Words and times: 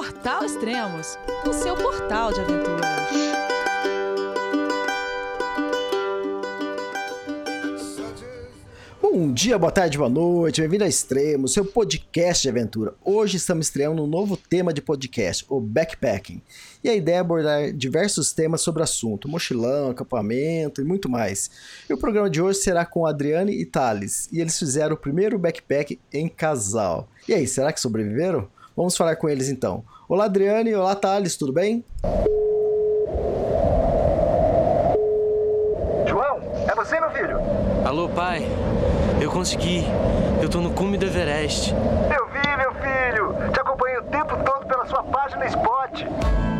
Portal 0.00 0.46
Extremos, 0.46 1.18
o 1.46 1.52
seu 1.52 1.76
portal 1.76 2.32
de 2.32 2.40
aventura. 2.40 2.80
Bom 9.02 9.30
dia, 9.30 9.58
boa 9.58 9.70
tarde, 9.70 9.98
boa 9.98 10.08
noite, 10.08 10.62
bem-vindo 10.62 10.84
a 10.84 10.88
Extremo, 10.88 11.46
seu 11.46 11.66
podcast 11.66 12.42
de 12.42 12.48
aventura. 12.48 12.94
Hoje 13.04 13.36
estamos 13.36 13.66
estreando 13.66 14.02
um 14.02 14.06
novo 14.06 14.38
tema 14.38 14.72
de 14.72 14.80
podcast, 14.80 15.44
o 15.50 15.60
backpacking. 15.60 16.40
E 16.82 16.88
a 16.88 16.94
ideia 16.94 17.16
é 17.16 17.18
abordar 17.18 17.70
diversos 17.70 18.32
temas 18.32 18.62
sobre 18.62 18.80
o 18.80 18.84
assunto, 18.84 19.28
mochilão, 19.28 19.90
acampamento 19.90 20.80
e 20.80 20.84
muito 20.84 21.10
mais. 21.10 21.50
E 21.90 21.92
o 21.92 21.98
programa 21.98 22.30
de 22.30 22.40
hoje 22.40 22.60
será 22.60 22.86
com 22.86 23.04
Adriane 23.04 23.52
e 23.52 23.66
Thales, 23.66 24.30
e 24.32 24.40
eles 24.40 24.58
fizeram 24.58 24.94
o 24.94 24.98
primeiro 24.98 25.38
backpack 25.38 26.00
em 26.10 26.26
casal. 26.26 27.06
E 27.28 27.34
aí, 27.34 27.46
será 27.46 27.70
que 27.70 27.80
sobreviveram? 27.80 28.48
Vamos 28.80 28.96
falar 28.96 29.14
com 29.16 29.28
eles 29.28 29.50
então. 29.50 29.84
Olá, 30.08 30.24
Adriane, 30.24 30.74
olá, 30.74 30.94
Thales, 30.94 31.36
tudo 31.36 31.52
bem? 31.52 31.84
João, 36.06 36.40
é 36.66 36.74
você, 36.74 36.98
meu 36.98 37.10
filho? 37.10 37.36
Alô, 37.84 38.08
pai. 38.08 38.40
Eu 39.20 39.30
consegui. 39.30 39.84
Eu 40.40 40.48
tô 40.48 40.62
no 40.62 40.72
cume 40.72 40.96
do 40.96 41.04
Everest. 41.04 41.74
Eu 41.74 42.26
vi, 42.28 42.56
meu 42.56 42.72
filho. 42.72 43.52
Te 43.52 43.60
acompanhei 43.60 43.98
o 43.98 44.04
tempo 44.04 44.34
todo 44.46 44.64
pela 44.66 44.86
sua 44.86 45.02
página 45.02 45.44
Spot. 45.44 46.29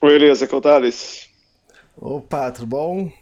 Oi, 0.00 0.14
Elias. 0.14 0.40
É 0.40 0.44
o 0.44 0.60
Thales. 0.60 1.28
Opa, 1.96 2.52
tudo 2.52 2.68
bom? 2.68 3.12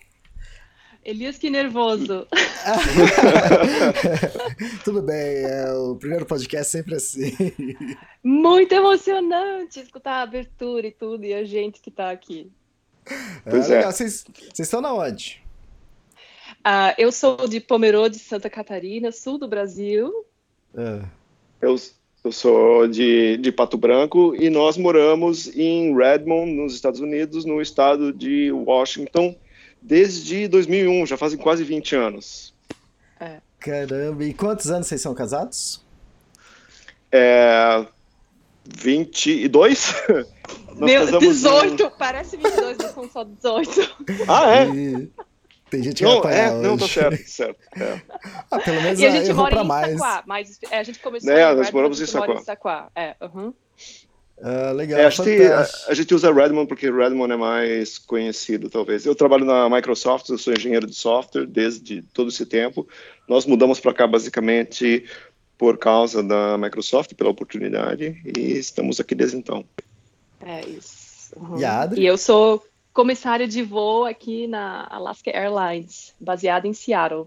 Elias, 1.03 1.39
que 1.39 1.49
nervoso. 1.49 2.27
tudo 4.85 5.01
bem, 5.01 5.45
é 5.45 5.73
o 5.73 5.97
primeiro 5.97 6.27
podcast 6.27 6.71
sempre 6.71 6.97
assim. 6.97 7.35
Muito 8.23 8.75
emocionante 8.75 9.81
escutar 9.81 10.17
a 10.17 10.23
abertura 10.23 10.89
e 10.89 10.91
tudo, 10.91 11.25
e 11.25 11.33
a 11.33 11.45
gente 11.45 11.81
que 11.81 11.91
tá 11.91 12.11
aqui. 12.11 12.53
Pois 13.49 13.71
é. 13.71 13.87
Vocês 13.87 14.27
estão 14.59 14.83
na 14.83 14.93
onde? 14.93 15.43
Uh, 16.59 16.93
eu 16.99 17.11
sou 17.11 17.49
de 17.49 17.59
Pomerode, 17.59 18.19
Santa 18.19 18.51
Catarina, 18.51 19.11
sul 19.13 19.39
do 19.39 19.49
Brasil. 19.49 20.13
É. 20.77 21.03
Eu, 21.63 21.75
eu 22.27 22.33
sou 22.33 22.89
de, 22.89 23.37
de 23.37 23.53
Pato 23.53 23.79
Branco 23.79 24.35
e 24.35 24.51
nós 24.51 24.77
moramos 24.77 25.47
em 25.57 25.97
Redmond, 25.97 26.53
nos 26.53 26.75
Estados 26.75 26.99
Unidos, 26.99 27.45
no 27.45 27.63
estado 27.63 28.13
de 28.13 28.51
Washington, 28.51 29.37
desde 29.81 30.49
2001, 30.49 31.07
já 31.07 31.17
fazem 31.17 31.39
quase 31.39 31.63
20 31.63 31.95
anos. 31.95 32.53
É. 33.21 33.37
Caramba, 33.61 34.25
e 34.25 34.35
quantos 34.35 34.71
anos 34.71 34.89
vocês 34.89 35.01
são 35.01 35.15
casados? 35.15 35.83
É. 37.13 37.87
22? 38.65 39.95
Meu, 40.77 41.19
18, 41.19 41.83
em... 41.83 41.91
parece 41.97 42.37
22, 42.37 42.77
mas 42.79 42.91
são 42.91 43.09
só 43.09 43.25
18. 43.25 43.97
Ah, 44.27 44.57
é? 44.57 44.67
E... 44.67 45.11
Tem 45.71 45.83
gente 45.83 45.97
que 45.97 46.05
não, 46.05 46.23
vai 46.23 46.39
é, 46.39 46.53
hoje. 46.53 46.63
Não, 46.63 46.79
tá 46.79 46.89
certo, 46.89 47.29
certo. 47.29 47.61
É. 47.77 48.01
ah, 48.51 48.59
pelo 48.61 48.83
menos 48.83 49.01
e 49.01 49.07
a 49.07 49.11
gente 49.11 49.33
mora 49.33 49.63
em 49.63 49.67
mais. 49.67 49.95
Itaquá, 49.95 50.23
mas 50.27 50.59
é, 50.71 50.79
a 50.79 50.83
gente 50.83 50.99
começou 51.01 51.33
é, 51.33 51.53
em 51.53 51.57
nós 51.57 51.71
moramos 51.71 52.01
em 52.01 52.05
Itaquá. 52.05 52.41
Itaquá. 52.41 52.91
É, 52.95 53.17
uhum. 53.21 53.53
Ah, 54.43 54.71
legal, 54.73 55.01
é, 55.01 55.07
acho 55.07 55.23
que 55.23 55.43
a, 55.47 55.67
a, 55.89 55.95
gente 55.95 56.15
usa 56.15 56.33
Redmond 56.33 56.69
porque 56.69 56.91
Redmond 56.91 57.33
é 57.33 57.37
mais 57.37 57.99
conhecido, 57.99 58.69
talvez. 58.69 59.07
Eu 59.07 59.15
trabalho 59.15 59.45
na 59.45 59.69
Microsoft, 59.69 60.29
eu 60.29 60.39
sou 60.39 60.53
engenheiro 60.53 60.87
de 60.87 60.95
software 60.95 61.47
desde 61.47 62.03
todo 62.13 62.29
esse 62.29 62.45
tempo. 62.45 62.87
Nós 63.27 63.47
mudamos 63.47 63.81
para 63.81 63.95
cá 63.95 64.07
basicamente 64.07 65.05
por 65.57 65.79
causa 65.79 66.23
da 66.23 66.59
Microsoft, 66.59 67.15
pela 67.15 67.31
oportunidade, 67.31 68.21
e 68.25 68.53
estamos 68.53 69.01
aqui 69.01 69.15
desde 69.15 69.39
então. 69.39 69.65
É 70.45 70.61
isso. 70.67 71.35
Uhum. 71.35 71.59
E, 71.59 71.65
a 71.65 71.81
Adri? 71.81 72.03
e 72.03 72.07
eu 72.07 72.19
sou 72.19 72.63
comissária 72.97 73.47
de 73.47 73.63
voo 73.63 74.07
aqui 74.07 74.47
na 74.47 74.87
Alaska 74.89 75.31
Airlines, 75.31 76.15
baseada 76.19 76.67
em 76.67 76.73
Seattle. 76.73 77.27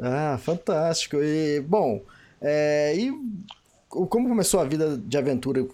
Ah, 0.00 0.38
fantástico. 0.42 1.18
E, 1.18 1.60
bom, 1.60 2.00
é, 2.40 2.96
e 2.96 3.12
como 3.86 4.30
começou 4.30 4.58
a 4.60 4.64
vida 4.64 4.96
de 4.96 5.18
aventura 5.18 5.66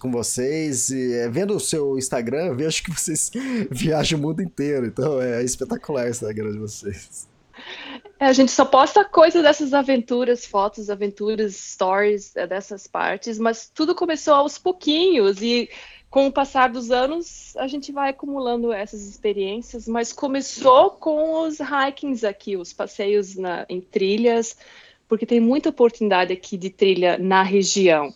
com 0.00 0.10
vocês? 0.10 0.90
E, 0.90 1.14
é, 1.14 1.28
vendo 1.28 1.54
o 1.54 1.60
seu 1.60 1.96
Instagram, 1.96 2.46
eu 2.46 2.56
vejo 2.56 2.82
que 2.82 2.90
vocês 2.90 3.30
viajam 3.70 4.18
o 4.18 4.22
mundo 4.22 4.42
inteiro, 4.42 4.86
então 4.86 5.22
é 5.22 5.44
espetacular 5.44 6.06
o 6.06 6.10
Instagram 6.10 6.50
de 6.50 6.58
vocês. 6.58 7.28
É, 8.18 8.26
a 8.26 8.32
gente 8.32 8.50
só 8.50 8.64
posta 8.64 9.04
coisa 9.04 9.40
dessas 9.40 9.72
aventuras, 9.72 10.44
fotos, 10.44 10.90
aventuras, 10.90 11.54
stories 11.54 12.34
é, 12.34 12.44
dessas 12.44 12.88
partes, 12.88 13.38
mas 13.38 13.70
tudo 13.72 13.94
começou 13.94 14.34
aos 14.34 14.58
pouquinhos 14.58 15.40
e 15.40 15.70
com 16.10 16.26
o 16.26 16.32
passar 16.32 16.68
dos 16.68 16.90
anos, 16.90 17.56
a 17.56 17.68
gente 17.68 17.92
vai 17.92 18.10
acumulando 18.10 18.72
essas 18.72 19.08
experiências, 19.08 19.86
mas 19.86 20.12
começou 20.12 20.90
com 20.90 21.46
os 21.46 21.58
hikings 21.60 22.24
aqui, 22.26 22.56
os 22.56 22.72
passeios 22.72 23.36
na, 23.36 23.64
em 23.68 23.80
trilhas, 23.80 24.56
porque 25.06 25.24
tem 25.24 25.38
muita 25.38 25.68
oportunidade 25.68 26.32
aqui 26.32 26.56
de 26.56 26.68
trilha 26.68 27.16
na 27.16 27.44
região. 27.44 28.12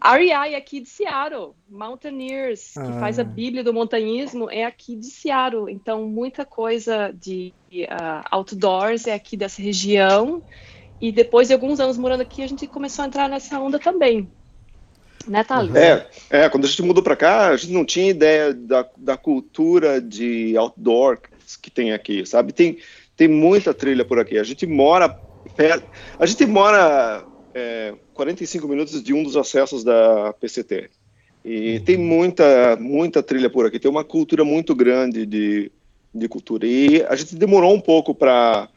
REI 0.00 0.54
é 0.54 0.56
aqui 0.56 0.80
de 0.80 0.88
Seattle, 0.88 1.52
Mountaineers, 1.68 2.72
que 2.72 2.80
ah. 2.80 2.98
faz 2.98 3.18
a 3.18 3.24
Bíblia 3.24 3.62
do 3.62 3.72
montanhismo, 3.72 4.50
é 4.50 4.64
aqui 4.64 4.96
de 4.96 5.06
Seattle. 5.06 5.70
Então, 5.70 6.06
muita 6.06 6.44
coisa 6.44 7.12
de 7.12 7.52
uh, 7.72 8.24
outdoors 8.30 9.06
é 9.06 9.14
aqui 9.14 9.36
dessa 9.36 9.62
região. 9.62 10.42
E 11.00 11.12
depois 11.12 11.48
de 11.48 11.54
alguns 11.54 11.78
anos 11.78 11.96
morando 11.96 12.22
aqui, 12.22 12.42
a 12.42 12.48
gente 12.48 12.66
começou 12.66 13.04
a 13.04 13.06
entrar 13.06 13.28
nessa 13.28 13.60
onda 13.60 13.78
também. 13.78 14.28
Né, 15.26 15.44
Thales? 15.44 15.74
É, 15.74 16.06
é, 16.30 16.48
quando 16.48 16.64
a 16.64 16.68
gente 16.68 16.82
mudou 16.82 17.02
para 17.02 17.16
cá, 17.16 17.48
a 17.48 17.56
gente 17.56 17.72
não 17.72 17.84
tinha 17.84 18.10
ideia 18.10 18.52
da, 18.52 18.86
da 18.96 19.16
cultura 19.16 20.00
de 20.00 20.56
outdoor 20.56 21.18
que 21.60 21.70
tem 21.70 21.92
aqui, 21.92 22.24
sabe? 22.24 22.52
Tem, 22.52 22.78
tem 23.16 23.28
muita 23.28 23.74
trilha 23.74 24.04
por 24.04 24.18
aqui. 24.18 24.38
A 24.38 24.44
gente 24.44 24.66
mora 24.66 25.08
perto, 25.56 25.86
a 26.18 26.26
gente 26.26 26.46
mora 26.46 27.24
é, 27.54 27.94
45 28.14 28.68
minutos 28.68 29.02
de 29.02 29.12
um 29.12 29.22
dos 29.22 29.36
acessos 29.36 29.84
da 29.84 30.32
PCT. 30.34 30.90
E 31.44 31.76
uhum. 31.76 31.84
tem 31.84 31.96
muita, 31.96 32.76
muita 32.76 33.22
trilha 33.22 33.50
por 33.50 33.66
aqui. 33.66 33.78
Tem 33.78 33.90
uma 33.90 34.04
cultura 34.04 34.44
muito 34.44 34.74
grande 34.74 35.26
de, 35.26 35.70
de 36.14 36.28
cultura. 36.28 36.66
E 36.66 37.02
a 37.08 37.16
gente 37.16 37.34
demorou 37.34 37.74
um 37.74 37.80
pouco 37.80 38.14
para 38.14 38.68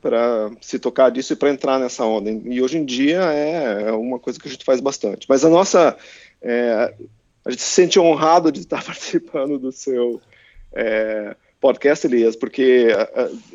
para 0.00 0.50
se 0.60 0.78
tocar 0.78 1.10
disso 1.10 1.32
e 1.32 1.36
para 1.36 1.50
entrar 1.50 1.78
nessa 1.78 2.04
onda. 2.04 2.30
E 2.30 2.62
hoje 2.62 2.78
em 2.78 2.84
dia 2.84 3.20
é, 3.32 3.88
é 3.88 3.92
uma 3.92 4.18
coisa 4.18 4.38
que 4.38 4.48
a 4.48 4.50
gente 4.50 4.64
faz 4.64 4.80
bastante. 4.80 5.26
Mas 5.28 5.44
a 5.44 5.48
nossa. 5.48 5.96
É, 6.42 6.94
a 7.44 7.50
gente 7.50 7.62
se 7.62 7.70
sente 7.70 7.98
honrado 8.00 8.50
de 8.50 8.60
estar 8.60 8.82
participando 8.84 9.58
do 9.58 9.70
seu 9.70 10.20
é, 10.72 11.36
podcast, 11.60 12.06
Elias, 12.06 12.36
porque 12.36 12.88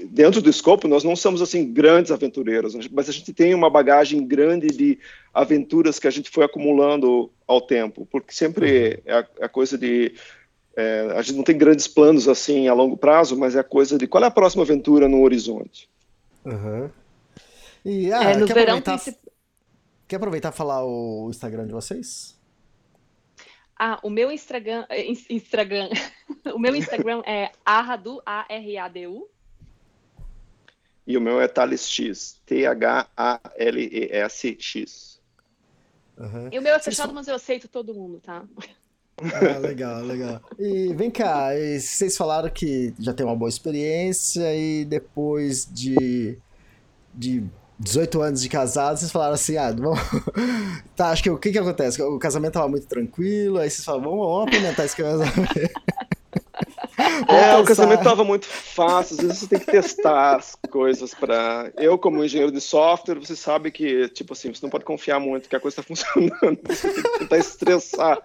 dentro 0.10 0.42
do 0.42 0.50
escopo 0.50 0.88
nós 0.88 1.04
não 1.04 1.16
somos 1.16 1.42
assim 1.42 1.72
grandes 1.72 2.12
aventureiros, 2.12 2.76
mas 2.90 3.08
a 3.08 3.12
gente 3.12 3.32
tem 3.34 3.54
uma 3.54 3.70
bagagem 3.70 4.26
grande 4.26 4.68
de 4.68 4.98
aventuras 5.34 6.00
que 6.00 6.08
a 6.08 6.12
gente 6.12 6.30
foi 6.30 6.44
acumulando 6.44 7.30
ao 7.46 7.62
tempo, 7.62 8.08
porque 8.10 8.34
sempre 8.34 9.02
é 9.06 9.14
a, 9.14 9.28
a 9.42 9.50
coisa 9.50 9.78
de 9.78 10.14
é, 10.76 11.14
a 11.16 11.22
gente 11.22 11.36
não 11.36 11.44
tem 11.44 11.58
grandes 11.58 11.88
planos 11.88 12.28
assim 12.28 12.68
a 12.68 12.74
longo 12.74 12.96
prazo, 12.96 13.38
mas 13.38 13.56
é 13.56 13.60
a 13.60 13.64
coisa 13.64 13.98
de 13.98 14.08
qual 14.08 14.24
é 14.24 14.28
a 14.28 14.32
próxima 14.32 14.64
aventura 14.64 15.08
no 15.08 15.22
horizonte. 15.22 15.90
Uhum. 16.46 16.90
E, 17.84 18.12
ah, 18.14 18.24
é, 18.24 18.38
no 18.38 18.46
quer 18.46 18.54
verão 18.54 18.78
aproveitar, 18.78 19.14
quer 20.08 20.16
aproveitar 20.18 20.50
e 20.50 20.56
falar 20.56 20.86
o 20.86 21.30
Instagram 21.30 21.68
de 21.68 21.74
vocês? 21.74 22.40
Ah, 23.78 24.00
o 24.04 24.10
meu 24.12 24.32
Instagram, 24.32 24.86
eh, 24.90 25.08
Instagram, 25.30 25.90
o 26.54 26.60
meu 26.60 26.76
Instagram 26.76 27.24
é 27.26 27.52
arradu, 27.66 28.22
A-R-A-D-U. 28.26 29.28
E 31.08 31.18
o 31.18 31.22
meu 31.22 31.42
é 31.42 31.48
Thales 31.48 31.90
X, 31.90 32.40
T-H-A-L-E-S-X. 32.46 33.12
Uhum. 36.16 36.50
E 36.52 36.60
o 36.60 36.62
meu 36.62 36.76
é 36.76 36.80
fechado, 36.80 37.12
mas 37.14 37.28
eu 37.28 37.34
aceito 37.34 37.68
todo 37.68 37.94
mundo, 37.94 38.20
tá? 38.20 38.46
Ah, 39.34 39.60
legal, 39.60 40.02
legal. 40.02 40.42
E 40.58 40.94
vem 40.94 41.12
cá, 41.12 41.50
vocês 41.80 42.18
falaram 42.18 42.50
que 42.50 42.94
já 43.00 43.14
tem 43.14 43.26
uma 43.26 43.36
boa 43.36 43.50
experiência 43.50 44.56
e 44.56 44.86
depois 44.86 45.68
de, 45.72 46.38
de 47.14 47.44
18 47.80 48.22
anos 48.22 48.42
de 48.42 48.50
casado, 48.50 48.98
vocês 48.98 49.12
falaram 49.12 49.34
assim, 49.34 49.58
ah, 49.58 49.72
vamos... 49.72 50.00
tá, 50.96 51.10
acho 51.10 51.24
que 51.24 51.30
o 51.30 51.38
que 51.38 51.52
que 51.52 51.58
acontece? 51.58 52.02
O 52.02 52.20
casamento 52.20 52.54
tava 52.54 52.68
muito 52.68 52.88
tranquilo, 52.88 53.58
aí 53.58 53.70
vocês 53.70 53.86
falaram, 53.86 54.10
vamos, 54.10 54.26
vamos 54.26 54.48
apimentar 54.48 54.86
esse 54.86 54.96
casamento. 54.96 55.72
É, 57.28 57.58
o 57.58 57.64
casamento 57.64 58.04
tava 58.04 58.24
muito 58.24 58.46
fácil, 58.46 59.16
às 59.16 59.22
vezes 59.22 59.40
você 59.40 59.48
tem 59.48 59.60
que 59.60 59.66
testar 59.66 60.36
as 60.36 60.58
coisas 60.70 61.14
para. 61.14 61.72
Eu, 61.78 61.98
como 61.98 62.24
engenheiro 62.24 62.52
de 62.52 62.62
software, 62.62 63.20
você 63.20 63.36
sabe 63.36 63.72
que, 63.72 64.10
tipo 64.10 64.34
assim, 64.34 64.54
você 64.54 64.64
não 64.64 64.70
pode 64.70 64.86
confiar 64.86 65.20
muito 65.20 65.48
que 65.50 65.56
a 65.56 65.60
coisa 65.60 65.80
está 65.80 65.84
funcionando. 65.88 66.60
Você 66.68 66.94
tem 66.94 67.04
que 67.04 67.20
tentar 67.20 67.38
estressar 67.38 68.20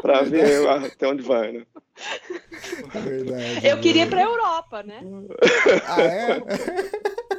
para 0.00 0.22
ver 0.22 0.68
até 0.68 1.08
onde 1.08 1.22
vai, 1.22 1.52
né? 1.52 1.62
Verdade, 2.94 3.66
Eu 3.66 3.80
queria 3.80 4.04
ir 4.04 4.08
pra 4.08 4.22
Europa, 4.22 4.82
né? 4.82 5.00
Ah, 5.86 6.02
é? 6.02 6.42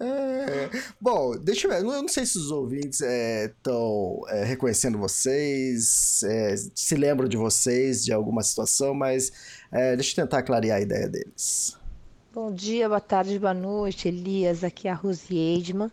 É. 0.00 0.70
Bom, 1.00 1.36
deixa 1.38 1.66
eu 1.66 1.70
ver. 1.70 1.80
Eu 1.80 2.02
não 2.02 2.08
sei 2.08 2.26
se 2.26 2.38
os 2.38 2.50
ouvintes 2.50 3.00
estão 3.00 4.20
é, 4.28 4.44
reconhecendo 4.44 4.98
vocês, 4.98 6.22
é, 6.24 6.54
se 6.74 6.94
lembram 6.94 7.28
de 7.28 7.36
vocês, 7.36 8.04
de 8.04 8.12
alguma 8.12 8.42
situação, 8.42 8.94
mas 8.94 9.32
é, 9.72 9.96
deixa 9.96 10.12
eu 10.12 10.24
tentar 10.24 10.42
clarear 10.42 10.78
a 10.78 10.80
ideia 10.80 11.08
deles. 11.08 11.76
Bom 12.32 12.52
dia, 12.52 12.88
boa 12.88 13.00
tarde, 13.00 13.38
boa 13.38 13.54
noite, 13.54 14.08
Elias. 14.08 14.62
Aqui 14.62 14.88
é 14.88 14.90
a 14.90 14.94
Rose 14.94 15.34
Eidman. 15.34 15.90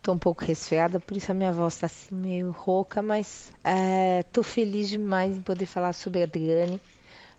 Tô 0.00 0.12
um 0.12 0.18
pouco 0.18 0.44
resfriada, 0.44 1.00
por 1.00 1.16
isso 1.16 1.30
a 1.30 1.34
minha 1.34 1.52
voz 1.52 1.78
tá 1.78 1.86
assim 1.86 2.14
meio 2.14 2.50
rouca, 2.50 3.00
mas 3.00 3.50
é, 3.62 4.22
tô 4.24 4.42
feliz 4.42 4.88
demais 4.88 5.34
em 5.36 5.40
poder 5.40 5.66
falar 5.66 5.94
sobre 5.94 6.20
a 6.20 6.24
Adriane. 6.24 6.80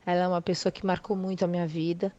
Ela 0.05 0.23
é 0.23 0.27
uma 0.27 0.41
pessoa 0.41 0.71
que 0.71 0.85
marcou 0.85 1.15
muito 1.15 1.43
a 1.45 1.47
minha 1.47 1.67
vida. 1.67 2.11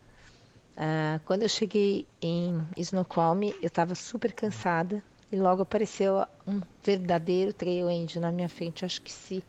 Ah, 0.77 1.19
quando 1.25 1.43
eu 1.43 1.49
cheguei 1.49 2.07
em 2.21 2.63
Snoqualmie, 2.77 3.55
eu 3.63 3.69
estava 3.69 3.95
super 3.95 4.33
cansada 4.33 5.03
e 5.33 5.37
logo 5.37 5.63
apareceu 5.63 6.25
um 6.47 6.61
verdadeiro 6.85 7.53
trail 7.53 7.89
angel 7.89 8.21
na 8.21 8.31
minha 8.31 8.49
frente. 8.49 8.85
Acho 8.85 9.01
que 9.01 9.11
se 9.11 9.43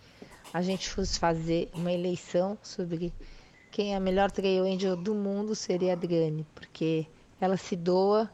a 0.53 0.61
gente 0.61 0.89
fosse 0.89 1.19
fazer 1.19 1.69
uma 1.73 1.91
eleição 1.91 2.57
sobre 2.63 3.13
quem 3.71 3.93
é 3.93 3.97
a 3.97 3.99
melhor 3.99 4.31
trail 4.31 4.63
angel 4.63 4.95
do 4.95 5.13
mundo, 5.13 5.53
seria 5.53 5.91
a 5.91 5.93
Adriane, 5.93 6.45
porque 6.55 7.05
ela 7.41 7.57
se 7.57 7.75
doa 7.75 8.29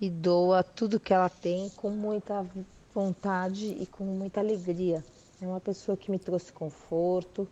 e 0.00 0.08
doa 0.08 0.62
tudo 0.62 0.98
que 0.98 1.12
ela 1.12 1.28
tem 1.28 1.68
com 1.76 1.90
muita 1.90 2.46
vontade 2.94 3.66
e 3.66 3.86
com 3.86 4.04
muita 4.04 4.40
alegria. 4.40 5.04
É 5.42 5.46
uma 5.46 5.60
pessoa 5.60 5.96
que 5.96 6.10
me 6.10 6.18
trouxe 6.18 6.50
conforto, 6.52 7.46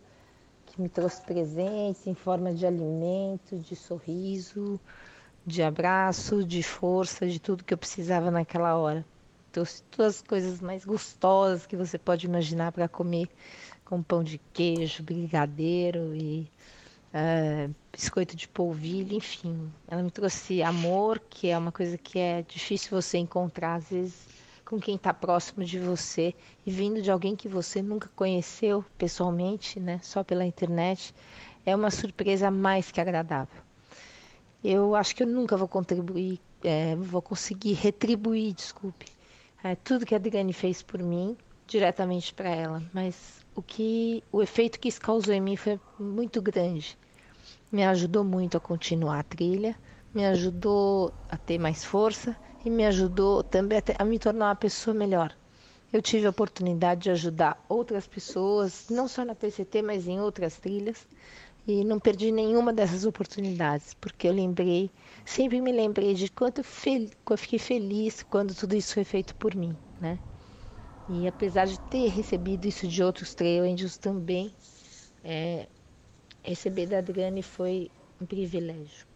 que 0.69 0.81
me 0.81 0.89
trouxe 0.89 1.21
presentes 1.21 2.05
em 2.07 2.13
forma 2.13 2.53
de 2.53 2.65
alimento, 2.65 3.57
de 3.57 3.75
sorriso, 3.75 4.79
de 5.45 5.63
abraço, 5.63 6.43
de 6.43 6.61
força, 6.61 7.27
de 7.27 7.39
tudo 7.39 7.63
que 7.63 7.73
eu 7.73 7.77
precisava 7.77 8.31
naquela 8.31 8.75
hora. 8.75 9.05
Trouxe 9.51 9.81
todas 9.83 10.17
as 10.17 10.21
coisas 10.21 10.61
mais 10.61 10.85
gostosas 10.85 11.65
que 11.65 11.75
você 11.75 11.97
pode 11.97 12.25
imaginar 12.25 12.71
para 12.71 12.87
comer, 12.87 13.27
com 13.83 14.03
pão 14.03 14.23
de 14.23 14.39
queijo, 14.53 15.01
brigadeiro 15.01 16.15
e 16.15 16.47
é, 17.11 17.67
biscoito 17.91 18.35
de 18.35 18.47
polvilho, 18.47 19.17
enfim. 19.17 19.71
Ela 19.87 20.03
me 20.03 20.11
trouxe 20.11 20.61
amor, 20.61 21.19
que 21.29 21.49
é 21.49 21.57
uma 21.57 21.71
coisa 21.71 21.97
que 21.97 22.19
é 22.19 22.43
difícil 22.43 22.89
você 22.91 23.17
encontrar 23.17 23.75
às 23.75 23.89
vezes 23.89 24.28
com 24.69 24.79
quem 24.79 24.95
está 24.95 25.11
próximo 25.11 25.65
de 25.65 25.79
você 25.79 26.35
e 26.63 26.69
vindo 26.69 27.01
de 27.01 27.09
alguém 27.09 27.35
que 27.35 27.49
você 27.49 27.81
nunca 27.81 28.07
conheceu 28.15 28.85
pessoalmente, 28.99 29.79
né, 29.79 29.99
só 30.03 30.23
pela 30.23 30.45
internet, 30.45 31.13
é 31.65 31.75
uma 31.75 31.89
surpresa 31.89 32.51
mais 32.51 32.91
que 32.91 33.01
agradável. 33.01 33.63
Eu 34.63 34.93
acho 34.93 35.15
que 35.15 35.23
eu 35.23 35.27
nunca 35.27 35.57
vou 35.57 35.67
contribuir, 35.67 36.39
é, 36.63 36.95
vou 36.95 37.21
conseguir 37.21 37.73
retribuir, 37.73 38.53
desculpe, 38.53 39.07
é, 39.63 39.75
tudo 39.75 40.05
que 40.05 40.13
a 40.13 40.17
Adriane 40.17 40.53
fez 40.53 40.83
por 40.83 41.01
mim 41.01 41.35
diretamente 41.65 42.31
para 42.31 42.49
ela, 42.49 42.83
mas 42.93 43.43
o 43.55 43.63
que 43.63 44.23
o 44.31 44.39
efeito 44.39 44.79
que 44.79 44.87
isso 44.87 45.01
causou 45.01 45.33
em 45.33 45.41
mim 45.41 45.55
foi 45.55 45.79
muito 45.99 46.43
grande. 46.43 46.95
Me 47.71 47.83
ajudou 47.85 48.23
muito 48.23 48.57
a 48.57 48.59
continuar 48.59 49.19
a 49.19 49.23
trilha, 49.23 49.75
me 50.13 50.25
ajudou 50.25 51.11
a 51.27 51.37
ter 51.37 51.57
mais 51.57 51.83
força 51.83 52.35
e 52.63 52.69
me 52.69 52.85
ajudou 52.85 53.43
também 53.43 53.79
a, 53.97 54.05
me 54.05 54.19
tornar 54.19 54.47
uma 54.49 54.55
pessoa 54.55 54.93
melhor. 54.93 55.35
Eu 55.91 56.01
tive 56.01 56.27
a 56.27 56.29
oportunidade 56.31 57.03
de 57.03 57.11
ajudar 57.11 57.63
outras 57.69 58.07
pessoas, 58.07 58.85
não 58.89 59.07
só 59.07 59.25
na 59.25 59.35
PCT, 59.35 59.81
mas 59.81 60.07
em 60.07 60.19
outras 60.21 60.59
trilhas, 60.59 61.07
e 61.67 61.83
não 61.85 61.99
perdi 61.99 62.31
nenhuma 62.31 62.73
dessas 62.73 63.05
oportunidades, 63.05 63.93
porque 63.95 64.27
eu 64.27 64.33
lembrei, 64.33 64.91
sempre 65.25 65.61
me 65.61 65.71
lembrei 65.71 66.13
de 66.15 66.29
quanto 66.29 66.59
eu 66.61 67.37
fiquei 67.37 67.59
feliz 67.59 68.23
quando 68.23 68.55
tudo 68.55 68.75
isso 68.75 68.93
foi 68.95 69.03
feito 69.03 69.35
por 69.35 69.55
mim, 69.55 69.77
né? 69.99 70.19
E 71.07 71.27
apesar 71.27 71.65
de 71.67 71.79
ter 71.79 72.07
recebido 72.09 72.65
isso 72.67 72.87
de 72.87 73.03
outros 73.03 73.35
trail 73.35 73.63
angels 73.65 73.97
também, 73.97 74.55
é, 75.23 75.67
receber 76.43 76.87
da 76.87 76.99
Adriane 76.99 77.43
foi 77.43 77.91
um 78.21 78.27
privilégio. 78.27 79.08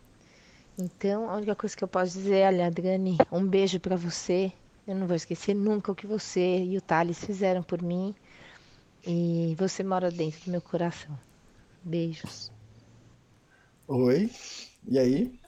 Então, 0.77 1.29
a 1.29 1.35
única 1.35 1.55
coisa 1.55 1.75
que 1.75 1.83
eu 1.83 1.87
posso 1.87 2.13
dizer 2.17 2.37
é, 2.37 2.47
olha, 2.47 2.67
Adriane, 2.67 3.17
um 3.31 3.45
beijo 3.45 3.79
para 3.79 3.95
você. 3.95 4.51
Eu 4.87 4.95
não 4.95 5.07
vou 5.07 5.15
esquecer 5.15 5.53
nunca 5.53 5.91
o 5.91 5.95
que 5.95 6.07
você 6.07 6.63
e 6.63 6.77
o 6.77 6.81
Thales 6.81 7.23
fizeram 7.23 7.61
por 7.61 7.81
mim. 7.81 8.15
E 9.05 9.55
você 9.57 9.83
mora 9.83 10.09
dentro 10.09 10.45
do 10.45 10.51
meu 10.51 10.61
coração. 10.61 11.17
Beijos. 11.83 12.51
Oi, 13.87 14.29
e 14.87 14.97
aí? 14.97 15.39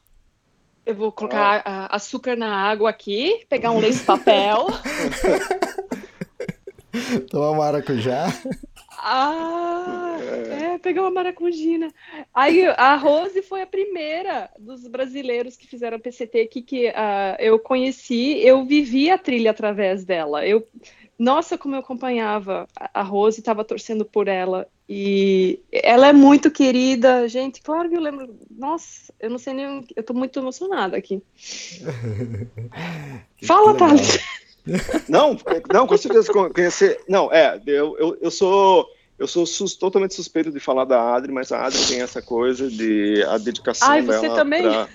Eu 0.85 0.95
vou 0.95 1.11
colocar 1.11 1.63
oh. 1.65 1.95
açúcar 1.95 2.35
na 2.35 2.53
água 2.53 2.89
aqui, 2.89 3.45
pegar 3.49 3.71
um 3.71 3.79
lenço 3.79 4.05
papel. 4.05 4.67
Tomar 7.31 7.57
maracujá. 7.57 8.27
Ah, 9.07 10.17
é, 10.49 10.79
pegar 10.79 11.01
uma 11.03 11.11
maracujina. 11.11 11.93
Aí 12.33 12.65
a 12.65 12.95
Rose 12.95 13.39
foi 13.43 13.61
a 13.61 13.67
primeira 13.67 14.49
dos 14.57 14.87
brasileiros 14.87 15.55
que 15.55 15.67
fizeram 15.67 15.99
PCT 15.99 16.41
aqui 16.41 16.59
que 16.63 16.87
uh, 16.87 17.37
eu 17.37 17.59
conheci, 17.59 18.39
eu 18.39 18.65
vivi 18.65 19.11
a 19.11 19.17
trilha 19.19 19.51
através 19.51 20.03
dela. 20.03 20.43
Eu, 20.43 20.67
nossa, 21.19 21.55
como 21.55 21.75
eu 21.75 21.81
acompanhava 21.81 22.67
a 22.75 23.03
Rose, 23.03 23.41
estava 23.41 23.63
torcendo 23.63 24.05
por 24.05 24.27
ela. 24.27 24.67
E 24.89 25.59
ela 25.71 26.07
é 26.07 26.13
muito 26.13 26.49
querida, 26.49 27.27
gente. 27.27 27.61
Claro 27.61 27.87
que 27.87 27.95
eu 27.95 28.01
lembro. 28.01 28.35
Nossa, 28.49 29.13
eu 29.19 29.29
não 29.29 29.37
sei 29.37 29.53
nem. 29.53 29.85
Eu 29.95 30.01
tô 30.01 30.15
muito 30.15 30.39
emocionada 30.39 30.97
aqui. 30.97 31.21
Fala, 33.45 33.75
Thales. 33.75 34.17
Não, 35.07 35.37
não, 35.71 35.85
com 35.85 35.95
certeza 35.95 36.33
conhecer. 36.33 36.99
Não, 37.07 37.31
é, 37.31 37.61
eu, 37.67 37.95
eu, 37.99 38.17
eu 38.19 38.31
sou 38.31 38.87
eu 39.17 39.27
sou 39.27 39.45
sus, 39.45 39.75
totalmente 39.75 40.13
suspeito 40.13 40.51
de 40.51 40.59
falar 40.59 40.85
da 40.85 41.15
Adri, 41.15 41.31
mas 41.31 41.51
a 41.51 41.65
Adri 41.65 41.79
tem 41.87 42.01
essa 42.01 42.21
coisa 42.21 42.69
de 42.69 43.23
a 43.23 43.37
dedicação 43.37 43.89
Ai, 43.89 44.01
dela. 44.01 44.19
você 44.19 44.29
também? 44.29 44.63
Pra... 44.63 44.87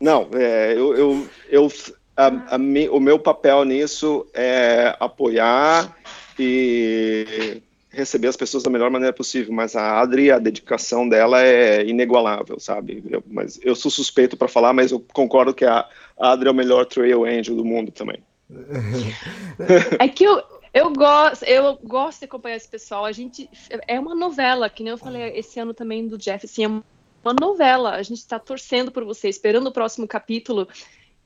Não, 0.00 0.28
é, 0.34 0.72
eu, 0.72 0.96
eu, 0.96 1.28
eu 1.48 1.72
a, 2.16 2.26
a, 2.26 2.56
o 2.90 3.00
meu 3.00 3.18
papel 3.18 3.64
nisso 3.64 4.26
é 4.34 4.96
apoiar 4.98 5.96
e 6.38 7.62
receber 7.88 8.28
as 8.28 8.36
pessoas 8.36 8.62
da 8.62 8.70
melhor 8.70 8.90
maneira 8.90 9.12
possível, 9.12 9.52
mas 9.52 9.76
a 9.76 10.00
Adri, 10.00 10.30
a 10.30 10.38
dedicação 10.38 11.08
dela 11.08 11.42
é 11.42 11.84
inigualável, 11.86 12.58
sabe? 12.58 13.04
Eu, 13.08 13.22
mas 13.30 13.60
eu 13.62 13.74
sou 13.74 13.90
suspeito 13.90 14.36
para 14.36 14.48
falar, 14.48 14.72
mas 14.72 14.90
eu 14.90 15.04
concordo 15.12 15.54
que 15.54 15.64
a 15.64 15.86
Adri 16.18 16.48
é 16.48 16.50
o 16.50 16.54
melhor 16.54 16.86
trail 16.86 17.24
angel 17.24 17.54
do 17.54 17.64
mundo 17.64 17.92
também. 17.92 18.18
É 19.98 20.08
que 20.08 20.24
eu, 20.24 20.42
eu 20.72 20.92
gosto, 20.92 21.44
eu 21.44 21.76
gosto 21.76 22.20
de 22.20 22.24
acompanhar 22.24 22.56
esse 22.56 22.68
pessoal. 22.68 23.04
A 23.04 23.12
gente 23.12 23.48
é 23.86 24.00
uma 24.00 24.14
novela, 24.14 24.70
que 24.70 24.82
nem 24.82 24.92
eu 24.92 24.98
falei 24.98 25.36
esse 25.36 25.60
ano 25.60 25.74
também 25.74 26.06
do 26.06 26.16
Jeff, 26.16 26.46
assim, 26.46 26.64
é 26.64 26.68
uma 26.68 27.34
novela. 27.38 27.90
A 27.90 28.02
gente 28.02 28.18
está 28.18 28.38
torcendo 28.38 28.90
por 28.90 29.04
você, 29.04 29.28
esperando 29.28 29.66
o 29.66 29.72
próximo 29.72 30.08
capítulo. 30.08 30.66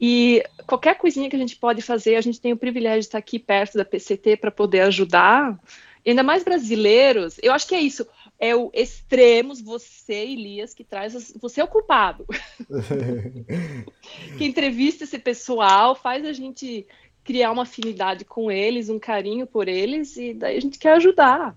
E 0.01 0.43
qualquer 0.67 0.99
coisinha 0.99 1.31
que 1.31 1.37
a 1.37 1.39
gente 1.39 1.57
pode 1.57 1.81
fazer, 1.81 2.17
a 2.17 2.21
gente 2.21 2.41
tem 2.41 2.53
o 2.53 2.57
privilégio 2.57 3.01
de 3.01 3.07
estar 3.07 3.19
aqui 3.19 3.39
perto 3.39 3.79
da 3.79 3.85
PCT 3.85 4.37
para 4.37 4.51
poder 4.51 4.81
ajudar. 4.81 5.59
E 6.05 6.11
ainda 6.11 6.23
mais 6.23 6.45
brasileiros, 6.45 7.37
eu 7.43 7.53
acho 7.53 7.67
que 7.67 7.75
é 7.75 7.81
isso. 7.81 8.07
É 8.39 8.55
o 8.55 8.71
extremos, 8.75 9.63
você, 9.63 10.13
Elias, 10.13 10.75
que 10.75 10.85
traz. 10.85 11.33
Você 11.41 11.61
é 11.61 11.65
o 11.65 11.69
culpado. 11.69 12.27
que 14.37 14.45
entrevista 14.45 15.05
esse 15.05 15.19
pessoal, 15.19 15.95
faz 15.95 16.25
a 16.27 16.33
gente 16.33 16.87
criar 17.27 17.51
uma 17.51 17.65
afinidade 17.65 18.25
com 18.25 18.51
eles, 18.51 18.89
um 18.89 18.99
carinho 18.99 19.47
por 19.47 19.67
eles, 19.67 20.17
e 20.17 20.33
daí 20.33 20.57
a 20.57 20.61
gente 20.61 20.79
quer 20.79 20.95
ajudar. 20.95 21.57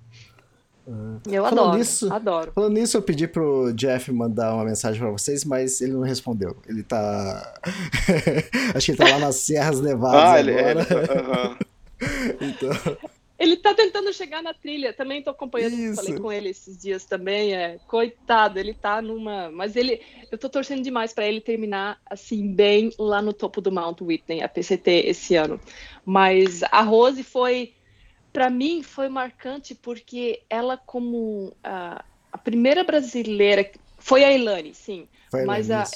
Uhum. 0.88 1.20
Eu 1.28 1.44
falando 1.44 1.60
adoro, 1.60 1.78
nisso, 1.78 2.12
adoro. 2.12 2.52
Falando 2.52 2.74
nisso, 2.74 2.98
eu 2.98 3.02
pedi 3.04 3.28
pro 3.28 3.72
Jeff 3.74 4.12
mandar 4.12 4.56
uma 4.56 4.66
mensagem 4.66 5.00
para 5.00 5.12
vocês, 5.12 5.46
mas 5.46 5.80
ele 5.82 5.92
não 5.92 6.02
respondeu. 6.02 6.58
Ele 6.68 6.82
tá. 6.82 7.62
Acho 8.74 8.86
que 8.88 8.92
ele 8.94 8.98
tá 8.98 9.08
lá 9.08 9.20
nas 9.20 9.36
Serras 9.36 9.80
Nevadas 9.80 10.20
ah, 10.20 10.34
agora. 10.34 10.40
Ele, 10.40 10.52
ele, 10.52 10.80
uh 10.82 10.86
-huh. 11.36 11.58
então. 12.42 13.10
Ele 13.40 13.56
tá 13.58 13.74
tentando 13.74 14.12
chegar 14.14 14.44
na 14.44 14.54
trilha. 14.54 14.94
Também 14.94 15.24
tô 15.24 15.30
acompanhando, 15.30 15.74
Isso. 15.74 15.96
falei 15.96 16.14
com 16.20 16.32
ele 16.32 16.50
esses 16.50 16.78
dias 16.78 17.06
também. 17.06 17.56
É, 17.56 17.80
coitado, 17.88 18.60
ele 18.60 18.74
tá 18.74 19.02
numa. 19.02 19.50
Mas 19.52 19.76
ele. 19.76 20.02
Eu 20.32 20.38
tô 20.38 20.50
torcendo 20.50 20.84
demais 20.84 21.14
para 21.14 21.26
ele 21.28 21.42
terminar 21.42 22.00
assim, 22.10 22.54
bem 22.54 22.92
lá 23.00 23.22
no 23.22 23.34
topo 23.34 23.62
do 23.62 23.72
Mount 23.72 24.02
Whitney, 24.02 24.42
a 24.42 24.50
PCT, 24.50 24.92
esse 25.08 25.36
ano. 25.36 25.60
Mas 26.06 26.64
a 26.64 26.82
Rose 26.82 27.24
foi. 27.24 27.74
Para 28.32 28.50
mim, 28.50 28.84
foi 28.84 29.10
marcante 29.10 29.74
porque 29.74 30.46
ela, 30.50 30.78
como 30.78 31.58
a, 31.64 32.04
a 32.32 32.38
primeira 32.38 32.84
brasileira. 32.84 33.70
Foi 33.98 34.24
a 34.24 34.32
Elane, 34.32 34.74
sim. 34.74 35.10
Foi 35.32 35.46
Mas 35.46 35.72
a-. 35.72 35.90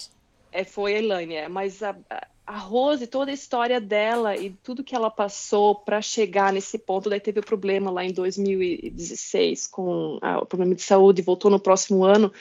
É, 0.51 0.63
foi 0.63 0.93
a 0.95 0.99
Elaine, 0.99 1.33
é, 1.35 1.47
mas 1.49 1.81
a, 1.81 1.97
a- 2.09 2.27
a 2.45 2.57
Rose, 2.57 3.07
toda 3.07 3.31
a 3.31 3.33
história 3.33 3.79
dela 3.79 4.35
e 4.35 4.49
tudo 4.49 4.83
que 4.83 4.93
ela 4.95 5.09
passou 5.09 5.75
para 5.75 6.01
chegar 6.01 6.51
nesse 6.51 6.77
ponto, 6.77 7.09
daí 7.09 7.19
teve 7.19 7.39
o 7.39 7.45
problema 7.45 7.89
lá 7.89 8.03
em 8.03 8.11
2016 8.11 9.67
com 9.67 10.19
ah, 10.21 10.39
o 10.39 10.45
problema 10.45 10.75
de 10.75 10.81
saúde, 10.81 11.21
voltou 11.21 11.49
no 11.49 11.59
próximo 11.59 12.03
ano. 12.03 12.31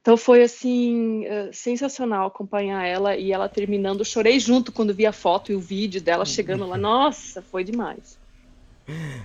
Então 0.00 0.16
foi 0.16 0.44
assim 0.44 1.24
eh, 1.24 1.50
sensacional 1.52 2.28
acompanhar 2.28 2.86
ela 2.86 3.16
e 3.16 3.32
ela 3.32 3.48
terminando. 3.48 4.04
Chorei 4.04 4.38
junto 4.38 4.70
quando 4.70 4.94
vi 4.94 5.04
a 5.04 5.12
foto 5.12 5.50
e 5.50 5.56
o 5.56 5.60
vídeo 5.60 6.00
dela 6.00 6.24
chegando 6.24 6.64
lá. 6.64 6.78
Nossa, 6.78 7.42
foi 7.42 7.64
demais. 7.64 8.16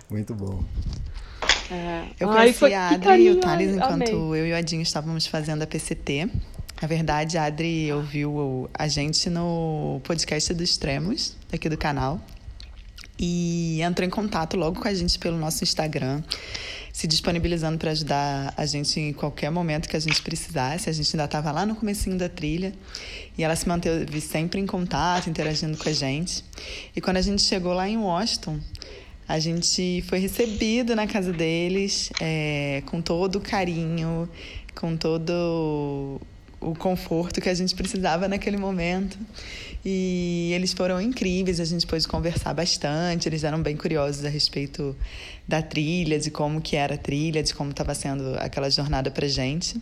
Muito 0.09 0.33
bom. 0.33 0.63
É. 1.71 2.07
Eu 2.19 2.29
Ai, 2.31 2.37
conheci 2.37 2.59
foi- 2.59 2.73
a 2.73 2.89
Adri 2.89 3.27
e 3.27 3.29
o 3.29 3.39
Thales 3.39 3.75
enquanto 3.75 3.93
amei. 3.93 4.11
eu 4.11 4.47
e 4.47 4.51
o 4.51 4.55
Adinho 4.55 4.81
estávamos 4.81 5.27
fazendo 5.27 5.61
a 5.61 5.67
PCT. 5.67 6.31
Na 6.81 6.87
verdade, 6.87 7.37
a 7.37 7.43
Adri 7.43 7.93
ouviu 7.93 8.67
a 8.73 8.87
gente 8.87 9.29
no 9.29 10.01
podcast 10.03 10.51
do 10.51 10.63
Extremos, 10.63 11.37
aqui 11.53 11.69
do 11.69 11.77
canal. 11.77 12.19
E 13.19 13.79
entrou 13.83 14.07
em 14.07 14.09
contato 14.09 14.57
logo 14.57 14.81
com 14.81 14.87
a 14.87 14.93
gente 14.93 15.19
pelo 15.19 15.37
nosso 15.37 15.63
Instagram, 15.63 16.23
se 16.91 17.05
disponibilizando 17.05 17.77
para 17.77 17.91
ajudar 17.91 18.51
a 18.57 18.65
gente 18.65 18.99
em 18.99 19.13
qualquer 19.13 19.51
momento 19.51 19.87
que 19.87 19.95
a 19.95 19.99
gente 19.99 20.23
precisasse. 20.23 20.89
A 20.89 20.91
gente 20.91 21.15
ainda 21.15 21.25
estava 21.25 21.51
lá 21.51 21.67
no 21.67 21.75
comecinho 21.75 22.17
da 22.17 22.27
trilha 22.27 22.73
e 23.37 23.43
ela 23.43 23.55
se 23.55 23.67
manteve 23.67 24.19
sempre 24.19 24.59
em 24.59 24.65
contato, 24.65 25.29
interagindo 25.29 25.77
com 25.77 25.87
a 25.87 25.93
gente. 25.93 26.43
E 26.95 26.99
quando 26.99 27.17
a 27.17 27.21
gente 27.21 27.43
chegou 27.43 27.73
lá 27.73 27.87
em 27.87 27.97
Washington, 27.97 28.59
a 29.27 29.37
gente 29.37 30.03
foi 30.07 30.17
recebido 30.17 30.95
na 30.95 31.05
casa 31.05 31.31
deles 31.31 32.09
é, 32.19 32.81
com 32.87 33.03
todo 33.03 33.35
o 33.35 33.39
carinho, 33.39 34.27
com 34.73 34.97
todo 34.97 36.19
o 36.61 36.75
conforto 36.75 37.41
que 37.41 37.49
a 37.49 37.53
gente 37.53 37.73
precisava 37.73 38.27
naquele 38.27 38.55
momento. 38.55 39.17
E 39.83 40.51
eles 40.53 40.73
foram 40.73 41.01
incríveis, 41.01 41.59
a 41.59 41.65
gente 41.65 41.87
pôde 41.87 42.07
conversar 42.07 42.53
bastante, 42.53 43.27
eles 43.27 43.43
eram 43.43 43.61
bem 43.61 43.75
curiosos 43.75 44.23
a 44.23 44.29
respeito 44.29 44.95
da 45.47 45.59
trilha, 45.59 46.19
de 46.19 46.29
como 46.29 46.61
que 46.61 46.75
era 46.75 46.93
a 46.93 46.97
trilha, 46.97 47.41
de 47.41 47.53
como 47.55 47.71
estava 47.71 47.95
sendo 47.95 48.35
aquela 48.37 48.69
jornada 48.69 49.09
pra 49.09 49.27
gente. 49.27 49.81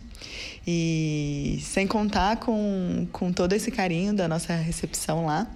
E 0.66 1.58
sem 1.62 1.86
contar 1.86 2.38
com, 2.38 3.06
com 3.12 3.30
todo 3.30 3.52
esse 3.52 3.70
carinho 3.70 4.14
da 4.14 4.26
nossa 4.26 4.54
recepção 4.56 5.26
lá, 5.26 5.46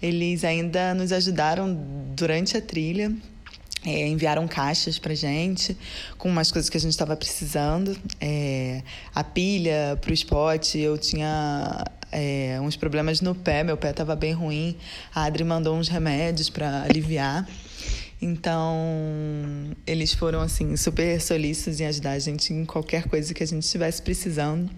eles 0.00 0.44
ainda 0.44 0.94
nos 0.94 1.12
ajudaram 1.12 1.78
durante 2.16 2.56
a 2.56 2.62
trilha, 2.62 3.12
é, 3.84 4.06
enviaram 4.06 4.48
caixas 4.48 4.98
pra 4.98 5.14
gente 5.14 5.76
com 6.16 6.28
umas 6.28 6.50
coisas 6.50 6.70
que 6.70 6.76
a 6.76 6.80
gente 6.80 6.92
estava 6.92 7.14
precisando. 7.16 7.96
É, 8.20 8.82
a 9.14 9.22
pilha 9.22 9.98
pro 10.00 10.12
spot, 10.12 10.74
eu 10.76 10.96
tinha 10.96 11.84
é, 12.10 12.58
uns 12.60 12.76
problemas 12.76 13.20
no 13.20 13.34
pé, 13.34 13.62
meu 13.62 13.76
pé 13.76 13.90
estava 13.90 14.16
bem 14.16 14.32
ruim. 14.32 14.76
A 15.14 15.24
Adri 15.24 15.44
mandou 15.44 15.76
uns 15.76 15.88
remédios 15.88 16.48
para 16.48 16.82
aliviar. 16.82 17.46
Então, 18.22 18.74
eles 19.86 20.14
foram 20.14 20.40
assim 20.40 20.76
super 20.76 21.20
solícitos 21.20 21.78
em 21.78 21.86
ajudar 21.86 22.12
a 22.12 22.18
gente 22.18 22.54
em 22.54 22.64
qualquer 22.64 23.06
coisa 23.06 23.34
que 23.34 23.42
a 23.42 23.46
gente 23.46 23.64
estivesse 23.64 24.00
precisando. 24.00 24.70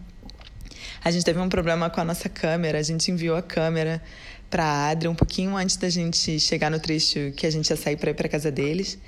A 1.05 1.13
gente 1.13 1.25
teve 1.25 1.39
um 1.39 1.49
problema 1.49 1.89
com 1.89 2.01
a 2.01 2.05
nossa 2.05 2.29
câmera, 2.29 2.79
a 2.79 2.83
gente 2.83 3.09
enviou 3.13 3.37
a 3.37 3.43
câmera 3.43 4.03
para 4.57 4.65
a 4.65 4.89
Adri 4.89 5.07
um 5.07 5.15
pouquinho 5.15 5.55
antes 5.55 5.77
da 5.77 5.91
gente 5.91 6.41
chegar 6.41 6.71
no 6.71 6.81
trecho 6.81 7.31
que 7.37 7.47
a 7.47 7.51
gente 7.51 7.69
ia 7.69 7.77
sair 7.77 7.95
para 7.99 8.11
ir 8.11 8.15
para 8.15 8.27
casa 8.27 8.51
deles. 8.51 8.99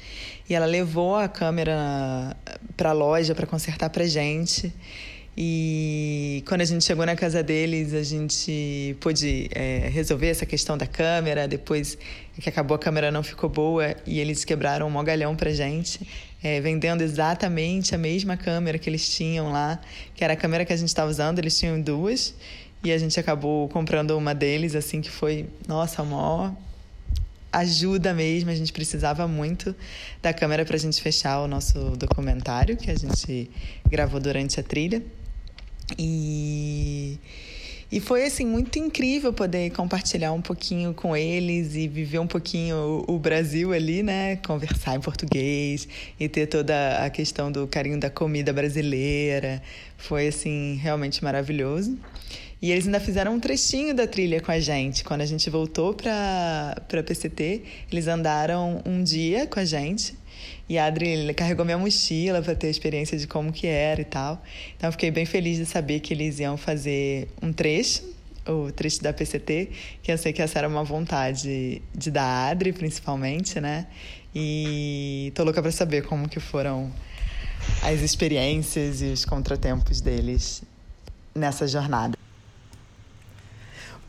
E 0.47 0.55
ela 0.55 0.67
levou 0.67 1.17
a 1.17 1.27
câmera 1.27 2.37
para 2.77 2.91
a 2.91 2.93
loja 2.93 3.35
para 3.35 3.47
consertar 3.47 3.89
para 3.89 4.05
gente. 4.05 4.71
E 5.35 6.45
quando 6.47 6.61
a 6.61 6.67
gente 6.67 6.85
chegou 6.85 7.07
na 7.07 7.17
casa 7.17 7.43
deles, 7.43 7.95
a 7.95 8.03
gente 8.03 8.95
pôde 9.01 9.49
é, 9.55 9.89
resolver 9.91 10.29
essa 10.29 10.45
questão 10.45 10.77
da 10.77 10.87
câmera. 10.87 11.49
Depois 11.49 11.97
que 12.39 12.51
acabou, 12.51 12.75
a 12.75 12.79
câmera 12.79 13.11
não 13.11 13.23
ficou 13.23 13.49
boa 13.49 13.97
e 14.05 14.21
eles 14.21 14.45
quebraram 14.45 14.87
um 14.87 14.91
mogalhão 14.91 15.35
pra 15.35 15.51
gente, 15.51 16.07
é, 16.43 16.61
vendendo 16.61 17.01
exatamente 17.01 17.95
a 17.95 17.99
mesma 17.99 18.37
câmera 18.37 18.79
que 18.79 18.91
eles 18.91 19.09
tinham 19.09 19.51
lá, 19.51 19.81
que 20.15 20.23
era 20.23 20.35
a 20.35 20.37
câmera 20.37 20.67
que 20.67 20.75
a 20.75 20.77
gente 20.77 20.89
estava 20.89 21.11
usando. 21.11 21.39
Eles 21.39 21.59
tinham 21.59 21.81
duas 21.81 22.35
e 22.83 22.93
a 22.93 22.99
gente 22.99 23.19
acabou 23.19 23.69
comprando 23.69 24.17
uma 24.17 24.35
deles, 24.35 24.75
assim, 24.75 25.01
que 25.01 25.11
foi, 25.11 25.49
nossa, 25.67 26.05
maior 26.05 26.55
ajuda 27.53 28.15
mesmo. 28.15 28.51
A 28.51 28.55
gente 28.55 28.73
precisava 28.73 29.27
muito 29.27 29.75
da 30.23 30.33
câmera 30.33 30.65
para 30.65 30.77
a 30.77 30.79
gente 30.79 31.01
fechar 31.01 31.41
o 31.41 31.49
nosso 31.49 31.79
documentário 31.97 32.77
que 32.77 32.91
a 32.91 32.95
gente 32.95 33.51
gravou 33.89 34.21
durante 34.21 34.61
a 34.61 34.63
trilha. 34.63 35.03
E, 35.99 37.19
e 37.91 38.01
foi 38.01 38.27
assim 38.27 38.45
muito 38.45 38.79
incrível 38.79 39.33
poder 39.33 39.71
compartilhar 39.71 40.33
um 40.33 40.43
pouquinho 40.43 40.93
com 40.93 41.17
eles 41.17 41.75
e 41.75 41.89
viver 41.89 42.19
um 42.19 42.27
pouquinho 42.27 43.05
o, 43.09 43.15
o 43.15 43.19
Brasil 43.19 43.73
ali, 43.73 44.03
né? 44.03 44.37
Conversar 44.37 44.97
em 44.97 45.01
português 45.01 45.89
e 46.21 46.29
ter 46.29 46.47
toda 46.47 47.03
a 47.03 47.09
questão 47.09 47.51
do 47.51 47.67
carinho 47.67 47.99
da 47.99 48.11
comida 48.11 48.53
brasileira. 48.53 49.63
Foi 49.97 50.29
assim 50.29 50.79
realmente 50.83 51.25
maravilhoso. 51.25 51.99
E 52.61 52.73
eles 52.73 52.85
ainda 52.85 53.01
fizeram 53.01 53.35
um 53.35 53.41
trechinho 53.41 53.95
da 53.95 54.07
trilha 54.07 54.41
com 54.43 54.53
a 54.53 54.61
gente. 54.61 55.03
Quando 55.03 55.23
a 55.23 55.27
gente 55.27 55.49
voltou 55.49 55.95
para 55.95 56.83
para 56.87 57.03
PCT, 57.03 57.63
eles 57.91 58.07
andaram 58.07 58.83
um 58.85 59.03
dia 59.03 59.47
com 59.47 59.61
a 59.61 59.65
gente. 59.65 60.15
E 60.69 60.79
a 60.79 60.87
Adri 60.87 61.33
carregou 61.35 61.65
minha 61.65 61.79
mochila 61.79 62.43
para 62.43 62.55
ter 62.55 62.67
a 62.67 62.71
experiência 62.71 63.17
de 63.17 63.27
como 63.27 63.53
que 63.53 63.67
era 63.67 64.01
e 64.01 64.05
tal. 64.05 64.43
Então 64.77 64.89
eu 64.89 64.93
fiquei 64.93 65.11
bem 65.11 65.25
feliz 65.25 65.57
de 65.57 65.67
saber 65.67 66.01
que 66.01 66.13
eles 66.13 66.39
iam 66.41 66.57
fazer 66.57 67.29
um 67.43 67.53
trecho, 67.53 68.03
o 68.47 68.73
trecho 68.73 69.03
da 69.03 69.13
PCT, 69.13 69.71
que 70.03 70.11
eu 70.11 70.19
sei 70.19 70.33
que 70.33 70.43
essa 70.43 70.59
era 70.59 70.69
uma 70.69 70.85
vontade 70.85 71.83
de 71.95 72.11
da 72.11 72.49
Adri, 72.49 72.73
principalmente, 72.73 73.61
né? 73.61 73.87
E 74.35 75.33
tô 75.35 75.45
louca 75.45 75.63
para 75.63 75.71
saber 75.71 76.03
como 76.05 76.29
que 76.29 76.41
foram 76.41 76.93
as 77.83 78.01
experiências 78.01 79.01
e 79.03 79.07
os 79.07 79.25
contratempos 79.25 80.01
deles 80.01 80.63
nessa 81.35 81.67
jornada. 81.67 82.18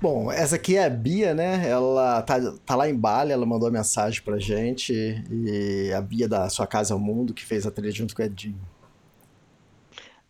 Bom, 0.02 0.32
essa 0.32 0.56
aqui 0.56 0.78
é 0.78 0.86
a 0.86 0.90
Bia, 0.90 1.34
né? 1.34 1.68
Ela 1.70 2.22
tá, 2.22 2.36
tá 2.66 2.76
lá 2.76 2.90
em 2.90 2.96
Bali, 2.96 3.32
ela 3.34 3.46
mandou 3.46 3.70
mensagem 3.70 4.22
pra 4.22 4.40
gente. 4.40 4.94
E 5.30 5.92
a 5.94 6.00
Bia 6.02 6.28
da 6.28 6.48
Sua 6.50 6.66
Casa 6.66 6.94
ao 6.94 7.00
Mundo, 7.00 7.34
que 7.34 7.46
fez 7.46 7.66
a 7.68 7.72
trilha 7.72 7.92
junto 7.92 8.16
com 8.16 8.22
o 8.22 8.26
Edinho. 8.26 8.56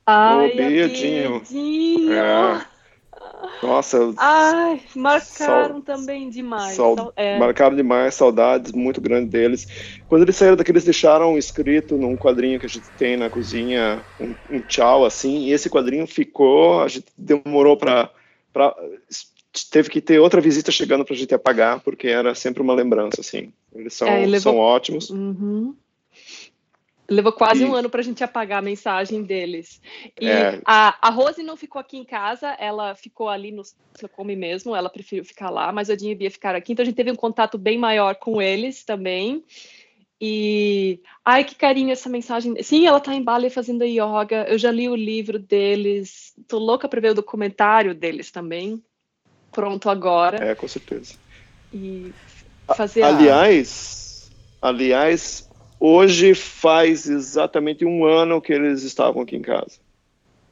Ai, 0.08 0.52
Ô, 0.52 0.56
Biedinho. 0.56 1.36
a 1.36 1.40
Biedinho. 1.40 2.14
É. 2.14 2.66
Nossa, 3.62 4.14
Ai, 4.18 4.82
marcaram 4.96 5.76
Sal- 5.76 5.82
também 5.82 6.30
demais. 6.32 6.76
Sal- 6.76 7.14
é. 7.16 7.38
Marcaram 7.38 7.76
demais, 7.76 8.16
saudades 8.16 8.72
muito 8.72 9.00
grandes 9.00 9.30
deles. 9.30 9.68
Quando 10.08 10.24
eles 10.24 10.36
saíram 10.36 10.56
daqui, 10.56 10.72
eles 10.72 10.84
deixaram 10.84 11.38
escrito 11.38 11.96
num 11.96 12.16
quadrinho 12.18 12.60
que 12.60 12.66
a 12.66 12.70
gente 12.70 12.90
tem 12.98 13.18
na 13.18 13.30
cozinha, 13.30 14.02
um, 14.20 14.34
um 14.50 14.60
tchau, 14.62 15.06
assim, 15.06 15.44
e 15.46 15.52
esse 15.52 15.70
quadrinho 15.70 16.08
ficou, 16.08 16.82
a 16.82 16.88
gente 16.88 17.06
demorou 17.18 17.78
para 17.78 18.10
teve 19.72 19.90
que 19.90 20.02
ter 20.02 20.20
outra 20.20 20.40
visita 20.42 20.72
chegando 20.72 21.04
pra 21.06 21.16
gente 21.16 21.34
apagar, 21.34 21.80
porque 21.82 22.08
era 22.08 22.34
sempre 22.36 22.62
uma 22.62 22.74
lembrança, 22.74 23.22
assim. 23.22 23.52
Eles 23.74 23.94
são, 23.94 24.08
É, 24.08 24.26
levou- 24.26 24.40
são 24.40 24.58
ótimos. 24.58 25.10
Uhum. 25.10 25.76
Levou 27.10 27.32
quase 27.32 27.64
E- 27.64 27.66
um 27.66 27.74
ano 27.74 27.90
pra 27.90 28.04
gente 28.04 28.24
apagar 28.24 28.60
a 28.60 28.62
mensagem 28.62 29.24
deles. 29.24 29.82
E 30.22 30.28
É. 30.28 30.62
a, 30.64 31.08
a 31.08 31.10
Rose 31.10 31.42
não 31.42 31.58
ficou 31.58 31.80
aqui 31.80 31.98
em 31.98 32.04
casa, 32.06 32.50
ela 32.60 32.94
ficou 32.94 33.28
ali 33.28 33.52
no 33.52 33.64
Come 34.12 34.36
mesmo, 34.36 34.76
ela 34.76 34.90
preferiu 34.92 35.26
ficar 35.26 35.50
lá, 35.50 35.72
mas 35.72 35.90
o 35.90 35.94
Odinho 35.94 36.12
e 36.12 36.14
a 36.14 36.18
Bia 36.18 36.30
ficaram 36.32 36.60
aqui, 36.60 36.74
então 36.74 36.84
a 36.84 36.86
gente 36.86 36.96
teve 36.96 37.12
um 37.12 37.16
contato 37.16 37.58
bem 37.58 37.80
maior 37.80 38.14
com 38.16 38.40
eles 38.40 38.84
também. 38.84 39.44
E 40.22 41.00
ai, 41.26 41.44
que 41.46 41.56
carinho 41.56 41.92
essa 41.92 42.10
mensagem. 42.10 42.62
Sim, 42.62 42.86
ela 42.86 43.00
tá 43.00 43.16
em 43.16 43.24
Bali 43.24 43.50
fazendo 43.50 43.86
yoga. 43.86 44.46
Eu 44.50 44.58
já 44.58 44.70
li 44.70 44.88
o 44.90 44.96
livro 44.96 45.40
deles. 45.40 46.34
Tô 46.48 46.60
louca 46.60 46.90
para 46.90 47.00
ver 47.00 47.12
o 47.12 47.16
documentário 47.16 47.96
deles 47.96 48.30
também. 48.30 48.84
Pronto 49.52 49.90
agora. 49.90 50.44
É, 50.52 50.56
com 50.56 50.68
certeza. 50.68 51.14
E 51.74 52.12
fazer 52.76 53.04
a- 53.04 53.08
Aliás, 53.10 54.30
aliás, 54.62 55.50
hoje 55.80 56.34
faz 56.34 57.08
exatamente 57.08 57.86
um 57.86 58.06
ano 58.06 58.42
que 58.42 58.54
eles 58.54 58.84
estavam 58.84 59.22
aqui 59.22 59.36
em 59.36 59.42
casa. 59.42 59.78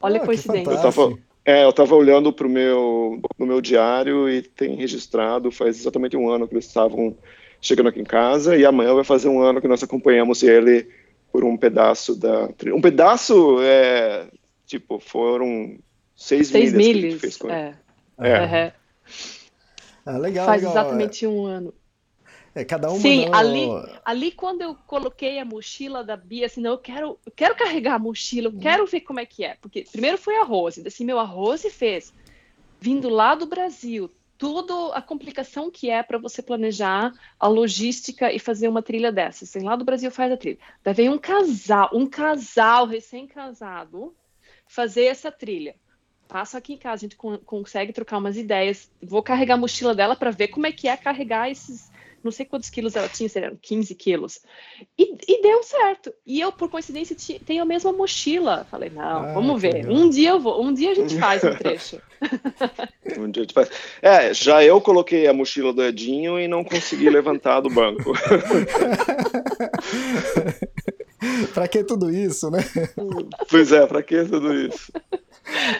Olha 0.00 0.20
Ah, 0.20 0.22
a 0.22 0.26
coincidência. 0.26 0.70
Eu 0.70 0.80
tava, 0.80 1.18
é, 1.44 1.64
eu 1.64 1.72
tava 1.72 1.94
olhando 1.94 2.32
pro 2.32 2.48
meu, 2.48 3.20
no 3.38 3.46
meu 3.46 3.60
diário 3.60 4.28
e 4.28 4.42
tem 4.42 4.76
registrado, 4.76 5.50
faz 5.50 5.78
exatamente 5.78 6.16
um 6.16 6.30
ano 6.30 6.46
que 6.46 6.54
eles 6.54 6.66
estavam 6.66 7.16
chegando 7.60 7.88
aqui 7.88 8.00
em 8.00 8.04
casa, 8.04 8.56
e 8.56 8.64
amanhã 8.64 8.94
vai 8.94 9.02
fazer 9.02 9.28
um 9.28 9.40
ano 9.40 9.60
que 9.60 9.66
nós 9.66 9.82
acompanhamos 9.82 10.42
ele 10.44 10.88
por 11.32 11.42
um 11.44 11.56
pedaço 11.56 12.14
da. 12.14 12.48
Um 12.72 12.80
pedaço, 12.80 13.58
é, 13.60 14.28
tipo, 14.66 15.00
foram 15.00 15.76
seis, 16.16 16.48
Seis 16.48 16.72
milhas 16.72 16.86
que 16.86 16.90
a 16.90 16.94
gente 16.94 17.04
milhas. 17.04 17.20
fez 17.20 17.36
com 17.36 17.48
ele. 17.50 17.56
É. 17.56 17.74
É. 18.20 18.40
Uhum. 18.40 18.72
Ah, 20.04 20.18
legal, 20.18 20.46
Faz 20.46 20.62
legal. 20.62 20.72
exatamente 20.72 21.26
um 21.26 21.46
ano. 21.46 21.74
É, 22.54 22.64
cada 22.64 22.90
uma 22.90 23.00
Sim, 23.00 23.24
não- 23.26 23.34
ali, 23.34 23.68
ali 24.04 24.32
quando 24.32 24.62
eu 24.62 24.74
coloquei 24.74 25.38
a 25.38 25.44
mochila 25.44 26.02
da 26.02 26.16
Bia, 26.16 26.46
assim, 26.46 26.60
não, 26.60 26.72
eu 26.72 26.78
quero, 26.78 27.18
eu 27.24 27.32
quero 27.32 27.54
carregar 27.54 27.94
a 27.94 27.98
mochila, 27.98 28.48
eu 28.48 28.58
quero 28.58 28.86
ver 28.86 29.02
como 29.02 29.20
é 29.20 29.26
que 29.26 29.44
é. 29.44 29.54
Porque 29.60 29.84
primeiro 29.90 30.18
foi 30.18 30.36
a 30.36 30.44
Rose, 30.44 30.86
assim, 30.86 31.04
meu, 31.04 31.18
a 31.18 31.24
Rose 31.24 31.70
fez, 31.70 32.12
vindo 32.80 33.08
lá 33.08 33.34
do 33.34 33.46
Brasil, 33.46 34.10
tudo 34.36 34.92
a 34.92 35.02
complicação 35.02 35.70
que 35.70 35.90
é 35.90 36.02
para 36.02 36.18
você 36.18 36.42
planejar 36.42 37.12
a 37.38 37.48
logística 37.48 38.32
e 38.32 38.38
fazer 38.38 38.68
uma 38.68 38.82
trilha 38.82 39.12
dessa. 39.12 39.44
Assim, 39.44 39.60
lá 39.60 39.76
do 39.76 39.84
Brasil 39.84 40.10
faz 40.10 40.32
a 40.32 40.36
trilha. 40.36 40.58
Daí 40.82 40.94
vem 40.94 41.08
um 41.08 41.18
casal, 41.18 41.90
um 41.92 42.06
casal 42.06 42.86
recém-casado 42.86 44.14
fazer 44.66 45.04
essa 45.04 45.30
trilha. 45.32 45.74
Passo 46.28 46.56
aqui 46.58 46.74
em 46.74 46.76
casa, 46.76 46.94
a 46.96 46.98
gente 47.08 47.16
con- 47.16 47.38
consegue 47.38 47.92
trocar 47.92 48.18
umas 48.18 48.36
ideias. 48.36 48.90
Vou 49.02 49.22
carregar 49.22 49.54
a 49.54 49.58
mochila 49.58 49.94
dela 49.94 50.14
para 50.14 50.30
ver 50.30 50.48
como 50.48 50.66
é 50.66 50.72
que 50.72 50.86
é 50.86 50.96
carregar 50.96 51.50
esses. 51.50 51.90
Não 52.22 52.32
sei 52.32 52.44
quantos 52.44 52.68
quilos 52.68 52.96
ela 52.96 53.08
tinha, 53.08 53.28
seriam 53.28 53.56
15 53.62 53.94
quilos. 53.94 54.40
E, 54.98 55.16
e 55.26 55.40
deu 55.40 55.62
certo. 55.62 56.12
E 56.26 56.40
eu, 56.40 56.50
por 56.50 56.68
coincidência, 56.68 57.16
tenho 57.46 57.62
a 57.62 57.64
mesma 57.64 57.92
mochila. 57.92 58.66
Falei, 58.68 58.90
não, 58.90 59.02
Ah, 59.22 59.32
vamos 59.32 59.62
ver. 59.62 59.72
legal. 59.74 59.92
Um 59.92 60.10
dia 60.10 60.30
eu 60.30 60.40
vou, 60.40 60.60
um 60.62 60.74
dia 60.74 60.90
a 60.90 60.94
gente 60.94 61.16
faz 61.16 61.44
um 61.44 61.54
trecho. 61.56 62.02
Um 63.16 63.30
dia 63.30 63.42
a 63.42 63.44
gente 63.44 63.54
faz. 63.54 63.70
É, 64.02 64.34
já 64.34 64.64
eu 64.64 64.80
coloquei 64.80 65.28
a 65.28 65.32
mochila 65.32 65.72
do 65.72 65.82
Edinho 65.82 66.40
e 66.40 66.48
não 66.48 66.64
consegui 66.64 67.08
levantar 67.08 67.60
do 67.60 67.70
banco. 67.70 68.12
pra 71.54 71.66
que 71.66 71.82
tudo 71.84 72.10
isso, 72.10 72.50
né? 72.50 72.58
pois 73.50 73.72
é, 73.72 73.86
pra 73.86 74.02
que 74.02 74.24
tudo 74.24 74.54
isso? 74.54 74.92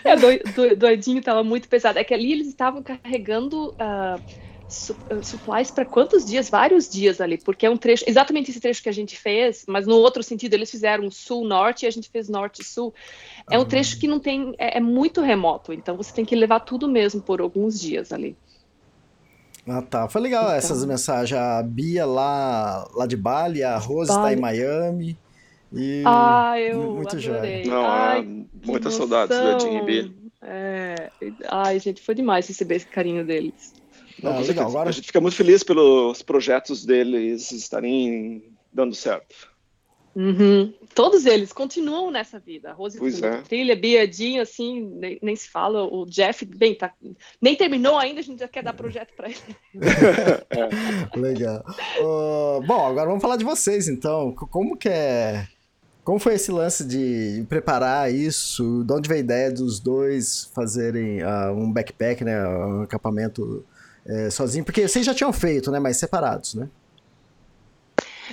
É, 0.04 0.16
doi- 0.16 0.42
doi- 0.54 0.74
doidinho 0.76 1.22
tava 1.22 1.44
muito 1.44 1.68
pesado. 1.68 1.98
É 1.98 2.04
que 2.04 2.14
ali 2.14 2.32
eles 2.32 2.48
estavam 2.48 2.82
carregando 2.82 3.74
su- 4.68 4.96
ah, 5.10 5.22
supplies 5.22 5.70
para 5.70 5.84
quantos 5.84 6.24
dias? 6.24 6.50
Vários 6.50 6.88
dias 6.88 7.20
ali, 7.20 7.38
porque 7.38 7.66
é 7.66 7.70
um 7.70 7.76
trecho, 7.76 8.04
exatamente 8.06 8.50
esse 8.50 8.60
trecho 8.60 8.82
que 8.82 8.88
a 8.88 8.92
gente 8.92 9.16
fez, 9.16 9.64
mas 9.66 9.86
no 9.86 9.96
outro 9.96 10.22
sentido, 10.22 10.54
eles 10.54 10.70
fizeram 10.70 11.10
sul-norte 11.10 11.84
e 11.84 11.86
a 11.86 11.90
gente 11.90 12.08
fez 12.10 12.28
norte-sul. 12.28 12.94
É 13.50 13.58
um 13.58 13.64
trecho 13.64 13.98
que 13.98 14.06
não 14.06 14.20
tem, 14.20 14.54
é, 14.58 14.78
é 14.78 14.80
muito 14.80 15.20
remoto, 15.20 15.72
então 15.72 15.96
você 15.96 16.12
tem 16.12 16.24
que 16.24 16.36
levar 16.36 16.60
tudo 16.60 16.88
mesmo 16.88 17.20
por 17.20 17.40
alguns 17.40 17.80
dias 17.80 18.12
ali. 18.12 18.36
Ah, 19.70 19.82
tá. 19.82 20.08
Foi 20.08 20.22
legal 20.22 20.50
essas 20.50 20.82
mensagens. 20.84 21.38
A 21.38 21.62
Bia 21.62 22.06
lá, 22.06 22.88
lá 22.94 23.06
de 23.06 23.16
Bali, 23.18 23.62
a 23.62 23.76
Rose 23.76 24.10
tá 24.10 24.22
Bali. 24.22 24.34
em 24.36 24.40
Miami. 24.40 25.18
E 25.72 26.02
Ah, 26.06 26.54
eu 26.60 26.92
muito 26.94 27.18
joia. 27.18 27.38
adorei. 27.38 27.64
Não, 27.64 27.84
Ai, 27.86 28.20
é, 28.20 28.22
que 28.60 28.66
muitas 28.70 28.94
saudades 28.94 29.36
do 29.36 29.42
emoção. 29.48 29.68
Edinho 29.68 29.82
e 29.82 29.86
Bia. 29.86 30.12
É, 30.40 31.10
ai, 31.48 31.78
gente, 31.78 32.00
foi 32.00 32.14
demais 32.14 32.46
receber 32.48 32.76
esse 32.76 32.86
carinho 32.86 33.24
deles. 33.24 33.74
Não, 34.22 34.32
Ah, 34.36 34.40
legal. 34.40 34.68
Agora- 34.68 34.88
A 34.88 34.92
gente 34.92 35.06
fica 35.06 35.20
muito 35.20 35.36
feliz 35.36 35.62
pelos 35.62 36.22
projetos 36.22 36.84
deles 36.84 37.50
estarem 37.52 38.42
dando 38.72 38.94
certo. 38.94 39.48
Uhum. 40.16 40.72
Todos 40.96 41.26
eles 41.26 41.52
continuam 41.52 42.10
nessa 42.10 42.40
vida. 42.40 42.70
A 42.70 42.72
Rose 42.72 42.98
Pois 42.98 43.22
é. 43.22 43.40
trilha, 43.42 43.76
Biadinho, 43.76 44.42
assim, 44.42 44.80
nem, 44.96 45.18
nem 45.22 45.36
se 45.36 45.48
fala. 45.48 45.84
O 45.84 46.04
Jeff, 46.06 46.44
bem, 46.44 46.74
tá, 46.74 46.92
nem 47.40 47.54
terminou 47.54 47.96
ainda, 47.96 48.18
a 48.18 48.22
gente 48.24 48.40
já 48.40 48.48
quer 48.48 48.64
dar 48.64 48.72
projeto 48.72 49.12
para 49.16 49.28
ele. 49.28 49.38
Legal. 51.14 51.64
Ô, 52.00 52.60
bom, 52.66 52.86
agora 52.86 53.06
vamos 53.06 53.22
falar 53.22 53.36
de 53.36 53.44
vocês, 53.44 53.86
então. 53.86 54.32
Como 54.34 54.76
que 54.76 54.88
é... 54.88 55.46
Como 56.08 56.18
foi 56.18 56.36
esse 56.36 56.50
lance 56.50 56.86
de 56.86 57.44
preparar 57.50 58.10
isso? 58.10 58.82
De 58.82 58.94
onde 58.94 59.06
veio 59.06 59.20
a 59.20 59.22
ideia 59.22 59.52
dos 59.52 59.78
dois 59.78 60.50
fazerem 60.54 61.20
ah, 61.20 61.52
um 61.52 61.70
backpack, 61.70 62.24
né? 62.24 62.48
Um 62.48 62.80
acampamento 62.80 63.62
eh, 64.06 64.30
sozinho? 64.30 64.64
Porque 64.64 64.88
vocês 64.88 65.04
já 65.04 65.12
tinham 65.12 65.30
feito, 65.34 65.70
né? 65.70 65.78
Mas 65.78 65.98
separados, 65.98 66.54
né? 66.54 66.66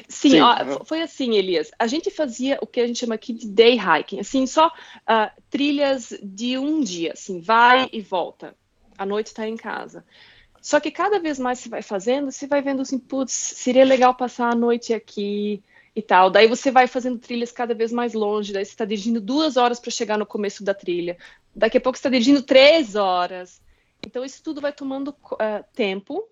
Sim, 0.08 0.29
Sim, 0.29 0.39
ó, 0.39 0.86
foi 0.86 1.01
assim, 1.01 1.36
Elias. 1.36 1.70
A 1.77 1.86
gente 1.86 2.10
fazia 2.10 2.58
o 2.62 2.65
que 2.65 2.79
a 2.79 2.88
gente 2.88 2.98
chama 3.00 3.15
aqui 3.15 3.34
de 3.34 3.46
day 3.46 3.77
hiking, 3.77 4.22
assim, 4.22 4.48
só 4.48 4.72
ah, 5.05 5.34
trilhas 5.50 6.17
de 6.24 6.58
um 6.58 6.79
dia, 6.79 7.12
assim, 7.12 7.42
vai 7.42 7.90
e 7.92 8.00
volta. 8.00 8.55
À 8.98 9.05
noite 9.05 9.27
está 9.27 9.46
em 9.46 9.57
casa. 9.57 10.05
Só 10.61 10.79
que 10.79 10.92
cada 10.92 11.20
vez 11.20 11.38
mais 11.38 11.59
você 11.59 11.68
vai 11.68 11.81
fazendo, 11.81 12.31
você 12.31 12.48
vai 12.48 12.61
vendo 12.61 12.83
assim, 12.83 12.98
putz, 12.98 13.33
seria 13.33 13.83
legal 13.83 14.16
passar 14.16 14.53
a 14.53 14.55
noite 14.55 14.94
aqui 14.94 15.61
e 15.96 16.01
tal. 16.01 16.29
Daí 16.29 16.48
você 16.48 16.72
vai 16.72 16.88
fazendo 16.88 17.18
trilhas 17.18 17.51
cada 17.51 17.74
vez 17.74 17.92
mais 17.92 18.14
longe, 18.14 18.51
daí 18.51 18.66
você 18.66 18.72
está 18.72 18.86
dirigindo 18.86 19.22
duas 19.22 19.55
horas 19.55 19.79
para 19.79 19.92
chegar 19.92 20.18
no 20.18 20.25
começo 20.25 20.64
da 20.64 20.74
trilha. 20.74 21.18
Daqui 21.55 21.77
a 21.77 21.81
pouco 21.81 21.98
você 21.98 22.01
está 22.01 22.10
dirigindo 22.10 22.42
três 22.42 22.96
horas. 22.96 23.62
Então 24.05 24.25
isso 24.25 24.44
tudo 24.44 24.60
vai 24.60 24.74
tomando 24.74 25.16
ah, 25.40 25.64
tempo 25.74 26.27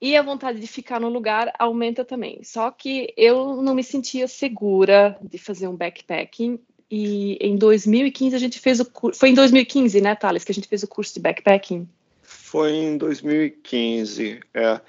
e 0.00 0.16
a 0.16 0.22
vontade 0.22 0.60
de 0.60 0.66
ficar 0.66 1.00
no 1.00 1.08
lugar 1.08 1.50
aumenta 1.58 2.04
também. 2.04 2.44
Só 2.44 2.70
que 2.70 3.12
eu 3.16 3.62
não 3.62 3.74
me 3.74 3.82
sentia 3.82 4.28
segura 4.28 5.16
de 5.22 5.38
fazer 5.38 5.66
um 5.66 5.74
backpacking. 5.74 6.60
E 6.90 7.38
em 7.40 7.56
2015 7.56 8.36
a 8.36 8.38
gente 8.38 8.60
fez 8.60 8.80
o 8.80 8.84
curso. 8.84 9.18
Foi 9.18 9.30
em 9.30 9.34
2015, 9.34 10.00
né, 10.02 10.14
Thales, 10.14 10.44
que 10.44 10.52
a 10.52 10.54
gente 10.54 10.68
fez 10.68 10.82
o 10.82 10.88
curso 10.88 11.14
de 11.14 11.20
backpacking? 11.20 11.88
Foi 12.22 12.72
em 12.72 12.98
2015. 12.98 14.40
É. 14.52 14.80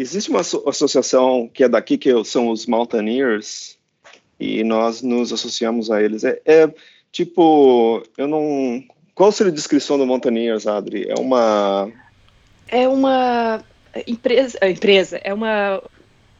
Existe 0.00 0.30
uma 0.30 0.40
asso- 0.40 0.62
associação 0.64 1.50
que 1.52 1.64
é 1.64 1.68
daqui, 1.68 1.98
que 1.98 2.24
são 2.24 2.50
os 2.50 2.66
Mountaineers, 2.66 3.76
e 4.38 4.62
nós 4.62 5.02
nos 5.02 5.32
associamos 5.32 5.90
a 5.90 6.00
eles. 6.00 6.22
É, 6.22 6.40
é 6.46 6.72
tipo, 7.10 8.04
eu 8.16 8.28
não. 8.28 8.84
Qual 9.12 9.32
seria 9.32 9.50
a 9.50 9.54
descrição 9.54 9.98
do 9.98 10.06
Mountaineers, 10.06 10.68
Adri? 10.68 11.08
É 11.10 11.18
uma. 11.18 11.90
É 12.68 12.86
uma 12.86 13.64
empresa, 14.06 14.56
é, 14.60 14.70
empresa, 14.70 15.16
é 15.24 15.34
uma 15.34 15.82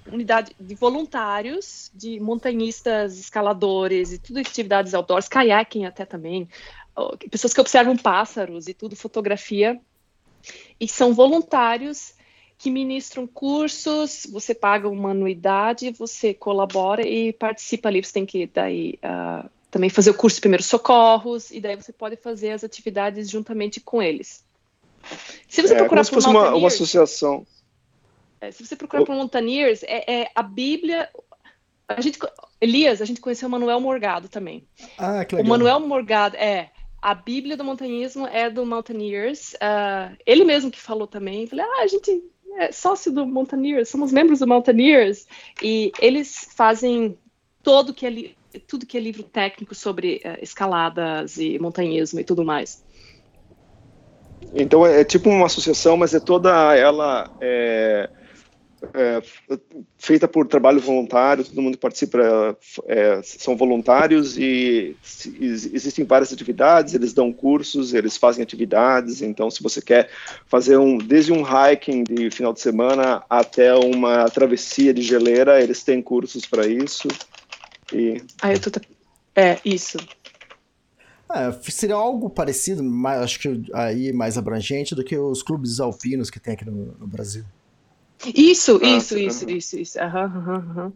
unidade 0.06 0.54
de 0.60 0.74
voluntários, 0.76 1.90
de 1.92 2.20
montanhistas, 2.20 3.18
escaladores 3.18 4.12
e 4.12 4.18
tudo 4.18 4.38
atividades 4.38 4.94
outdoors, 4.94 5.26
kayaking 5.26 5.84
até 5.84 6.04
também, 6.04 6.48
pessoas 7.28 7.52
que 7.52 7.60
observam 7.60 7.96
pássaros 7.96 8.68
e 8.68 8.74
tudo, 8.74 8.94
fotografia, 8.94 9.80
e 10.80 10.86
são 10.86 11.12
voluntários 11.12 12.14
que 12.58 12.70
ministram 12.70 13.24
cursos, 13.24 14.26
você 14.30 14.52
paga 14.52 14.88
uma 14.88 15.12
anuidade, 15.12 15.92
você 15.92 16.34
colabora 16.34 17.06
e 17.06 17.32
participa 17.32 17.88
ali, 17.88 18.04
você 18.04 18.12
tem 18.12 18.26
que 18.26 18.46
daí 18.52 18.98
ah, 19.00 19.48
também 19.70 19.88
fazer 19.88 20.10
o 20.10 20.14
curso 20.14 20.34
de 20.34 20.40
primeiros 20.40 20.66
socorros, 20.66 21.52
e 21.52 21.60
daí 21.60 21.76
você 21.76 21.92
pode 21.92 22.16
fazer 22.16 22.50
as 22.50 22.64
atividades 22.64 23.30
juntamente 23.30 23.78
com 23.78 24.02
eles. 24.02 24.44
Se 25.48 25.62
você 25.62 25.74
é 25.74 25.76
procurar 25.76 26.00
como 26.00 26.04
se 26.04 26.10
por 26.10 26.16
fosse 26.16 26.28
uma, 26.28 26.54
uma 26.54 26.66
associação. 26.66 27.46
é, 28.40 28.50
se 28.50 28.66
você 28.66 28.74
procurar 28.74 29.04
por 29.04 29.14
Mountaineers, 29.14 29.84
é, 29.84 30.22
é 30.22 30.30
a 30.34 30.42
Bíblia. 30.42 31.08
A 31.86 32.00
gente, 32.00 32.18
Elias, 32.60 33.00
a 33.00 33.04
gente 33.04 33.20
conheceu 33.20 33.48
o 33.48 33.50
Manuel 33.50 33.80
Morgado 33.80 34.28
também. 34.28 34.66
Ah, 34.98 35.24
que 35.24 35.36
O 35.36 35.38
legal. 35.38 35.50
Manuel 35.50 35.80
Morgado, 35.80 36.36
é. 36.36 36.70
A 37.00 37.14
Bíblia 37.14 37.56
do 37.56 37.64
montanhismo 37.64 38.26
é 38.26 38.50
do 38.50 38.66
Mountaineers. 38.66 39.54
ah, 39.60 40.12
ele 40.26 40.44
mesmo 40.44 40.72
que 40.72 40.80
falou 40.80 41.06
também. 41.06 41.46
Falei, 41.46 41.64
ah, 41.64 41.82
a 41.82 41.86
gente 41.86 42.20
é 42.58 42.72
sócio 42.72 43.12
do 43.12 43.24
Mountaineers, 43.24 43.88
somos 43.88 44.12
membros 44.12 44.40
do 44.40 44.46
Mountaineers. 44.46 45.26
E 45.62 45.92
eles 46.00 46.48
fazem 46.56 47.16
todo 47.62 47.94
que 47.94 48.06
é 48.06 48.32
tudo 48.66 48.86
que 48.86 48.96
é 48.96 49.00
livro 49.00 49.22
técnico 49.22 49.74
sobre 49.74 50.20
eh, 50.24 50.38
escaladas 50.42 51.36
e 51.36 51.58
montanhismo 51.58 52.18
e 52.18 52.24
tudo 52.24 52.44
mais. 52.44 52.82
Então 54.54 54.84
é, 54.84 55.02
é 55.02 55.04
tipo 55.04 55.28
uma 55.28 55.46
associação, 55.46 55.96
mas 55.96 56.14
é 56.14 56.20
toda 56.20 56.74
ela 56.74 57.30
é, 57.40 58.10
é, 58.94 59.22
feita 59.98 60.28
por 60.28 60.46
trabalho 60.46 60.80
voluntário, 60.80 61.44
todo 61.44 61.60
mundo 61.62 61.78
participa, 61.78 62.56
é, 62.86 63.20
são 63.22 63.56
voluntários 63.56 64.38
e 64.38 64.96
se- 65.02 65.36
existem 65.40 66.04
várias 66.04 66.32
atividades, 66.32 66.94
eles 66.94 67.12
dão 67.12 67.32
cursos, 67.32 67.94
eles 67.94 68.16
fazem 68.16 68.42
atividades, 68.42 69.22
então 69.22 69.50
se 69.50 69.62
você 69.62 69.82
quer 69.82 70.08
fazer 70.46 70.76
um, 70.78 70.98
desde 70.98 71.32
um 71.32 71.42
hiking 71.42 72.04
de 72.04 72.30
final 72.30 72.52
de 72.52 72.60
semana 72.60 73.22
até 73.28 73.74
uma 73.74 74.24
travessia 74.30 74.94
de 74.94 75.02
geleira, 75.02 75.62
eles 75.62 75.82
têm 75.82 76.00
cursos 76.00 76.46
para 76.46 76.66
isso. 76.66 77.08
E 77.92 78.22
Aí 78.42 78.54
eu 78.54 78.60
tô. 78.60 78.80
É, 79.34 79.58
isso. 79.64 79.98
É, 81.30 81.52
seria 81.70 81.94
algo 81.94 82.30
parecido, 82.30 82.82
mas 82.82 83.20
acho 83.20 83.38
que 83.38 83.62
aí 83.74 84.12
mais 84.12 84.38
abrangente 84.38 84.94
do 84.94 85.04
que 85.04 85.16
os 85.16 85.42
clubes 85.42 85.78
alpinos 85.78 86.30
que 86.30 86.40
tem 86.40 86.54
aqui 86.54 86.64
no, 86.64 86.96
no 86.98 87.06
Brasil. 87.06 87.44
Isso, 88.34 88.80
Ah, 88.82 88.96
isso, 88.96 89.18
isso, 89.18 89.50
isso, 89.50 89.78
isso. 89.78 90.00
Aham. 90.00 90.92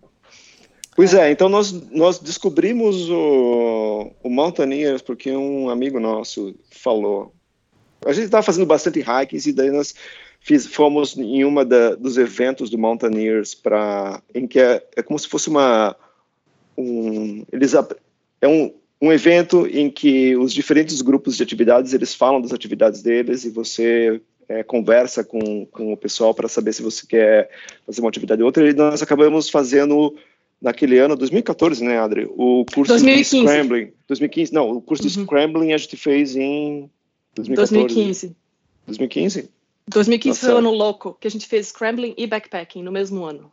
Pois 0.95 1.15
é, 1.15 1.31
então 1.31 1.49
nós, 1.49 1.73
nós 1.91 2.19
descobrimos 2.19 3.09
o, 3.09 4.13
o 4.23 4.29
Mountaineers 4.29 5.01
porque 5.01 5.31
um 5.31 5.71
amigo 5.71 5.99
nosso 5.99 6.55
falou. 6.71 7.33
A 8.05 8.13
gente 8.13 8.27
estava 8.27 8.43
fazendo 8.43 8.67
bastante 8.67 9.01
hikings 9.01 9.49
e 9.49 9.53
daí 9.53 9.71
nós 9.71 9.95
fiz, 10.41 10.67
fomos 10.67 11.17
em 11.17 11.45
uma 11.45 11.65
da, 11.65 11.95
dos 11.95 12.19
eventos 12.19 12.69
do 12.69 12.77
Mountaineers 12.77 13.55
para 13.55 14.23
em 14.35 14.47
que 14.47 14.61
é, 14.61 14.87
é 14.97 15.03
como 15.03 15.19
se 15.19 15.29
fosse 15.29 15.49
uma 15.49 15.97
um, 16.77 17.45
eles 17.51 17.73
é 18.41 18.49
um, 18.49 18.75
um 19.01 19.13
evento 19.13 19.67
em 19.67 19.91
que 19.91 20.37
os 20.37 20.53
diferentes 20.53 21.01
grupos 21.01 21.37
de 21.37 21.43
atividades 21.43 21.95
eles 21.95 22.15
falam 22.15 22.41
das 22.41 22.53
atividades 22.53 23.03
deles 23.03 23.45
e 23.45 23.51
você 23.51 24.21
é, 24.53 24.63
conversa 24.63 25.25
com, 25.25 25.67
com 25.67 25.93
o 25.93 25.97
pessoal 25.97 26.35
para 26.35 26.49
saber 26.49 26.73
se 26.73 26.83
você 26.83 27.07
quer 27.07 27.51
fazer 27.87 28.01
uma 28.01 28.09
atividade 28.09 28.43
ou 28.43 28.47
outra. 28.47 28.69
E 28.69 28.75
nós 28.75 29.03
acabamos 29.03 29.49
fazendo 29.49 30.15
naquele 30.61 30.99
ano, 30.99 31.17
2014, 31.17 31.83
né, 31.83 31.99
Adri? 31.99 32.29
O 32.37 32.65
curso 32.73 32.93
2015. 32.93 33.37
de 33.37 33.43
Scrambling. 33.43 33.93
2015, 34.07 34.53
não, 34.53 34.71
o 34.71 34.81
curso 34.81 35.03
de 35.09 35.19
Uhum. 35.19 35.25
Scrambling 35.25 35.73
a 35.73 35.79
gente 35.79 35.97
fez 35.97 36.37
em 36.37 36.91
2014. 37.35 37.75
2015. 37.75 38.37
2015? 38.87 39.51
2015 39.89 40.41
Tá 40.41 40.47
foi 40.47 40.55
o 40.55 40.59
ano 40.59 40.71
louco, 40.71 41.17
que 41.19 41.27
a 41.27 41.31
gente 41.31 41.47
fez 41.47 41.69
scrambling 41.69 42.15
e 42.17 42.27
backpacking 42.27 42.83
no 42.83 42.93
mesmo 42.93 43.25
ano. 43.25 43.51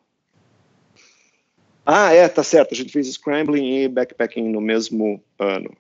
Ah, 1.92 2.14
é, 2.14 2.28
tá 2.28 2.44
certo. 2.44 2.74
A 2.74 2.76
gente 2.78 2.92
fez 2.92 3.08
Scrambling 3.08 3.84
e 3.84 3.88
Backpacking 3.88 4.48
no 4.48 4.62
mesmo 4.62 5.20
ano. 5.40 5.76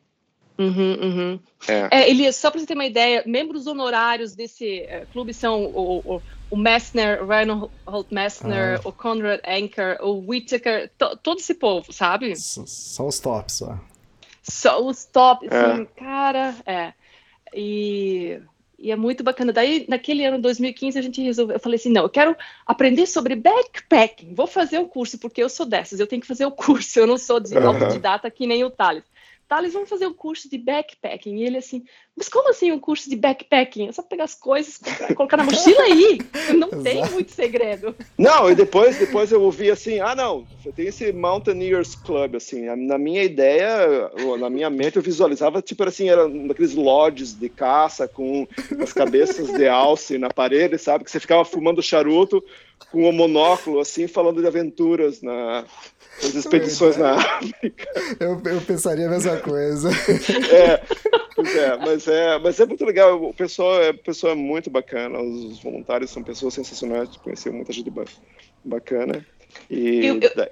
Uhum, 0.60 0.93
uhum. 1.02 1.39
É. 1.69 2.02
É, 2.02 2.10
Elias, 2.10 2.36
só 2.36 2.52
para 2.52 2.60
você 2.60 2.65
ter 2.65 2.74
uma 2.74 2.86
ideia, 2.86 3.24
membros 3.26 3.65
honorários 3.65 4.36
desse 4.36 4.82
eh, 4.82 5.06
clube 5.06 5.34
são 5.34 5.63
o, 5.63 6.17
o, 6.17 6.22
o 6.50 6.58
Messner, 6.58 7.26
Reinhold 7.26 7.72
Messner, 8.12 8.82
o 8.84 8.91
Conrad 8.91 9.39
Anker, 9.48 9.98
o 10.02 10.19
Whittaker, 10.30 10.91
to- 10.98 11.15
todo 11.24 11.39
esse 11.39 11.54
povo, 11.54 11.93
sabe? 11.93 12.32
S- 12.34 12.62
Só 12.67 13.08
os 13.08 13.19
tops, 13.19 13.54
só. 13.54 13.80
Só 14.43 14.86
os 14.86 15.06
top, 15.06 15.48
É. 15.50 15.56
assim, 15.56 15.86
cara, 15.95 16.56
é. 16.65 16.93
E, 17.54 18.41
e 18.78 18.91
é 18.91 18.95
muito 18.95 19.24
bacana. 19.24 19.54
Daí, 19.54 19.86
naquele 19.88 20.26
ano, 20.26 20.41
2015, 20.41 21.00
a 21.00 21.02
gente 21.02 21.22
resolveu, 21.22 21.56
eu 21.56 21.60
falei 21.60 21.78
assim, 21.78 21.89
não, 21.91 22.04
eu 22.04 22.10
quero 22.10 22.36
aprender 22.65 23.06
sobre 23.06 23.36
backpacking, 23.36 24.34
vou 24.34 24.48
fazer 24.48 24.80
o 24.80 24.88
curso, 24.88 25.17
porque 25.17 25.41
eu 25.41 25.50
sou 25.50 25.65
dessas, 25.65 26.00
eu 26.00 26.08
tenho 26.08 26.22
que 26.22 26.28
fazer 26.28 26.45
o 26.45 26.52
curso, 26.52 27.00
eu 27.00 27.08
não 27.08 27.17
sou 27.17 27.39
de 27.39 27.58
autodidata 27.58 28.30
que 28.30 28.45
nem 28.45 28.63
o 28.63 28.69
Thales. 28.69 29.04
Thales, 29.50 29.74
vamos 29.74 29.90
fazer 29.90 30.06
um 30.06 30.14
curso 30.14 30.48
de 30.48 30.60
backpacking. 30.60 31.38
E 31.38 31.44
ele 31.44 31.58
assim, 31.58 31.84
mas 32.16 32.30
como 32.30 32.50
assim 32.50 32.72
um 32.72 32.80
curso 32.80 33.10
de 33.10 33.16
backpacking? 33.16 33.88
É 33.88 33.92
só 33.92 34.04
pegar 34.04 34.26
as 34.26 34.36
coisas, 34.36 34.78
comprar, 34.78 35.08
colocar 35.16 35.38
na 35.38 35.44
mochila 35.44 35.82
aí. 35.82 36.20
Não 36.56 36.70
tem 36.84 37.04
muito 37.10 37.32
segredo. 37.32 37.96
Não, 38.16 38.52
e 38.52 38.54
depois, 38.54 39.00
depois 39.00 39.32
eu 39.32 39.42
ouvi 39.42 39.72
assim, 39.72 40.00
ah 40.00 40.14
não, 40.14 40.46
tem 40.76 40.86
esse 40.86 41.12
Mountaineers 41.12 41.96
Club, 41.96 42.36
assim, 42.36 42.66
na 42.76 43.00
minha 43.00 43.24
ideia, 43.24 44.12
na 44.40 44.52
minha 44.52 44.70
mente 44.70 44.98
eu 44.98 45.02
visualizava, 45.02 45.64
tipo 45.64 45.84
assim, 45.84 46.10
era 46.10 46.28
um 46.28 46.46
daqueles 46.46 46.76
lodges 46.76 47.34
de 47.34 47.50
caça 47.50 48.08
com 48.08 48.48
as 48.80 48.94
cabeças 48.94 49.52
de 49.52 49.68
alce 49.68 50.20
na 50.20 50.30
parede, 50.30 50.78
sabe, 50.78 51.04
que 51.04 51.10
você 51.10 51.20
ficava 51.20 51.44
fumando 51.44 51.82
charuto 51.82 52.44
com 52.92 53.08
o 53.10 53.13
monóculo, 53.13 53.80
assim, 53.80 54.08
falando 54.08 54.42
de 54.42 54.48
aventuras 54.48 55.22
na, 55.22 55.63
nas 56.24 56.34
expedições 56.36 56.98
na 56.98 57.13
África. 57.15 57.88
Eu, 58.20 58.42
eu 58.46 58.62
pensaria 58.62 59.06
a 59.08 59.10
mesma 59.10 59.38
coisa. 59.38 59.89
É, 60.52 60.82
pois 61.36 61.56
é, 61.56 61.78
mas 61.78 62.08
é, 62.08 62.39
mas 62.39 62.60
é 62.60 62.65
muito 62.65 62.84
legal, 62.86 63.22
o 63.24 63.34
pessoal 63.34 63.82
é, 63.82 63.92
o 63.92 63.98
pessoal 63.98 64.34
é 64.34 64.36
muito 64.36 64.70
bacana, 64.70 65.22
os 65.22 65.62
voluntários 65.62 66.10
são 66.12 66.22
pessoas 66.24 66.54
sensacionais, 66.54 67.15
conheci 67.18 67.50
muita 67.50 67.72
gente 67.72 67.89
ba- 67.89 68.04
bacana, 68.63 69.26
e... 69.70 70.06
Eu- 70.06 70.20
eu- 70.20 70.50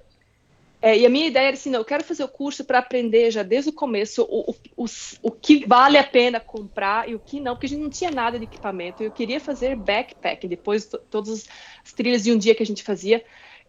É, 0.88 0.97
e 0.97 1.06
a 1.06 1.10
minha 1.10 1.28
ideia 1.28 1.47
era 1.47 1.58
assim, 1.58 1.69
não, 1.69 1.80
eu 1.82 1.86
quero 1.86 2.02
fazer 2.02 2.23
o 2.23 2.30
curso 2.30 2.63
para 2.63 2.80
aprender 2.80 3.30
já 3.30 3.43
desde 3.43 3.71
o 3.71 3.73
começo 3.73 4.23
o, 4.23 4.52
o, 4.52 4.56
os- 4.86 5.19
o 5.21 5.30
que 5.30 5.65
vale 5.65 5.97
a 5.97 6.04
pena 6.04 6.39
comprar 6.39 7.10
e 7.10 7.13
o 7.13 7.19
que 7.19 7.41
não, 7.41 7.56
porque 7.56 7.65
a 7.65 7.69
gente 7.69 7.82
não 7.82 7.89
tinha 7.89 8.10
nada 8.10 8.38
de 8.39 8.45
equipamento. 8.45 9.04
Eu 9.04 9.12
queria 9.12 9.38
fazer 9.41 9.76
backpack, 9.76 10.47
depois 10.47 10.88
to, 10.88 10.97
todas 11.10 11.45
as 11.86 11.91
trilhas 11.93 12.23
de 12.23 12.32
um 12.32 12.38
dia 12.38 12.56
que 12.56 12.63
a 12.63 12.65
gente 12.65 12.84
fazia, 12.84 13.21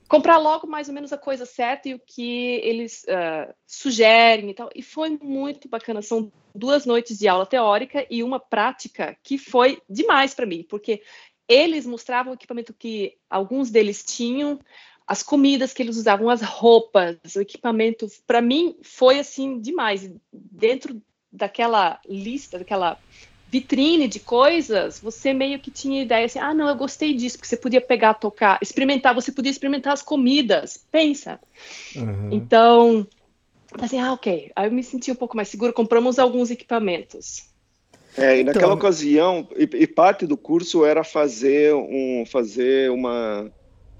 comprar 0.08 0.38
logo 0.38 0.68
mais 0.68 0.86
ou 0.86 0.94
menos 0.94 1.12
a 1.12 1.18
coisa 1.18 1.44
certa 1.44 1.88
e 1.88 1.94
o 1.94 1.98
que 2.06 2.60
eles 2.62 3.04
ah, 3.08 3.52
sugerem 3.66 4.50
e 4.50 4.54
tal. 4.54 4.70
E 4.72 4.80
foi 4.80 5.18
muito 5.20 5.68
bacana. 5.68 6.00
São 6.02 6.32
duas 6.54 6.86
noites 6.86 7.18
de 7.18 7.26
aula 7.26 7.46
teórica 7.46 8.06
e 8.08 8.22
uma 8.22 8.38
prática 8.38 9.18
que 9.24 9.36
foi 9.38 9.82
demais 9.90 10.34
para 10.34 10.46
mim, 10.46 10.62
porque 10.62 11.02
eles 11.48 11.84
mostravam 11.84 12.32
o 12.32 12.36
equipamento 12.36 12.72
que 12.72 13.16
alguns 13.28 13.72
deles 13.72 14.04
tinham, 14.04 14.60
as 15.08 15.22
comidas 15.22 15.72
que 15.72 15.82
eles 15.82 15.96
usavam, 15.96 16.28
as 16.28 16.42
roupas, 16.42 17.16
o 17.34 17.40
equipamento, 17.40 18.06
para 18.26 18.42
mim 18.42 18.76
foi 18.82 19.18
assim 19.18 19.58
demais. 19.58 20.10
Dentro 20.30 21.00
daquela 21.32 21.98
lista, 22.06 22.58
daquela 22.58 22.98
vitrine 23.50 24.06
de 24.06 24.20
coisas, 24.20 25.00
você 25.00 25.32
meio 25.32 25.58
que 25.58 25.70
tinha 25.70 26.02
ideia 26.02 26.26
assim, 26.26 26.38
ah, 26.38 26.52
não, 26.52 26.68
eu 26.68 26.76
gostei 26.76 27.14
disso, 27.14 27.38
porque 27.38 27.48
você 27.48 27.56
podia 27.56 27.80
pegar, 27.80 28.14
tocar, 28.14 28.58
experimentar, 28.60 29.14
você 29.14 29.32
podia 29.32 29.50
experimentar 29.50 29.94
as 29.94 30.02
comidas, 30.02 30.84
pensa. 30.92 31.40
Uhum. 31.96 32.28
Então, 32.30 33.06
assim, 33.80 33.98
ah, 33.98 34.12
ok. 34.12 34.52
Aí 34.54 34.66
eu 34.68 34.72
me 34.72 34.82
senti 34.82 35.10
um 35.10 35.14
pouco 35.14 35.34
mais 35.34 35.48
seguro, 35.48 35.72
compramos 35.72 36.18
alguns 36.18 36.50
equipamentos. 36.50 37.48
É, 38.14 38.40
e 38.40 38.44
naquela 38.44 38.66
Então- 38.66 38.76
ocasião, 38.76 39.48
e, 39.56 39.62
e 39.62 39.86
parte 39.86 40.26
do 40.26 40.36
curso 40.36 40.84
era 40.84 41.02
fazer 41.02 41.72
um 41.74 42.24
fazer 42.26 42.90
uma 42.90 43.50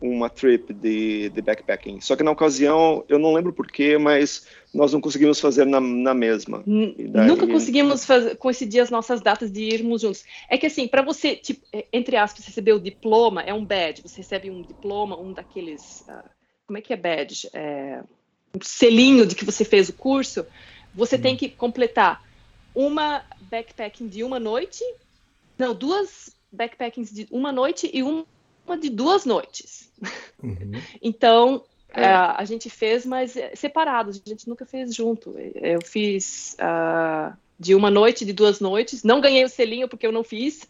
uma 0.01 0.31
trip 0.31 0.73
de, 0.73 1.29
de 1.31 1.43
backpacking. 1.43 2.01
Só 2.01 2.15
que 2.15 2.23
na 2.23 2.31
ocasião, 2.31 3.05
eu 3.09 3.19
não 3.19 3.33
lembro 3.33 3.53
porquê, 3.53 3.99
mas 3.99 4.47
nós 4.73 4.93
não 4.93 5.01
conseguimos 5.01 5.41
fazer 5.41 5.65
na, 5.65 5.81
na 5.81 6.15
mesma. 6.15 6.63
Daí- 6.67 7.27
Nunca 7.27 7.47
conseguimos 7.47 8.05
fazer, 8.05 8.37
coincidir 8.37 8.81
as 8.81 8.91
nossas 8.91 9.21
datas 9.21 9.51
de 9.51 9.63
irmos 9.63 10.03
juntos. 10.03 10.25
É 10.49 10.57
que 10.57 10.67
assim, 10.67 10.87
para 10.87 11.03
você, 11.03 11.35
tipo, 11.35 11.67
é, 11.73 11.87
entre 11.93 12.17
aspas, 12.17 12.47
receber 12.47 12.73
o 12.73 12.81
diploma, 12.81 13.43
é 13.43 13.53
um 13.53 13.65
badge. 13.65 14.03
Você 14.03 14.19
recebe 14.21 14.51
um 14.51 14.63
diploma, 14.63 15.19
um 15.19 15.33
daqueles. 15.33 16.05
ah, 16.09 16.25
como 16.67 16.79
é 16.79 16.81
que 16.81 16.93
é 16.93 16.97
badge? 16.97 17.49
É, 17.53 18.03
um 18.55 18.61
selinho 18.63 19.27
de 19.27 19.35
que 19.35 19.45
você 19.45 19.65
fez 19.65 19.89
o 19.89 19.93
curso. 19.95 20.47
Você 20.95 21.19
tem 21.19 21.37
que 21.37 21.49
completar 21.49 22.23
uma 22.75 23.25
backpacking 23.51 24.07
de 24.07 24.23
uma 24.23 24.39
noite. 24.39 24.85
Não, 25.59 25.75
duas 25.75 26.31
backpackings 26.53 27.13
de 27.13 27.27
uma 27.33 27.51
noite 27.51 27.91
e 27.93 28.03
uma 28.03 28.25
de 28.77 28.91
duas 28.91 29.25
noites. 29.25 29.91
Uhum. 30.43 30.73
Então, 31.03 31.65
É. 31.91 32.05
ah, 32.05 32.37
a 32.39 32.45
gente 32.45 32.69
fez, 32.71 33.05
mas 33.07 33.37
é, 33.37 33.55
separados, 33.57 34.21
a 34.25 34.29
gente 34.29 34.49
nunca 34.49 34.65
fez 34.67 34.95
junto. 34.95 35.35
Eu 35.55 35.81
fiz 35.85 36.55
ah, 36.61 37.35
de 37.59 37.75
uma 37.75 37.91
noite, 37.91 38.25
de 38.25 38.33
duas 38.33 38.61
noites. 38.61 39.03
Não 39.03 39.21
ganhei 39.21 39.45
o 39.45 39.49
selinho 39.49 39.89
porque 39.89 40.07
eu 40.07 40.13
não 40.13 40.23
fiz 40.23 40.69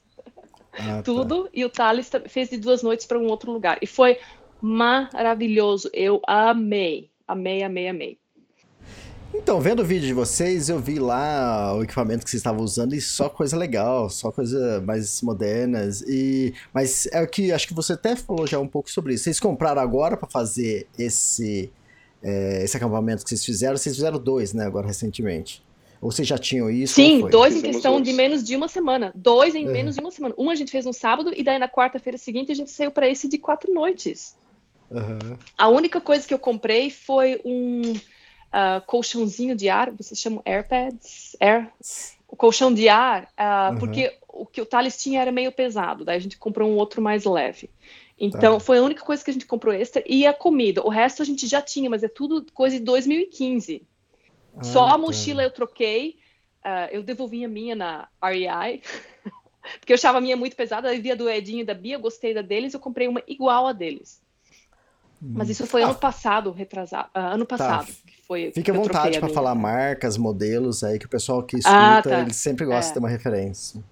Ah, 0.72 0.96
tá. 0.96 1.02
tudo. 1.02 1.48
E 1.52 1.64
o 1.64 1.68
Thales 1.70 2.11
fez 2.28 2.48
de 2.50 2.56
duas 2.56 2.82
noites 2.82 3.04
para 3.04 3.18
um 3.18 3.26
outro 3.26 3.50
lugar. 3.52 3.78
E 3.82 3.87
foi 3.87 4.18
maravilhoso. 4.61 5.90
Eu 5.92 6.20
amei. 6.26 7.11
Amei, 7.26 7.62
amei, 7.62 7.88
amei. 7.88 8.18
Então, 9.35 9.61
vendo 9.61 9.81
o 9.81 9.85
vídeo 9.85 10.07
de 10.07 10.14
vocês, 10.14 10.69
eu 10.69 10.79
vi 10.79 10.99
lá 10.99 11.75
o 11.75 11.83
equipamento 11.83 12.25
que 12.25 12.31
vocês 12.31 12.41
estavam 12.41 12.62
usando 12.62 12.95
e 12.95 13.01
só 13.01 13.29
coisa 13.29 13.57
legal, 13.57 14.09
só 14.09 14.33
coisa 14.33 14.81
mais 14.81 15.21
modernas. 15.23 16.01
E 16.03 16.55
mas 16.73 17.07
é 17.12 17.23
o 17.23 17.27
que 17.29 17.53
acho 17.53 17.67
que 17.69 17.75
você 17.75 17.93
até 17.93 18.17
falou 18.17 18.47
já 18.47 18.59
um 18.59 18.67
pouco 18.67 18.91
sobre 18.91 19.14
isso. 19.14 19.25
Vocês 19.25 19.38
compraram 19.38 19.81
agora 19.83 20.17
para 20.17 20.29
fazer 20.29 20.87
esse 20.99 21.71
é, 22.23 22.62
esse 22.64 22.77
acampamento 22.77 23.23
que 23.23 23.29
vocês 23.29 23.45
fizeram? 23.45 23.77
Vocês 23.77 23.95
fizeram 23.95 24.19
dois, 24.19 24.53
né? 24.53 24.64
Agora 24.64 24.87
recentemente. 24.87 25.62
Ou 26.01 26.11
vocês 26.11 26.27
já 26.27 26.38
tinham 26.38 26.71
isso? 26.71 26.95
Sim, 26.95 27.29
dois 27.29 27.57
em 27.57 27.62
questão 27.62 27.95
dois. 27.95 28.05
de 28.07 28.12
menos 28.14 28.43
de 28.45 28.57
uma 28.57 28.69
semana. 28.69 29.12
Dois 29.14 29.55
em 29.55 29.67
É. 29.67 29.71
menos 29.71 29.95
de 29.95 30.01
uma 30.01 30.11
semana. 30.11 30.35
Um 30.38 30.49
a 30.49 30.55
gente 30.55 30.71
fez 30.71 30.85
no 30.87 30.93
sábado 30.93 31.33
e 31.37 31.43
daí 31.43 31.59
na 31.59 31.69
quarta-feira 31.69 32.17
seguinte 32.17 32.51
a 32.53 32.55
gente 32.55 32.71
saiu 32.71 32.91
para 32.91 33.09
esse 33.09 33.29
de 33.29 33.37
quatro 33.37 33.73
noites. 33.75 34.37
Aham. 34.91 35.38
A 35.57 35.69
única 35.69 36.01
coisa 36.01 36.27
que 36.27 36.33
eu 36.33 36.38
comprei 36.38 36.88
foi 36.91 37.41
um 37.45 37.83
ah, 38.52 38.82
colchãozinho 38.87 39.54
de 39.56 39.68
ar, 39.68 39.90
vocês 39.92 40.18
chamam 40.20 40.42
AirPads? 40.44 41.37
Air? 41.40 41.70
O 42.28 42.37
colchão 42.37 42.72
de 42.72 42.88
ar, 42.88 43.28
ah, 43.37 43.70
Uhum. 43.72 43.78
porque 43.78 44.16
o 44.28 44.46
que 44.46 44.61
o 44.61 44.66
Thales 44.66 45.02
tinha 45.02 45.20
era 45.20 45.32
meio 45.32 45.50
pesado, 45.50 46.04
daí 46.04 46.16
a 46.16 46.20
gente 46.20 46.37
comprou 46.38 46.68
um 46.68 46.76
outro 46.76 47.00
mais 47.02 47.24
leve. 47.24 47.70
Então, 48.20 48.54
Tá. 48.54 48.61
foi 48.61 48.78
a 48.78 48.82
única 48.82 49.02
coisa 49.04 49.24
que 49.24 49.30
a 49.30 49.32
gente 49.32 49.46
comprou 49.46 49.72
extra 49.72 50.02
e 50.06 50.26
a 50.26 50.32
comida. 50.32 50.84
O 50.84 50.88
resto 50.88 51.22
a 51.22 51.24
gente 51.24 51.46
já 51.46 51.62
tinha, 51.62 51.88
mas 51.88 52.02
é 52.02 52.08
tudo 52.08 52.44
coisa 52.52 52.78
de 52.78 52.84
2015. 52.84 53.82
Só 54.62 54.84
Ah, 54.84 54.88
a 54.88 54.92
tá. 54.92 54.98
mochila 54.98 55.42
eu 55.42 55.50
troquei, 55.50 56.18
ah, 56.62 56.88
eu 56.90 57.02
devolvi 57.02 57.44
a 57.44 57.48
minha 57.48 57.74
na 57.76 58.08
REI, 58.22 58.82
porque 59.80 59.92
eu 59.92 59.94
achava 59.94 60.18
a 60.18 60.20
minha 60.20 60.37
muito 60.37 60.56
pesada, 60.56 60.92
eu 60.94 61.00
vi 61.00 61.12
a 61.12 61.14
do 61.14 61.28
Edinho 61.30 61.61
e 61.61 61.64
da 61.64 61.74
Bia, 61.74 61.94
eu 61.94 62.00
gostei 62.00 62.34
da 62.34 62.42
deles, 62.42 62.74
eu 62.74 62.80
comprei 62.80 63.06
uma 63.08 63.22
igual 63.26 63.66
a 63.66 63.72
deles. 63.72 64.20
Mas 65.20 65.50
isso 65.50 65.66
foi 65.66 65.83
Ah, 65.83 65.87
ano 65.87 65.94
passado, 65.96 66.50
retrasado, 66.52 67.09
ah, 67.12 67.33
ano 67.35 67.44
passado. 67.44 67.87
que 67.87 68.22
foi 68.26 68.52
Fique 68.52 68.70
à 68.70 68.74
vontade 68.74 69.18
para 69.18 69.28
falar 69.28 69.54
marcas, 69.54 70.16
modelos 70.16 70.85
aí 70.85 70.98
que 70.98 71.07
o 71.07 71.09
pessoal 71.09 71.42
que 71.42 71.57
escuta, 71.57 71.76
Ah, 71.76 72.02
tá. 72.02 72.20
ele 72.20 72.33
sempre 72.33 72.64
gosta 72.64 72.85
É. 72.85 72.88
de 72.88 72.92
ter 72.94 72.98
uma 73.00 73.09
referência. 73.09 73.83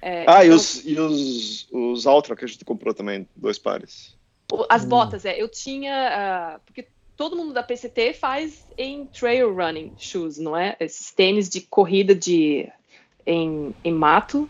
É, 0.00 0.24
Ah, 0.28 0.42
e 0.44 0.46
então, 0.46 0.56
os, 0.56 0.84
e 0.86 0.98
os, 0.98 1.68
os 1.72 2.06
Ultra 2.06 2.34
que 2.36 2.44
a 2.44 2.48
gente 2.48 2.64
comprou 2.64 2.94
também, 2.94 3.26
dois 3.36 3.58
pares. 3.58 4.16
As 4.68 4.84
botas, 4.84 5.24
é. 5.24 5.40
Eu 5.40 5.48
tinha. 5.48 5.92
ah, 5.94 6.60
porque 6.66 6.86
todo 7.16 7.36
mundo 7.36 7.52
da 7.52 7.62
PCT 7.62 8.12
faz 8.14 8.64
em 8.76 9.06
trail 9.06 9.54
running 9.54 9.92
shoes, 9.98 10.38
não 10.38 10.56
é? 10.56 10.76
Esses 10.80 11.10
tênis 11.10 11.48
de 11.48 11.60
corrida 11.62 12.14
de, 12.14 12.68
em, 13.26 13.74
em 13.84 13.92
mato. 13.92 14.48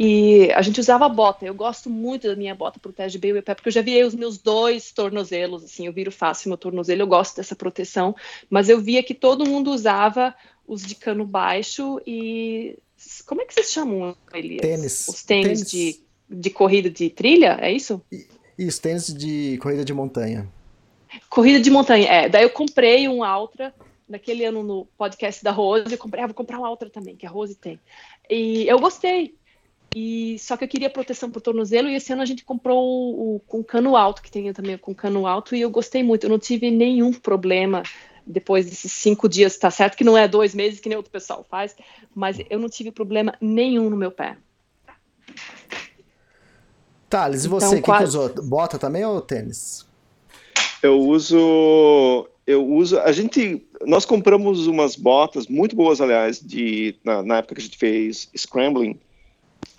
E 0.00 0.52
a 0.52 0.62
gente 0.62 0.78
usava 0.78 1.08
bota. 1.08 1.44
Eu 1.44 1.52
gosto 1.52 1.90
muito 1.90 2.28
da 2.28 2.36
minha 2.36 2.54
bota, 2.54 2.78
protege 2.78 3.18
bem 3.18 3.32
o 3.32 3.34
meu 3.34 3.42
pé, 3.42 3.52
porque 3.52 3.68
eu 3.68 3.72
já 3.72 3.82
virei 3.82 4.04
os 4.04 4.14
meus 4.14 4.38
dois 4.38 4.92
tornozelos, 4.92 5.64
assim, 5.64 5.86
eu 5.86 5.92
viro 5.92 6.12
fácil 6.12 6.50
meu 6.50 6.56
tornozelo, 6.56 7.02
eu 7.02 7.06
gosto 7.08 7.34
dessa 7.34 7.56
proteção, 7.56 8.14
mas 8.48 8.68
eu 8.68 8.80
via 8.80 9.02
que 9.02 9.12
todo 9.12 9.44
mundo 9.44 9.72
usava 9.72 10.32
os 10.68 10.82
de 10.82 10.94
cano 10.94 11.26
baixo 11.26 12.00
e 12.06 12.78
como 13.26 13.42
é 13.42 13.44
que 13.44 13.52
vocês 13.52 13.72
chamam, 13.72 14.16
Elias? 14.32 14.60
Tênis. 14.60 15.08
Os 15.08 15.24
tênis, 15.24 15.62
tênis. 15.62 15.70
De, 15.70 16.00
de 16.30 16.50
corrida 16.50 16.88
de 16.88 17.10
trilha, 17.10 17.58
é 17.60 17.72
isso? 17.72 18.00
Isso, 18.56 18.80
tênis 18.80 19.12
de 19.12 19.58
corrida 19.60 19.84
de 19.84 19.92
montanha. 19.92 20.48
Corrida 21.28 21.58
de 21.58 21.70
montanha, 21.72 22.06
é. 22.06 22.28
Daí 22.28 22.44
eu 22.44 22.50
comprei 22.50 23.08
um 23.08 23.24
Altra 23.24 23.74
naquele 24.08 24.44
ano 24.44 24.62
no 24.62 24.86
podcast 24.96 25.42
da 25.42 25.50
Rose, 25.50 25.90
eu 25.90 25.98
comprei, 25.98 26.22
ah, 26.22 26.28
vou 26.28 26.34
comprar 26.34 26.60
um 26.60 26.64
Altra 26.64 26.88
também, 26.88 27.16
que 27.16 27.26
a 27.26 27.30
Rose 27.30 27.56
tem. 27.56 27.80
E 28.30 28.64
eu 28.68 28.78
gostei. 28.78 29.36
E 29.94 30.38
só 30.38 30.56
que 30.56 30.64
eu 30.64 30.68
queria 30.68 30.90
proteção 30.90 31.30
para 31.30 31.38
o 31.38 31.42
tornozelo 31.42 31.88
e 31.88 31.94
esse 31.94 32.12
ano 32.12 32.22
a 32.22 32.26
gente 32.26 32.44
comprou 32.44 32.82
o, 32.84 33.36
o, 33.36 33.40
com 33.40 33.64
cano 33.64 33.96
alto, 33.96 34.22
que 34.22 34.30
tem 34.30 34.52
também 34.52 34.76
com 34.76 34.94
cano 34.94 35.26
alto, 35.26 35.56
e 35.56 35.60
eu 35.60 35.70
gostei 35.70 36.02
muito. 36.02 36.24
Eu 36.24 36.30
não 36.30 36.38
tive 36.38 36.70
nenhum 36.70 37.12
problema 37.12 37.82
depois 38.26 38.66
desses 38.66 38.92
cinco 38.92 39.28
dias, 39.28 39.56
tá 39.56 39.70
certo 39.70 39.96
que 39.96 40.04
não 40.04 40.16
é 40.16 40.28
dois 40.28 40.54
meses 40.54 40.80
que 40.80 40.88
nem 40.88 40.96
outro 40.96 41.10
pessoal 41.10 41.44
faz, 41.48 41.74
mas 42.14 42.38
eu 42.50 42.58
não 42.58 42.68
tive 42.68 42.90
problema 42.90 43.34
nenhum 43.40 43.88
no 43.88 43.96
meu 43.96 44.10
pé. 44.10 44.36
Thales, 47.08 47.44
e 47.44 47.46
então, 47.46 47.58
você, 47.58 47.78
então, 47.78 47.94
que, 47.94 47.98
que 47.98 48.04
usou? 48.04 48.28
Bota 48.42 48.78
também 48.78 49.04
ou 49.04 49.20
tênis? 49.20 49.86
Eu 50.82 51.00
uso. 51.00 52.28
Eu 52.46 52.66
uso. 52.66 52.98
A 53.00 53.12
gente. 53.12 53.66
Nós 53.86 54.04
compramos 54.04 54.66
umas 54.66 54.94
botas 54.94 55.46
muito 55.46 55.74
boas, 55.74 56.00
aliás, 56.00 56.38
de, 56.40 56.96
na, 57.02 57.22
na 57.22 57.36
época 57.38 57.54
que 57.54 57.60
a 57.60 57.64
gente 57.64 57.78
fez 57.78 58.28
Scrambling. 58.36 58.98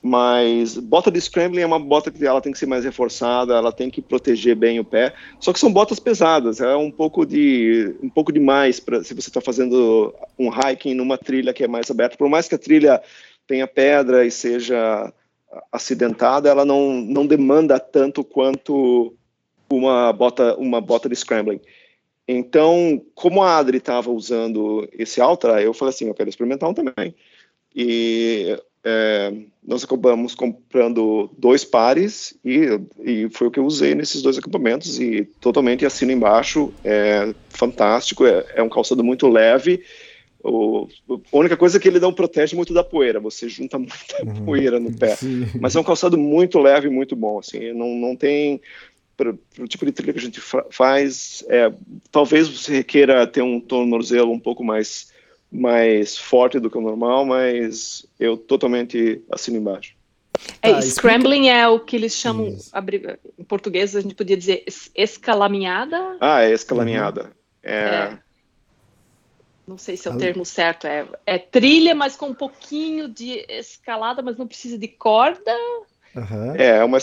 Mas 0.02 0.78
bota 0.78 1.12
de 1.12 1.20
scrambling 1.20 1.62
é 1.62 1.66
uma 1.66 1.80
bota 1.80 2.10
que 2.10 2.26
ela 2.26 2.40
tem 2.40 2.54
que 2.54 2.60
ser 2.60 2.66
mais 2.66 2.86
reforçada, 2.86 3.54
ela 3.54 3.72
tem 3.72 3.90
que 3.90 4.02
proteger 4.02 4.56
bem 4.56 4.80
o 4.80 4.86
pé. 4.86 5.14
Só 5.40 5.52
que 5.52 5.60
são 5.60 5.72
botas 5.72 6.00
pesadas, 6.00 6.62
é 6.62 6.76
um 6.76 6.90
pouco 6.90 7.26
de 7.26 7.96
um 8.02 8.10
pouco 8.10 8.32
demais 8.32 8.80
para 8.80 9.04
se 9.04 9.14
você 9.14 9.30
está 9.30 9.42
fazendo 9.42 10.14
um 10.38 10.50
hiking 10.50 10.94
numa 10.94 11.18
trilha 11.18 11.54
que 11.54 11.64
é 11.64 11.68
mais 11.68 11.92
aberta. 11.92 12.16
Por 12.16 12.30
mais 12.30 12.48
que 12.48 12.56
a 12.56 12.60
trilha 12.60 13.02
tenha 13.46 13.68
pedra 13.68 14.26
e 14.26 14.32
seja 14.32 15.12
acidentada, 15.72 16.50
ela 16.50 16.64
não, 16.64 17.02
não 17.02 17.26
demanda 17.26 17.80
tanto 17.80 18.24
quanto 18.24 19.14
uma 19.70 20.14
bota, 20.14 20.56
uma 20.56 20.80
bota 20.80 21.10
de 21.10 21.16
scrambling. 21.16 21.60
Então, 22.28 23.04
como 23.16 23.42
a 23.42 23.58
Adri 23.58 23.80
estava 23.80 24.12
usando 24.12 24.88
esse 24.94 25.20
Ultra, 25.20 25.62
eu 25.62 25.74
falei 25.74 25.90
assim, 25.90 26.08
eu 26.08 26.14
quero 26.14 26.30
experimentar 26.30 26.70
um 26.70 26.74
também. 26.74 27.16
E 27.76 28.56
é, 28.84 29.34
nós 29.66 29.84
acabamos 29.84 30.34
comprando 30.34 31.30
dois 31.38 31.66
pares 31.66 32.38
e, 32.44 32.80
e, 33.04 33.30
foi 33.30 33.48
o 33.48 33.52
que 33.52 33.60
eu 33.60 33.66
usei 33.66 33.94
nesses 33.94 34.22
dois 34.22 34.38
acampamentos 34.38 35.00
e 35.00 35.26
totalmente 35.42 35.86
assino 35.86 36.12
embaixo, 36.12 36.74
é 36.84 37.34
fantástico, 37.50 38.26
é, 38.26 38.46
é 38.56 38.64
um 38.64 38.70
calçado 38.70 39.04
muito 39.04 39.28
leve, 39.28 39.84
o, 40.42 40.88
a 41.10 41.38
única 41.38 41.58
coisa 41.58 41.78
é 41.78 41.80
que 41.80 41.88
ele 41.88 42.00
não 42.00 42.14
protege 42.14 42.56
muito 42.56 42.74
da 42.74 42.84
poeira, 42.84 43.20
você 43.20 43.50
junta 43.50 43.78
muita 43.78 44.24
uhum. 44.24 44.46
poeira 44.46 44.80
no 44.80 44.96
pé, 44.98 45.18
Sim. 45.18 45.46
mas 45.60 45.76
é 45.76 45.80
um 45.80 45.84
calçado 45.84 46.18
muito 46.18 46.60
leve 46.60 46.88
e 46.88 46.92
muito 46.92 47.16
bom, 47.16 47.40
assim, 47.40 47.74
não, 47.74 47.90
não 47.90 48.16
tem 48.16 48.62
para 49.18 49.32
o 49.32 49.68
tipo 49.68 49.86
de 49.86 49.92
trilha 49.92 50.14
que 50.14 50.20
a 50.20 50.22
gente 50.22 50.40
faz, 50.72 51.44
é, 51.50 51.74
talvez 52.10 52.48
você 52.48 52.82
queira 52.82 53.28
ter 53.28 53.42
um 53.42 53.60
tornozelo 53.60 54.32
um 54.32 54.40
pouco 54.40 54.64
mais, 54.64 55.12
mais 55.52 56.18
forte 56.18 56.60
do 56.60 56.70
que 56.70 56.78
o 56.78 56.82
normal, 56.82 57.26
mas 57.26 58.06
eu 58.20 58.38
totalmente 58.38 59.22
assino 59.32 59.58
embaixo. 59.58 59.96
É, 60.62 60.74
tá, 60.74 60.82
scrambling 60.82 61.48
explica... 61.48 61.58
é 61.58 61.68
o 61.68 61.80
que 61.80 61.96
eles 61.96 62.14
chamam, 62.14 62.56
em 63.38 63.44
português 63.44 63.96
a 63.96 64.02
gente 64.02 64.16
podia 64.16 64.38
dizer 64.38 64.64
escalaminhada? 64.96 66.18
Ah, 66.20 66.44
é 66.44 66.52
escalaminhada. 66.52 67.24
Uhum. 67.24 67.30
É... 67.64 67.74
é... 67.74 68.20
Não 69.68 69.78
sei 69.78 69.96
se 69.96 70.08
é 70.08 70.12
o 70.12 70.18
termo 70.18 70.44
certo, 70.44 70.88
é, 70.88 71.08
é 71.28 71.38
trilha, 71.38 71.94
mas 71.94 72.16
com 72.16 72.30
um 72.30 72.34
pouquinho 72.34 73.08
de 73.08 73.46
escalada, 73.48 74.20
mas 74.20 74.36
não 74.36 74.48
precisa 74.48 74.80
de 74.80 74.88
corda. 74.88 75.56
Uhum. 76.16 76.56
É, 76.56 76.78
é 76.78 76.84
uma, 76.84 76.98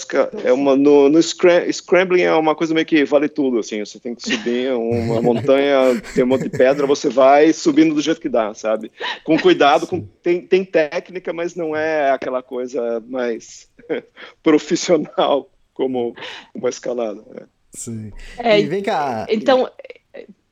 é 0.44 0.52
uma 0.52 0.76
no, 0.76 1.08
no 1.08 1.22
scrambling 1.22 2.22
é 2.22 2.34
uma 2.34 2.54
coisa 2.54 2.74
meio 2.74 2.86
que 2.86 3.04
vale 3.04 3.28
tudo, 3.28 3.58
assim, 3.58 3.84
você 3.84 4.00
tem 4.00 4.14
que 4.14 4.22
subir 4.22 4.72
uma 4.72 5.22
montanha, 5.22 6.00
tem 6.14 6.24
um 6.24 6.26
monte 6.26 6.44
de 6.44 6.50
pedra, 6.50 6.86
você 6.86 7.08
vai 7.08 7.52
subindo 7.52 7.94
do 7.94 8.02
jeito 8.02 8.20
que 8.20 8.28
dá, 8.28 8.52
sabe? 8.54 8.90
Com 9.24 9.38
cuidado, 9.38 9.86
com, 9.86 10.00
tem, 10.22 10.40
tem 10.40 10.64
técnica, 10.64 11.32
mas 11.32 11.54
não 11.54 11.74
é 11.76 12.10
aquela 12.10 12.42
coisa 12.42 13.02
mais 13.08 13.68
profissional 14.42 15.50
como 15.72 16.14
uma 16.54 16.68
escalada. 16.68 17.22
Né? 17.32 17.46
Sim. 17.72 18.12
É, 18.38 18.58
e 18.58 18.66
vem 18.66 18.82
cá. 18.82 19.26
Então, 19.28 19.70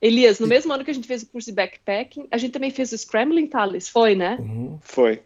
Elias, 0.01 0.39
no 0.39 0.47
mesmo 0.47 0.71
ano 0.73 0.85
que 0.85 0.91
a 0.91 0.95
gente 0.95 1.09
fez 1.09 1.23
o 1.23 1.27
curso 1.27 1.49
de 1.49 1.55
backpacking, 1.57 2.29
a 2.31 2.37
gente 2.37 2.53
também 2.53 2.71
fez 2.71 2.93
o 2.93 2.99
scrambling, 2.99 3.47
Thales, 3.47 3.89
foi, 3.89 4.15
né? 4.15 4.37
Uhum. 4.39 4.79
Foi. 4.83 5.23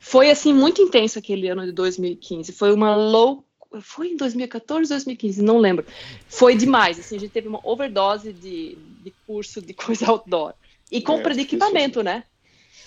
Foi 0.00 0.30
assim 0.30 0.52
muito 0.52 0.80
intenso 0.80 1.18
aquele 1.18 1.48
ano 1.48 1.64
de 1.64 1.72
2015. 1.72 2.52
Foi 2.52 2.72
uma 2.72 2.94
low 2.94 3.44
foi 3.80 4.08
em 4.08 4.16
2014, 4.16 4.88
2015, 4.88 5.42
não 5.42 5.58
lembro. 5.58 5.84
Foi 6.28 6.54
demais, 6.54 6.98
assim, 6.98 7.16
a 7.16 7.20
gente 7.20 7.32
teve 7.32 7.48
uma 7.48 7.60
overdose 7.62 8.32
de, 8.32 8.76
de 9.02 9.12
curso 9.26 9.60
de 9.60 9.74
coisa 9.74 10.06
outdoor. 10.08 10.54
E 10.90 11.00
compra 11.02 11.32
é, 11.32 11.36
de 11.36 11.40
equipamento, 11.42 12.02
né? 12.02 12.24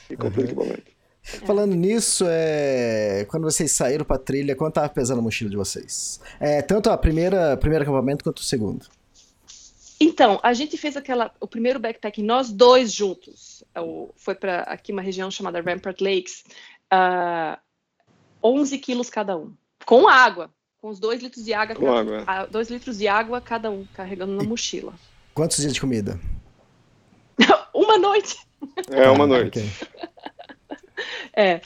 E 0.09 0.15
compra 0.15 0.39
uhum. 0.39 0.45
de 0.45 0.51
equipamento. 0.51 0.91
É. 1.33 1.45
Falando 1.45 1.75
nisso, 1.75 2.25
é... 2.27 3.25
quando 3.29 3.43
vocês 3.43 3.71
saíram 3.71 4.05
para 4.05 4.17
trilha, 4.17 4.55
quanto 4.55 4.71
estava 4.71 4.89
pesando 4.89 5.19
a 5.19 5.21
mochila 5.21 5.49
de 5.49 5.57
vocês? 5.57 6.19
É, 6.39 6.61
tanto 6.61 6.89
a 6.89 6.97
primeira 6.97 7.57
primeiro 7.57 7.83
acampamento 7.83 8.23
quanto 8.23 8.37
o 8.37 8.43
segundo. 8.43 8.85
Então, 9.99 10.39
a 10.41 10.53
gente 10.53 10.77
fez 10.77 10.95
aquela, 10.95 11.29
o 11.41 11.47
primeiro 11.47 11.77
backpacking, 11.77 12.23
nós 12.23 12.49
dois 12.51 12.93
juntos. 12.93 13.65
foi 14.15 14.33
para 14.33 14.61
aqui 14.61 14.93
uma 14.93 15.01
região 15.01 15.29
chamada 15.29 15.61
Rampart 15.61 15.99
Lakes 15.99 16.45
uh, 16.91 17.57
ah, 17.57 17.59
11 18.43 18.77
quilos 18.79 19.09
cada 19.09 19.37
um. 19.37 19.53
Com 19.85 20.07
água. 20.07 20.49
Com 20.81 20.89
os 20.89 20.99
dois 20.99 21.21
litros 21.21 21.43
de 21.43 21.53
água. 21.53 21.75
Com 21.75 21.91
água. 21.91 22.23
A, 22.25 22.45
dois 22.45 22.69
litros 22.69 22.97
de 22.97 23.07
água 23.07 23.41
cada 23.41 23.69
um, 23.69 23.85
carregando 23.93 24.33
na 24.33 24.43
mochila. 24.43 24.93
Quantos 25.33 25.57
dias 25.57 25.73
de 25.73 25.81
comida? 25.81 26.19
uma 27.73 27.97
noite. 27.97 28.37
É, 28.89 29.09
uma 29.09 29.27
noite. 29.27 29.61
É, 31.31 31.61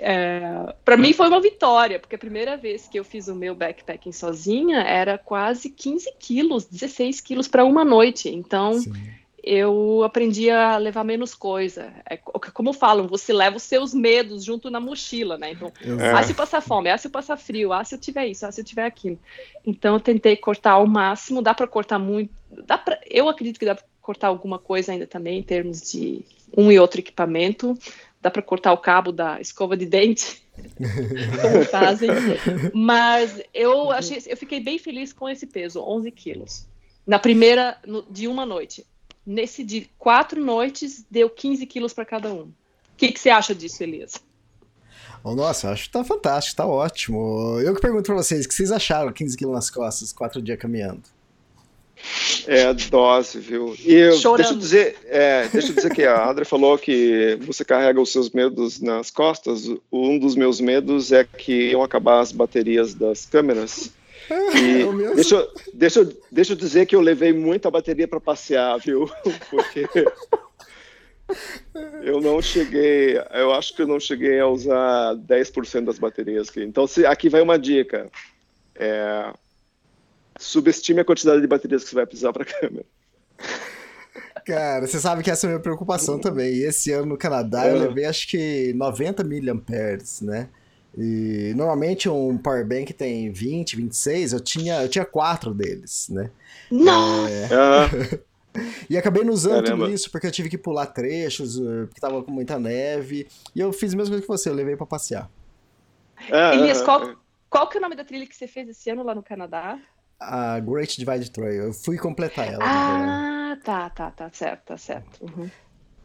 é 0.00 0.74
para 0.84 0.96
mim 0.96 1.12
foi 1.12 1.28
uma 1.28 1.40
vitória, 1.40 2.00
porque 2.00 2.16
a 2.16 2.18
primeira 2.18 2.56
vez 2.56 2.88
que 2.88 2.98
eu 2.98 3.04
fiz 3.04 3.28
o 3.28 3.34
meu 3.34 3.54
backpacking 3.54 4.10
sozinha 4.10 4.80
era 4.80 5.16
quase 5.16 5.70
15 5.70 6.12
quilos, 6.18 6.64
16 6.64 7.20
quilos 7.20 7.46
para 7.46 7.64
uma 7.64 7.84
noite. 7.84 8.28
Então, 8.28 8.80
Sim 8.80 8.92
eu 9.42 10.04
aprendi 10.04 10.48
a 10.50 10.76
levar 10.76 11.02
menos 11.02 11.34
coisa. 11.34 11.92
É, 12.08 12.16
como 12.16 12.72
falam, 12.72 13.08
você 13.08 13.32
leva 13.32 13.56
os 13.56 13.64
seus 13.64 13.92
medos 13.92 14.44
junto 14.44 14.70
na 14.70 14.78
mochila, 14.78 15.36
né? 15.36 15.50
Então, 15.50 15.72
é. 16.00 16.12
ah, 16.12 16.22
se 16.22 16.30
eu 16.30 16.36
passar 16.36 16.60
fome, 16.60 16.88
ah, 16.88 16.96
se 16.96 17.08
eu 17.08 17.10
passar 17.10 17.36
frio, 17.36 17.72
ah, 17.72 17.82
se 17.82 17.94
eu 17.94 17.98
tiver 17.98 18.26
isso, 18.26 18.46
ah, 18.46 18.52
se 18.52 18.60
eu 18.60 18.64
tiver 18.64 18.84
aquilo. 18.84 19.18
Então, 19.66 19.94
eu 19.94 20.00
tentei 20.00 20.36
cortar 20.36 20.72
ao 20.72 20.86
máximo, 20.86 21.42
dá 21.42 21.52
para 21.52 21.66
cortar 21.66 21.98
muito, 21.98 22.32
dá 22.66 22.78
pra, 22.78 23.00
eu 23.10 23.28
acredito 23.28 23.58
que 23.58 23.64
dá 23.64 23.74
para 23.74 23.84
cortar 24.00 24.28
alguma 24.28 24.58
coisa 24.58 24.92
ainda 24.92 25.06
também, 25.06 25.40
em 25.40 25.42
termos 25.42 25.90
de 25.90 26.20
um 26.56 26.70
e 26.70 26.78
outro 26.78 27.00
equipamento, 27.00 27.76
dá 28.20 28.30
para 28.30 28.42
cortar 28.42 28.72
o 28.72 28.78
cabo 28.78 29.10
da 29.10 29.40
escova 29.40 29.76
de 29.76 29.86
dente, 29.86 30.40
como 31.42 31.64
fazem, 31.64 32.10
mas 32.72 33.42
eu, 33.52 33.90
achei, 33.90 34.22
eu 34.26 34.36
fiquei 34.36 34.60
bem 34.60 34.78
feliz 34.78 35.12
com 35.12 35.28
esse 35.28 35.46
peso, 35.46 35.82
11 35.82 36.10
quilos. 36.12 36.66
Na 37.04 37.18
primeira, 37.18 37.76
no, 37.84 38.04
de 38.08 38.28
uma 38.28 38.46
noite 38.46 38.86
nesse 39.26 39.64
de 39.64 39.88
quatro 39.98 40.40
noites, 40.40 41.04
deu 41.10 41.30
15 41.30 41.66
quilos 41.66 41.92
para 41.92 42.04
cada 42.04 42.32
um. 42.32 42.42
O 42.42 42.52
que, 42.96 43.12
que 43.12 43.20
você 43.20 43.30
acha 43.30 43.54
disso, 43.54 43.82
Elias? 43.82 44.22
Oh, 45.24 45.34
nossa, 45.34 45.70
acho 45.70 45.84
que 45.84 45.90
tá 45.90 46.02
fantástico, 46.02 46.56
tá 46.56 46.66
ótimo. 46.66 47.60
Eu 47.60 47.74
que 47.74 47.80
pergunto 47.80 48.04
para 48.04 48.16
vocês, 48.16 48.44
o 48.44 48.48
que 48.48 48.54
vocês 48.54 48.72
acharam 48.72 49.12
15 49.12 49.36
quilos 49.36 49.54
nas 49.54 49.70
costas, 49.70 50.12
quatro 50.12 50.42
dias 50.42 50.58
caminhando? 50.58 51.02
É 52.48 52.74
dose, 52.74 53.38
viu? 53.38 53.76
E 53.78 53.94
eu, 53.94 54.36
deixa 54.36 54.52
eu 54.52 54.58
dizer, 54.58 54.98
é, 55.06 55.46
deixa 55.46 55.68
eu 55.68 55.74
dizer 55.74 55.94
que 55.94 56.04
a 56.04 56.24
Adri 56.24 56.44
falou 56.44 56.76
que 56.76 57.38
você 57.42 57.64
carrega 57.64 58.00
os 58.00 58.10
seus 58.10 58.30
medos 58.30 58.80
nas 58.80 59.10
costas. 59.10 59.70
Um 59.92 60.18
dos 60.18 60.34
meus 60.34 60.60
medos 60.60 61.12
é 61.12 61.22
que 61.22 61.70
iam 61.70 61.82
acabar 61.82 62.20
as 62.20 62.32
baterias 62.32 62.92
das 62.92 63.24
câmeras 63.24 63.92
é 64.30 65.14
deixa, 65.14 65.34
eu, 65.36 65.52
deixa, 65.74 66.00
eu, 66.00 66.16
deixa 66.30 66.52
eu 66.52 66.56
dizer 66.56 66.86
que 66.86 66.94
eu 66.94 67.00
levei 67.00 67.32
muita 67.32 67.70
bateria 67.70 68.06
para 68.06 68.20
passear, 68.20 68.78
viu? 68.78 69.10
Porque 69.50 69.88
eu 72.02 72.20
não 72.20 72.40
cheguei, 72.42 73.18
eu 73.32 73.52
acho 73.52 73.74
que 73.74 73.82
eu 73.82 73.86
não 73.86 73.98
cheguei 73.98 74.38
a 74.38 74.46
usar 74.46 75.14
10% 75.16 75.84
das 75.84 75.98
baterias 75.98 76.48
aqui. 76.48 76.62
Então, 76.62 76.86
se, 76.86 77.06
aqui 77.06 77.28
vai 77.28 77.40
uma 77.40 77.58
dica. 77.58 78.10
É, 78.74 79.32
subestime 80.38 81.00
a 81.00 81.04
quantidade 81.04 81.40
de 81.40 81.46
baterias 81.46 81.84
que 81.84 81.90
você 81.90 81.94
vai 81.94 82.06
precisar 82.06 82.32
para 82.32 82.42
a 82.42 82.46
câmera. 82.60 82.84
Cara, 84.44 84.86
você 84.86 84.98
sabe 84.98 85.22
que 85.22 85.30
essa 85.30 85.46
é 85.46 85.48
a 85.48 85.50
minha 85.50 85.62
preocupação 85.62 86.18
também. 86.18 86.58
Esse 86.58 86.90
ano 86.92 87.06
no 87.06 87.16
Canadá 87.16 87.66
é. 87.66 87.70
eu 87.70 87.78
levei 87.78 88.04
acho 88.04 88.28
que 88.28 88.72
90 88.74 89.22
miliamperes, 89.22 90.20
né? 90.20 90.48
E 90.96 91.54
normalmente 91.56 92.08
um 92.08 92.36
power 92.36 92.66
bank 92.66 92.92
tem 92.92 93.30
20, 93.30 93.76
26, 93.76 94.32
eu 94.34 94.40
tinha, 94.40 94.82
eu 94.82 94.88
tinha 94.88 95.04
quatro 95.04 95.54
deles, 95.54 96.08
né? 96.10 96.30
Nossa! 96.70 97.30
É... 97.30 98.20
e 98.90 98.96
acabei 98.98 99.24
não 99.24 99.32
usando 99.32 99.64
Caramba. 99.64 99.84
tudo 99.84 99.94
isso 99.94 100.10
porque 100.10 100.26
eu 100.26 100.30
tive 100.30 100.50
que 100.50 100.58
pular 100.58 100.86
trechos, 100.86 101.58
eh, 101.58 101.86
porque 101.86 102.00
tava 102.00 102.22
com 102.22 102.30
muita 102.30 102.58
neve. 102.58 103.26
E 103.54 103.60
eu 103.60 103.72
fiz 103.72 103.94
a 103.94 103.96
mesma 103.96 104.10
coisa 104.10 104.22
que 104.22 104.28
você, 104.28 104.50
eu 104.50 104.54
levei 104.54 104.76
pra 104.76 104.86
passear. 104.86 105.30
É, 106.30 106.54
Elias, 106.54 106.82
qual, 106.82 107.16
qual 107.48 107.68
que 107.68 107.78
é 107.78 107.80
o 107.80 107.82
nome 107.82 107.96
da 107.96 108.04
trilha 108.04 108.26
que 108.26 108.36
você 108.36 108.46
fez 108.46 108.68
esse 108.68 108.90
ano 108.90 109.02
lá 109.02 109.14
no 109.14 109.22
Canadá? 109.22 109.78
A 110.20 110.60
Great 110.60 110.96
Divide 110.98 111.30
Trail, 111.30 111.64
eu 111.64 111.72
fui 111.72 111.98
completar 111.98 112.52
ela. 112.52 112.62
Ah, 112.62 113.58
tá, 113.64 113.90
tá, 113.90 114.10
tá, 114.10 114.30
certo, 114.32 114.66
tá 114.66 114.76
certo. 114.76 115.24
Uhum. 115.24 115.50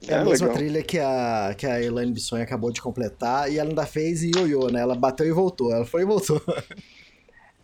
É 0.05 0.15
a 0.15 0.19
É, 0.19 0.23
mesma 0.23 0.47
legal. 0.47 0.49
trilha 0.49 0.83
que 0.83 0.99
a, 0.99 1.53
que 1.57 1.65
a 1.65 1.81
Elaine 1.81 2.12
Bisson 2.13 2.38
acabou 2.38 2.71
de 2.71 2.81
completar 2.81 3.51
e 3.51 3.57
ela 3.60 3.69
ainda 3.69 3.86
fez 3.86 4.23
ioiô, 4.23 4.69
né? 4.69 4.81
Ela 4.81 4.95
bateu 4.95 5.25
e 5.27 5.31
voltou. 5.31 5.71
Ela 5.73 5.86
foi 5.86 6.01
e 6.03 6.05
voltou. 6.05 6.41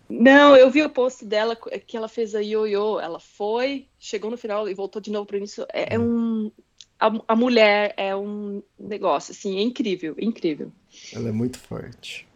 Não, 0.09 0.55
eu 0.55 0.69
vi 0.69 0.83
o 0.83 0.89
post 0.89 1.25
dela 1.25 1.55
que 1.55 1.97
ela 1.97 2.07
fez 2.07 2.35
a 2.35 2.39
ioiô. 2.41 2.99
Ela 2.99 3.19
foi, 3.19 3.89
chegou 3.97 4.29
no 4.29 4.37
final 4.37 4.69
e 4.69 4.73
voltou 4.73 5.01
de 5.01 5.11
novo 5.11 5.25
para 5.25 5.35
o 5.35 5.37
início. 5.37 5.65
É, 5.73 5.95
é 5.95 5.99
um. 5.99 6.51
A, 6.99 7.11
a 7.29 7.35
mulher 7.35 7.93
é 7.97 8.15
um 8.15 8.61
negócio, 8.79 9.31
assim, 9.31 9.57
é 9.57 9.61
incrível, 9.61 10.15
incrível. 10.19 10.71
Ela 11.13 11.29
é 11.29 11.31
muito 11.31 11.57
forte. 11.59 12.27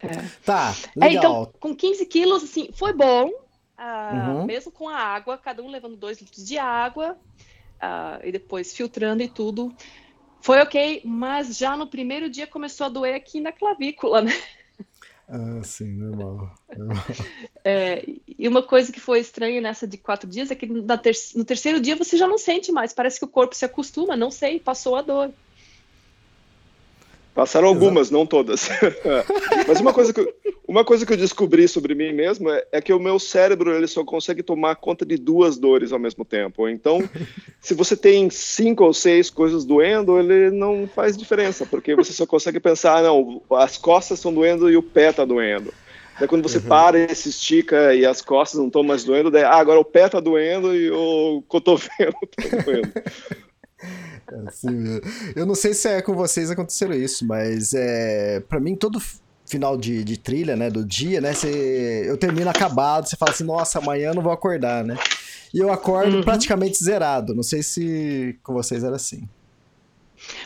É. 0.00 0.30
Tá, 0.44 0.80
É, 1.00 1.08
legal. 1.08 1.42
então, 1.42 1.52
com 1.58 1.74
15 1.74 2.06
quilos, 2.06 2.44
assim, 2.44 2.70
foi 2.72 2.92
bom. 2.92 3.30
ah, 3.76 4.36
Uhum. 4.36 4.44
Mesmo 4.44 4.70
com 4.72 4.88
a 4.88 4.96
água, 4.96 5.38
cada 5.38 5.62
um 5.62 5.70
levando 5.70 5.96
dois 5.96 6.20
litros 6.20 6.44
de 6.44 6.58
água, 6.58 7.18
ah, 7.80 8.20
e 8.24 8.32
depois 8.32 8.74
filtrando 8.74 9.22
e 9.22 9.28
tudo. 9.28 9.74
Foi 10.40 10.60
ok, 10.60 11.02
mas 11.04 11.56
já 11.56 11.76
no 11.76 11.86
primeiro 11.86 12.30
dia 12.30 12.46
começou 12.46 12.86
a 12.86 12.90
doer 12.90 13.14
aqui 13.14 13.40
na 13.40 13.52
clavícula, 13.52 14.22
né? 14.22 14.32
Ah, 15.28 15.60
sim, 15.64 15.96
normal. 15.96 16.54
normal. 16.76 17.04
É, 17.64 18.04
e 18.38 18.46
uma 18.46 18.62
coisa 18.62 18.92
que 18.92 19.00
foi 19.00 19.18
estranha 19.18 19.60
nessa 19.60 19.88
de 19.88 19.98
quatro 19.98 20.30
dias 20.30 20.52
é 20.52 20.54
que 20.54 20.68
ter- 21.02 21.16
no 21.34 21.44
terceiro 21.44 21.80
dia 21.80 21.96
você 21.96 22.16
já 22.16 22.28
não 22.28 22.38
sente 22.38 22.70
mais, 22.70 22.92
parece 22.92 23.18
que 23.18 23.24
o 23.24 23.28
corpo 23.28 23.56
se 23.56 23.64
acostuma, 23.64 24.16
não 24.16 24.30
sei, 24.30 24.60
passou 24.60 24.94
a 24.94 25.02
dor. 25.02 25.32
Passaram 27.36 27.68
algumas, 27.68 28.10
não 28.10 28.24
todas. 28.24 28.70
Mas 29.68 29.78
uma 29.78 29.92
coisa, 29.92 30.10
que 30.10 30.20
eu, 30.20 30.34
uma 30.66 30.82
coisa 30.86 31.04
que 31.04 31.12
eu 31.12 31.18
descobri 31.18 31.68
sobre 31.68 31.94
mim 31.94 32.10
mesmo 32.10 32.48
é, 32.48 32.64
é 32.72 32.80
que 32.80 32.94
o 32.94 32.98
meu 32.98 33.18
cérebro 33.18 33.74
ele 33.76 33.86
só 33.86 34.02
consegue 34.02 34.42
tomar 34.42 34.76
conta 34.76 35.04
de 35.04 35.18
duas 35.18 35.58
dores 35.58 35.92
ao 35.92 35.98
mesmo 35.98 36.24
tempo. 36.24 36.66
Então, 36.66 37.06
se 37.60 37.74
você 37.74 37.94
tem 37.94 38.30
cinco 38.30 38.84
ou 38.84 38.94
seis 38.94 39.28
coisas 39.28 39.66
doendo, 39.66 40.18
ele 40.18 40.50
não 40.50 40.88
faz 40.88 41.14
diferença, 41.14 41.66
porque 41.66 41.94
você 41.94 42.10
só 42.10 42.24
consegue 42.24 42.58
pensar, 42.58 43.00
ah, 43.00 43.02
não, 43.02 43.42
as 43.50 43.76
costas 43.76 44.18
estão 44.18 44.32
doendo 44.32 44.70
e 44.70 44.76
o 44.78 44.82
pé 44.82 45.10
está 45.10 45.26
doendo. 45.26 45.74
Daí 46.18 46.26
quando 46.26 46.42
você 46.42 46.58
para 46.58 46.98
e 46.98 47.14
se 47.14 47.28
estica 47.28 47.94
e 47.94 48.06
as 48.06 48.22
costas 48.22 48.58
não 48.58 48.68
estão 48.68 48.82
mais 48.82 49.04
doendo, 49.04 49.30
daí, 49.30 49.44
ah, 49.44 49.56
agora 49.56 49.78
o 49.78 49.84
pé 49.84 50.06
está 50.06 50.20
doendo 50.20 50.74
e 50.74 50.90
o 50.90 51.42
cotovelo 51.46 52.16
está 52.38 52.56
doendo. 52.64 52.92
É 54.32 54.48
assim 54.48 54.70
mesmo. 54.70 55.00
Eu 55.36 55.46
não 55.46 55.54
sei 55.54 55.72
se 55.74 55.88
é 55.88 56.02
com 56.02 56.14
vocês 56.14 56.50
aconteceram 56.50 56.94
isso, 56.94 57.26
mas 57.26 57.72
é, 57.74 58.40
para 58.40 58.58
mim 58.60 58.74
todo 58.74 59.00
final 59.48 59.76
de, 59.76 60.02
de 60.02 60.16
trilha, 60.16 60.56
né, 60.56 60.68
do 60.68 60.84
dia, 60.84 61.20
né, 61.20 61.32
você, 61.32 62.04
eu 62.08 62.16
termino 62.18 62.50
acabado, 62.50 63.08
você 63.08 63.16
fala 63.16 63.30
assim, 63.30 63.44
nossa, 63.44 63.78
amanhã 63.78 64.08
eu 64.08 64.14
não 64.14 64.22
vou 64.22 64.32
acordar, 64.32 64.84
né? 64.84 64.96
E 65.54 65.58
eu 65.60 65.70
acordo 65.72 66.16
Uhum. 66.16 66.22
praticamente 66.24 66.82
zerado. 66.82 67.34
Não 67.34 67.44
sei 67.44 67.62
se 67.62 68.36
com 68.42 68.52
vocês 68.52 68.82
era 68.82 68.96
assim. 68.96 69.22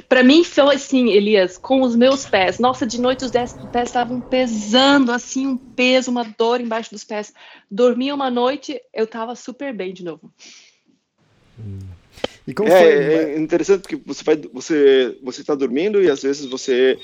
Pra 0.09 0.23
mim 0.23 0.45
foi 0.45 0.75
assim, 0.75 1.09
Elias, 1.09 1.57
com 1.57 1.81
os 1.81 1.97
meus 1.97 2.27
pés. 2.27 2.59
Nossa, 2.59 2.87
de 2.87 3.01
noite 3.01 3.25
os 3.25 3.31
dez- 3.31 3.57
pés 3.73 3.89
estavam 3.89 4.21
pesando, 4.21 5.11
assim, 5.11 5.47
um 5.47 5.57
peso, 5.57 6.11
uma 6.11 6.25
dor 6.37 6.61
embaixo 6.61 6.91
dos 6.91 7.05
pés. 7.05 7.33
Dormi 7.71 8.13
uma 8.13 8.31
noite, 8.31 8.79
eu 8.93 9.07
tava 9.07 9.35
super 9.35 9.75
bem 9.75 9.95
de 9.95 10.05
novo. 10.05 10.31
E 12.51 12.53
como 12.53 12.69
é, 12.69 12.81
foi? 12.81 12.93
é 12.93 13.39
interessante 13.39 13.83
porque 13.83 13.95
você 14.05 14.25
vai, 14.25 14.37
você, 14.53 15.17
você 15.23 15.41
está 15.41 15.55
dormindo 15.55 16.03
e 16.03 16.11
às 16.11 16.21
vezes 16.21 16.51
você 16.51 16.99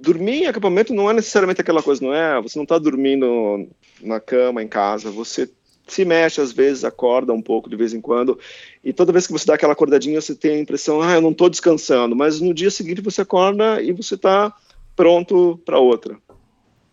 dormir 0.00 0.42
em 0.42 0.46
acampamento 0.46 0.92
não 0.92 1.08
é 1.08 1.12
necessariamente 1.12 1.60
aquela 1.60 1.80
coisa, 1.80 2.04
não 2.04 2.12
é? 2.12 2.42
Você 2.42 2.58
não 2.58 2.64
está 2.64 2.76
dormindo 2.76 3.68
na 4.02 4.18
cama 4.18 4.64
em 4.64 4.66
casa, 4.66 5.08
você 5.08 5.48
se 5.86 6.04
mexe 6.04 6.40
às 6.40 6.50
vezes, 6.50 6.82
acorda 6.82 7.32
um 7.32 7.40
pouco 7.40 7.70
de 7.70 7.76
vez 7.76 7.94
em 7.94 8.00
quando 8.00 8.36
e 8.82 8.92
toda 8.92 9.12
vez 9.12 9.24
que 9.24 9.32
você 9.32 9.46
dá 9.46 9.54
aquela 9.54 9.72
acordadinha 9.72 10.20
você 10.20 10.34
tem 10.34 10.56
a 10.56 10.60
impressão, 10.60 11.00
ah, 11.00 11.14
eu 11.14 11.20
não 11.20 11.30
estou 11.30 11.48
descansando, 11.48 12.16
mas 12.16 12.40
no 12.40 12.52
dia 12.52 12.70
seguinte 12.70 13.00
você 13.00 13.22
acorda 13.22 13.80
e 13.80 13.92
você 13.92 14.16
está 14.16 14.52
pronto 14.96 15.60
para 15.64 15.78
outra. 15.78 16.18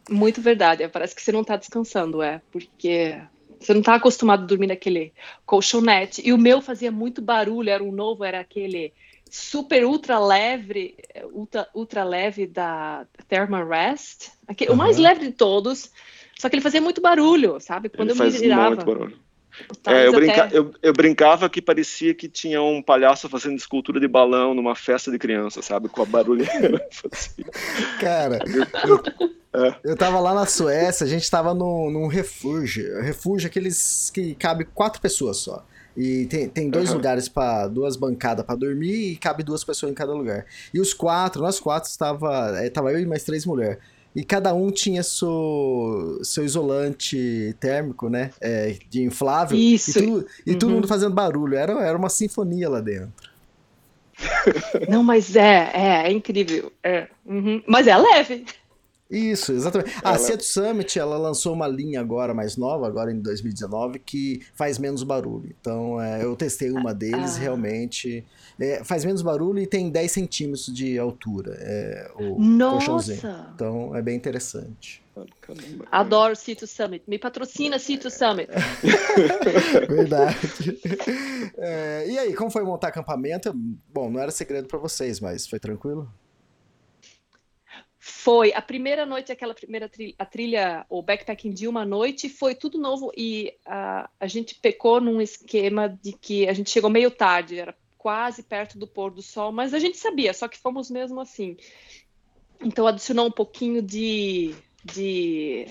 Muito 0.08 0.44
verdade. 0.44 0.88
Parece 0.90 1.16
que 1.16 1.24
você 1.24 1.32
não 1.32 1.44
tá 1.44 1.56
descansando, 1.56 2.22
é, 2.22 2.40
porque 2.52 3.18
você 3.64 3.74
não 3.74 3.82
tá 3.82 3.96
acostumado 3.96 4.44
a 4.44 4.46
dormir 4.46 4.68
naquele 4.68 5.14
colchonete. 5.46 6.22
E 6.26 6.34
o 6.34 6.38
meu 6.38 6.62
fazia 6.62 6.92
muito 6.92 7.22
barulho, 7.22 7.70
era 7.70 7.84
um 7.84 7.92
novo, 7.92 8.24
era 8.24 8.40
aquele 8.40 8.94
super 9.30 9.84
ultra 9.86 10.20
leve, 10.20 10.96
ultra, 11.32 11.68
ultra 11.74 12.04
leve 12.04 12.46
da 12.46 13.06
Thermarest, 13.28 14.32
aquele, 14.48 14.72
o 14.72 14.76
mais 14.76 14.98
leve 14.98 15.26
de 15.28 15.32
todos. 15.32 15.92
Só 16.38 16.50
que 16.50 16.56
ele 16.56 16.62
fazia 16.62 16.82
muito 16.82 17.02
barulho, 17.02 17.60
sabe? 17.60 17.90
Quando 17.90 18.12
Ele 18.12 18.20
eu 18.20 18.26
me 18.26 18.30
virava. 18.32 18.68
muito 18.76 18.86
barulho. 18.86 19.20
É, 19.86 20.08
eu, 20.08 20.10
até- 20.10 20.12
brinca- 20.20 20.50
eu- 20.52 20.74
eu 20.82 20.94
brincava 20.94 21.48
que 21.48 21.62
parecia 21.62 22.14
que 22.16 22.28
tinha 22.28 22.62
um 22.62 22.82
palhaço 22.82 23.30
fazendo 23.30 23.56
escultura 23.56 24.00
de 24.00 24.08
balão 24.08 24.54
numa 24.54 24.76
festa 24.76 25.12
de 25.12 25.20
criança, 25.20 25.62
sabe? 25.62 25.88
Com 25.90 26.02
a 26.02 26.06
barulheira. 26.06 26.84
Cara, 28.02 28.40
É. 29.56 29.76
eu 29.84 29.96
tava 29.96 30.20
lá 30.20 30.34
na 30.34 30.46
Suécia, 30.46 31.06
a 31.06 31.10
gente 31.10 31.30
tava 31.30 31.54
num, 31.54 31.90
num 31.92 32.08
refúgio. 32.08 33.02
Refúgio 33.02 33.48
aqueles 33.48 34.10
que 34.14 34.34
cabe 34.36 34.66
quatro 34.66 35.00
pessoas 35.02 35.38
só. 35.38 35.64
E 35.96 36.26
tem, 36.26 36.50
tem 36.50 36.70
dois 36.72 36.90
Aham. 36.90 36.96
lugares 36.98 37.30
para 37.30 37.68
duas 37.68 37.96
bancadas 37.96 38.44
pra 38.44 38.56
dormir 38.56 39.12
e 39.12 39.16
cabe 39.16 39.44
duas 39.44 39.64
pessoas 39.64 39.92
em 39.92 39.96
cada 39.96 40.12
lugar. 40.12 40.46
E 40.74 40.80
os 40.80 40.92
quatro, 40.92 41.42
nós 41.44 41.60
quatro 41.60 41.88
estava, 41.90 42.52
é, 42.58 42.68
tava 42.70 42.92
eu 42.92 43.00
e 43.00 43.06
mais 43.06 43.24
três 43.24 43.46
mulheres. 43.46 43.78
E 44.16 44.24
cada 44.24 44.54
um 44.56 44.72
tinha 44.72 45.02
seu, 45.04 46.20
seu 46.24 46.44
isolante 46.44 47.56
térmico, 47.60 48.10
né? 48.10 48.32
é, 48.42 48.76
de 48.90 49.04
inflável. 49.04 49.58
Isso. 49.58 50.00
E, 50.00 50.06
tudo, 50.06 50.28
e 50.48 50.56
todo 50.56 50.70
Uhum. 50.70 50.76
mundo 50.78 50.88
fazendo 50.88 51.14
barulho. 51.14 51.56
Era, 51.56 51.74
era 51.84 51.98
uma 51.98 52.10
sinfonia 52.10 52.70
lá 52.70 52.80
dentro. 52.80 53.12
Não, 54.88 55.04
mas 55.04 55.36
é, 55.36 55.72
é, 55.74 56.08
é 56.08 56.12
incrível. 56.12 56.72
É. 56.84 57.08
Uhum. 57.26 57.62
Mas 57.68 57.88
é 57.88 57.98
leve. 57.98 58.46
Isso, 59.14 59.52
exatamente. 59.52 59.94
A 60.04 60.10
Ela- 60.10 60.18
Seattle 60.20 60.44
Summit, 60.48 60.98
ela 61.00 61.18
lançou 61.18 61.54
uma 61.54 61.68
linha 61.68 62.00
agora 62.02 62.34
mais 62.34 62.58
nova, 62.58 62.88
agora 62.88 63.12
em 63.12 63.20
2019, 63.20 64.00
que 64.00 64.42
faz 64.56 64.78
menos 64.80 65.04
barulho. 65.04 65.54
Então, 65.60 66.02
é, 66.02 66.24
eu 66.24 66.36
testei 66.36 66.72
uma 66.72 66.94
deles, 66.94 67.36
Ah. 67.38 67.40
realmente 67.40 68.26
é, 68.60 68.84
faz 68.84 69.04
menos 69.06 69.22
barulho 69.22 69.60
e 69.60 69.68
tem 69.68 69.90
10 69.90 70.12
centímetros 70.12 70.66
de 70.74 70.98
altura. 71.00 71.56
É, 71.60 72.12
o 72.16 72.36
colchãozinho. 72.36 73.20
Nossa! 73.24 73.50
Então, 73.56 73.96
é 73.96 74.02
bem 74.02 74.16
interessante. 74.16 75.04
Adoro 75.92 76.36
Cito 76.36 76.66
Summit. 76.66 77.04
Me 77.08 77.20
patrocina 77.20 77.78
Cito 77.78 78.10
Summit. 78.10 78.50
Verdade. 79.88 80.38
É, 81.58 82.06
e 82.10 82.18
aí, 82.18 82.34
como 82.34 82.50
foi 82.50 82.64
montar 82.64 82.88
acampamento? 82.90 83.54
Bom, 83.94 84.10
não 84.10 84.20
era 84.20 84.32
segredo 84.32 84.68
pra 84.68 84.80
vocês, 84.80 85.20
mas 85.20 85.46
foi 85.48 85.60
tranquilo? 85.60 86.12
Foi 88.06 88.52
a 88.54 88.62
primeira 88.62 89.06
noite, 89.06 89.32
aquela 89.32 89.54
primeira 89.54 89.88
trilha, 89.88 90.14
a 90.20 90.26
trilha, 90.26 90.86
o 90.90 91.02
backpacking 91.02 91.52
de 91.52 91.70
uma 91.70 91.86
noite, 91.86 92.28
foi 92.28 92.54
tudo 92.54 92.78
novo 92.78 93.14
e 93.16 93.56
a, 93.66 94.10
a 94.20 94.28
gente 94.28 94.56
pecou 94.56 95.00
num 95.00 95.22
esquema 95.22 95.88
de 95.88 96.12
que 96.12 96.46
a 96.50 96.52
gente 96.52 96.70
chegou 96.70 96.90
meio 96.90 97.10
tarde, 97.10 97.58
era 97.58 97.74
quase 97.98 98.44
perto 98.44 98.78
do 98.78 98.86
pôr 98.86 99.10
do 99.10 99.22
sol, 99.22 99.54
mas 99.54 99.74
a 99.74 99.80
gente 99.80 99.98
sabia, 99.98 100.34
só 100.34 100.50
que 100.50 100.60
fomos 100.60 100.92
mesmo 100.92 101.22
assim. 101.22 101.56
Então 102.62 102.86
adicionou 102.86 103.28
um 103.28 103.32
pouquinho 103.32 103.82
de 103.82 104.54
de 104.84 105.66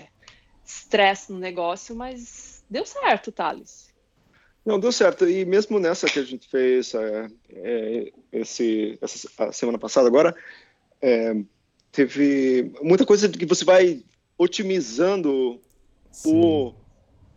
estresse 0.64 1.30
no 1.30 1.38
negócio, 1.38 1.94
mas 1.94 2.64
deu 2.70 2.86
certo, 2.86 3.30
Thales. 3.30 3.92
Não, 4.64 4.80
deu 4.80 4.90
certo. 4.90 5.28
E 5.28 5.44
mesmo 5.44 5.78
nessa 5.78 6.06
que 6.06 6.18
a 6.18 6.24
gente 6.24 6.48
fez 6.48 6.94
é, 6.94 7.26
é, 7.50 8.12
esse, 8.32 8.98
essa 9.02 9.28
a 9.36 9.52
semana 9.52 9.78
passada 9.78 10.08
agora, 10.08 10.34
é, 11.02 11.34
teve 11.92 12.72
muita 12.82 13.04
coisa 13.04 13.28
que 13.28 13.46
você 13.46 13.64
vai 13.64 14.02
otimizando 14.38 15.60
o 16.24 16.72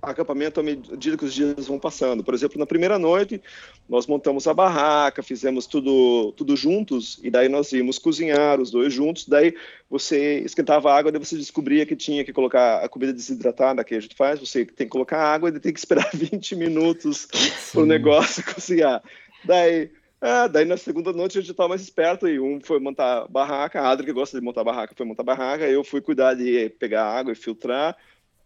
acampamento 0.02 0.60
à 0.60 0.64
medida 0.64 1.18
que 1.18 1.26
os 1.26 1.34
dias 1.34 1.68
vão 1.68 1.80
passando. 1.80 2.24
Por 2.24 2.34
exemplo, 2.34 2.60
na 2.60 2.66
primeira 2.66 2.98
noite, 2.98 3.42
nós 3.90 4.08
montamos 4.08 4.48
a 4.48 4.54
barraca, 4.54 5.24
fizemos 5.24 5.66
tudo, 5.66 6.32
tudo 6.34 6.56
juntos, 6.56 7.20
e 7.24 7.30
daí 7.30 7.50
nós 7.50 7.72
íamos 7.72 7.98
cozinhar 7.98 8.62
os 8.62 8.72
dois 8.72 8.94
juntos. 8.94 9.28
Daí 9.28 9.56
você 9.90 10.40
esquentava 10.40 10.92
a 10.92 10.98
água, 10.98 11.12
daí 11.12 11.24
você 11.24 11.36
descobria 11.36 11.86
que 11.86 11.96
tinha 11.96 12.24
que 12.24 12.34
colocar 12.34 12.84
a 12.84 12.90
comida 12.90 13.12
desidratada 13.12 13.84
que 13.84 13.96
a 13.96 14.00
gente 14.00 14.16
faz, 14.16 14.40
você 14.40 14.66
tem 14.66 14.88
que 14.88 14.92
colocar 14.92 15.20
água 15.22 15.50
e 15.50 15.60
tem 15.60 15.74
que 15.74 15.80
esperar 15.80 16.10
20 16.14 16.56
minutos 16.56 17.28
para 17.72 17.82
o 17.82 17.86
negócio 17.86 18.44
cozinhar. 18.54 19.04
Daí 19.44 19.90
É, 20.26 20.50
daí 20.50 20.66
na 20.66 20.76
segunda 20.76 21.14
noite 21.14 21.38
a 21.38 21.42
gente 21.42 21.52
estava 21.52 21.70
mais 21.70 21.82
esperto 21.82 22.28
e 22.28 22.40
um 22.40 22.60
foi 22.60 22.80
montar 22.80 23.28
barraca, 23.28 23.80
a 23.80 23.92
Adri 23.92 24.08
que 24.08 24.12
gosta 24.12 24.36
de 24.36 24.44
montar 24.44 24.64
barraca 24.64 24.96
foi 24.98 25.06
montar 25.06 25.22
barraca, 25.22 25.68
eu 25.68 25.84
fui 25.84 26.02
cuidar 26.02 26.34
de 26.34 26.68
pegar 26.80 27.06
água 27.06 27.32
e 27.32 27.36
filtrar 27.36 27.96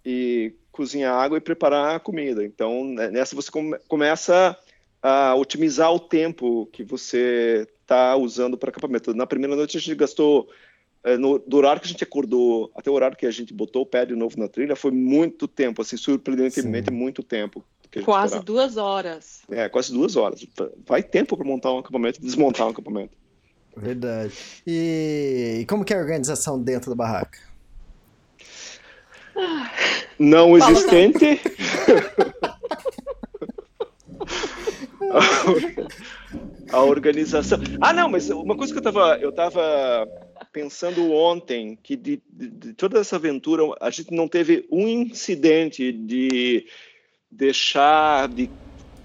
e 0.05 0.53
cozinhar 0.73 1.15
água 1.15 1.37
e 1.37 1.41
preparar 1.41 1.95
a 1.95 1.99
comida. 1.99 2.43
Então 2.43 2.83
né, 2.83 3.09
nessa 3.09 3.33
você 3.33 3.49
come, 3.49 3.77
começa 3.87 4.57
a 5.01 5.33
otimizar 5.35 5.93
o 5.93 6.01
tempo 6.01 6.65
que 6.65 6.83
você 6.83 7.65
está 7.81 8.13
usando 8.17 8.57
para 8.57 8.71
acampamento. 8.71 9.13
Na 9.13 9.25
primeira 9.25 9.55
noite 9.55 9.77
a 9.77 9.79
gente 9.79 9.95
gastou 9.95 10.49
é, 11.01 11.15
no, 11.15 11.39
do 11.39 11.55
horário 11.55 11.81
que 11.81 11.87
a 11.87 11.91
gente 11.91 12.03
acordou 12.03 12.69
até 12.75 12.91
o 12.91 12.93
horário 12.93 13.15
que 13.15 13.25
a 13.25 13.31
gente 13.31 13.53
botou 13.53 13.83
o 13.83 13.85
pé 13.85 14.05
de 14.05 14.17
novo 14.17 14.37
na 14.37 14.49
trilha 14.49 14.75
foi 14.75 14.91
muito 14.91 15.47
tempo, 15.47 15.81
assim, 15.81 15.95
surpreendentemente 15.95 16.89
Sim. 16.89 16.97
muito 16.97 17.23
tempo. 17.23 17.63
Quase 18.03 18.35
esperava. 18.35 18.43
duas 18.43 18.77
horas. 18.77 19.41
É, 19.49 19.67
quase 19.67 19.91
duas 19.91 20.15
horas. 20.15 20.45
Vai 20.85 21.01
tempo 21.01 21.35
para 21.35 21.45
montar 21.45 21.73
um 21.73 21.79
acampamento 21.79 22.19
e 22.19 22.23
desmontar 22.23 22.67
um 22.67 22.69
acampamento. 22.69 23.17
Verdade. 23.75 24.33
E, 24.65 25.59
e 25.61 25.65
como 25.65 25.83
que 25.83 25.93
é 25.93 25.97
a 25.97 25.99
organização 25.99 26.61
dentro 26.61 26.91
da 26.91 26.95
barraca? 26.95 27.39
Não 30.19 30.57
existente. 30.57 31.41
a 36.71 36.83
organização. 36.83 37.59
Ah, 37.81 37.93
não, 37.93 38.09
mas 38.09 38.29
uma 38.29 38.55
coisa 38.55 38.71
que 38.73 38.77
eu 38.77 38.89
estava 38.89 39.17
eu 39.17 39.31
tava 39.31 40.07
pensando 40.51 41.11
ontem, 41.11 41.77
que 41.81 41.95
de, 41.95 42.21
de, 42.29 42.49
de, 42.49 42.73
toda 42.73 42.99
essa 42.99 43.15
aventura, 43.15 43.63
a 43.79 43.89
gente 43.89 44.11
não 44.13 44.27
teve 44.27 44.67
um 44.71 44.87
incidente 44.87 45.91
de 45.91 46.65
deixar 47.31 48.27
de 48.27 48.49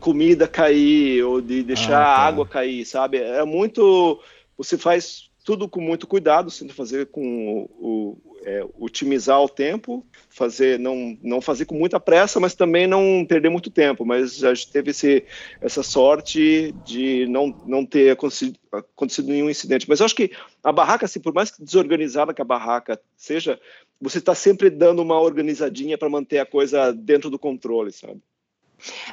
comida 0.01 0.47
cair 0.47 1.23
ou 1.23 1.41
de 1.41 1.63
deixar 1.63 2.03
ah, 2.03 2.17
tá. 2.17 2.21
água 2.21 2.47
cair, 2.47 2.85
sabe? 2.85 3.19
É 3.19 3.45
muito. 3.45 4.21
Você 4.57 4.77
faz 4.77 5.31
tudo 5.45 5.69
com 5.69 5.81
muito 5.81 6.07
cuidado, 6.07 6.51
sendo 6.51 6.73
fazer 6.73 7.07
com 7.07 7.69
o, 7.79 8.17
é, 8.45 8.65
otimizar 8.79 9.41
o 9.43 9.49
tempo, 9.49 10.05
fazer 10.29 10.79
não 10.79 11.19
não 11.23 11.41
fazer 11.41 11.65
com 11.65 11.75
muita 11.75 11.99
pressa, 11.99 12.39
mas 12.39 12.55
também 12.55 12.87
não 12.87 13.25
perder 13.27 13.49
muito 13.49 13.71
tempo. 13.71 14.05
Mas 14.05 14.45
a 14.45 14.55
gente 14.55 14.71
teve 14.71 14.91
esse, 14.91 15.25
essa 15.61 15.83
sorte 15.83 16.73
de 16.85 17.27
não 17.27 17.49
não 17.67 17.87
ter 17.87 18.11
acontecido, 18.11 18.59
acontecido 18.71 19.29
nenhum 19.29 19.49
incidente. 19.49 19.89
Mas 19.89 20.01
eu 20.01 20.07
acho 20.07 20.15
que 20.15 20.31
a 20.63 20.71
barraca, 20.71 21.07
assim, 21.07 21.21
por 21.21 21.33
mais 21.33 21.53
desorganizada 21.59 22.35
que 22.35 22.43
a 22.43 22.45
barraca 22.45 23.01
seja, 23.17 23.59
você 24.01 24.19
está 24.19 24.35
sempre 24.35 24.69
dando 24.69 25.01
uma 25.01 25.19
organizadinha 25.19 25.97
para 25.97 26.11
manter 26.11 26.39
a 26.39 26.47
coisa 26.47 26.93
dentro 26.93 27.31
do 27.31 27.39
controle, 27.39 27.91
sabe? 27.91 28.21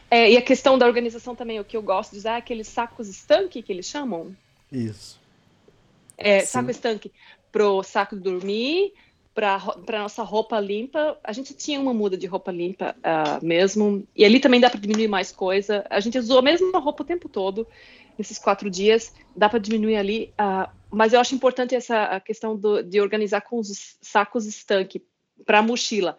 É, 0.09 0.29
e 0.29 0.37
a 0.37 0.41
questão 0.41 0.77
da 0.77 0.85
organização 0.85 1.35
também, 1.35 1.59
o 1.59 1.63
que 1.63 1.77
eu 1.77 1.81
gosto 1.81 2.11
de 2.11 2.17
usar 2.17 2.33
é 2.33 2.37
aqueles 2.37 2.67
sacos 2.67 3.07
estanque 3.07 3.61
que 3.61 3.71
eles 3.71 3.85
chamam. 3.85 4.35
Isso. 4.71 5.19
É, 6.17 6.41
saco 6.41 6.69
estanque 6.69 7.11
pro 7.51 7.83
saco 7.83 8.15
dormir, 8.15 8.93
para 9.33 9.99
nossa 9.99 10.23
roupa 10.23 10.59
limpa. 10.59 11.17
A 11.23 11.31
gente 11.31 11.53
tinha 11.53 11.79
uma 11.79 11.93
muda 11.93 12.17
de 12.17 12.27
roupa 12.27 12.51
limpa 12.51 12.95
uh, 12.99 13.45
mesmo, 13.45 14.05
e 14.15 14.25
ali 14.25 14.39
também 14.39 14.59
dá 14.59 14.69
para 14.69 14.79
diminuir 14.79 15.07
mais 15.07 15.31
coisa. 15.31 15.85
A 15.89 15.99
gente 15.99 16.17
usou 16.17 16.39
a 16.39 16.41
mesma 16.41 16.79
roupa 16.79 17.03
o 17.03 17.05
tempo 17.05 17.29
todo, 17.29 17.67
nesses 18.17 18.37
quatro 18.37 18.69
dias, 18.69 19.13
dá 19.35 19.47
para 19.47 19.59
diminuir 19.59 19.95
ali. 19.95 20.33
Uh, 20.39 20.69
mas 20.89 21.13
eu 21.13 21.19
acho 21.19 21.33
importante 21.33 21.73
essa 21.73 22.19
questão 22.19 22.55
do, 22.55 22.83
de 22.83 22.99
organizar 22.99 23.41
com 23.41 23.57
os 23.57 23.97
sacos 24.01 24.45
estanque 24.45 25.01
para 25.45 25.59
a 25.59 25.63
mochila. 25.63 26.17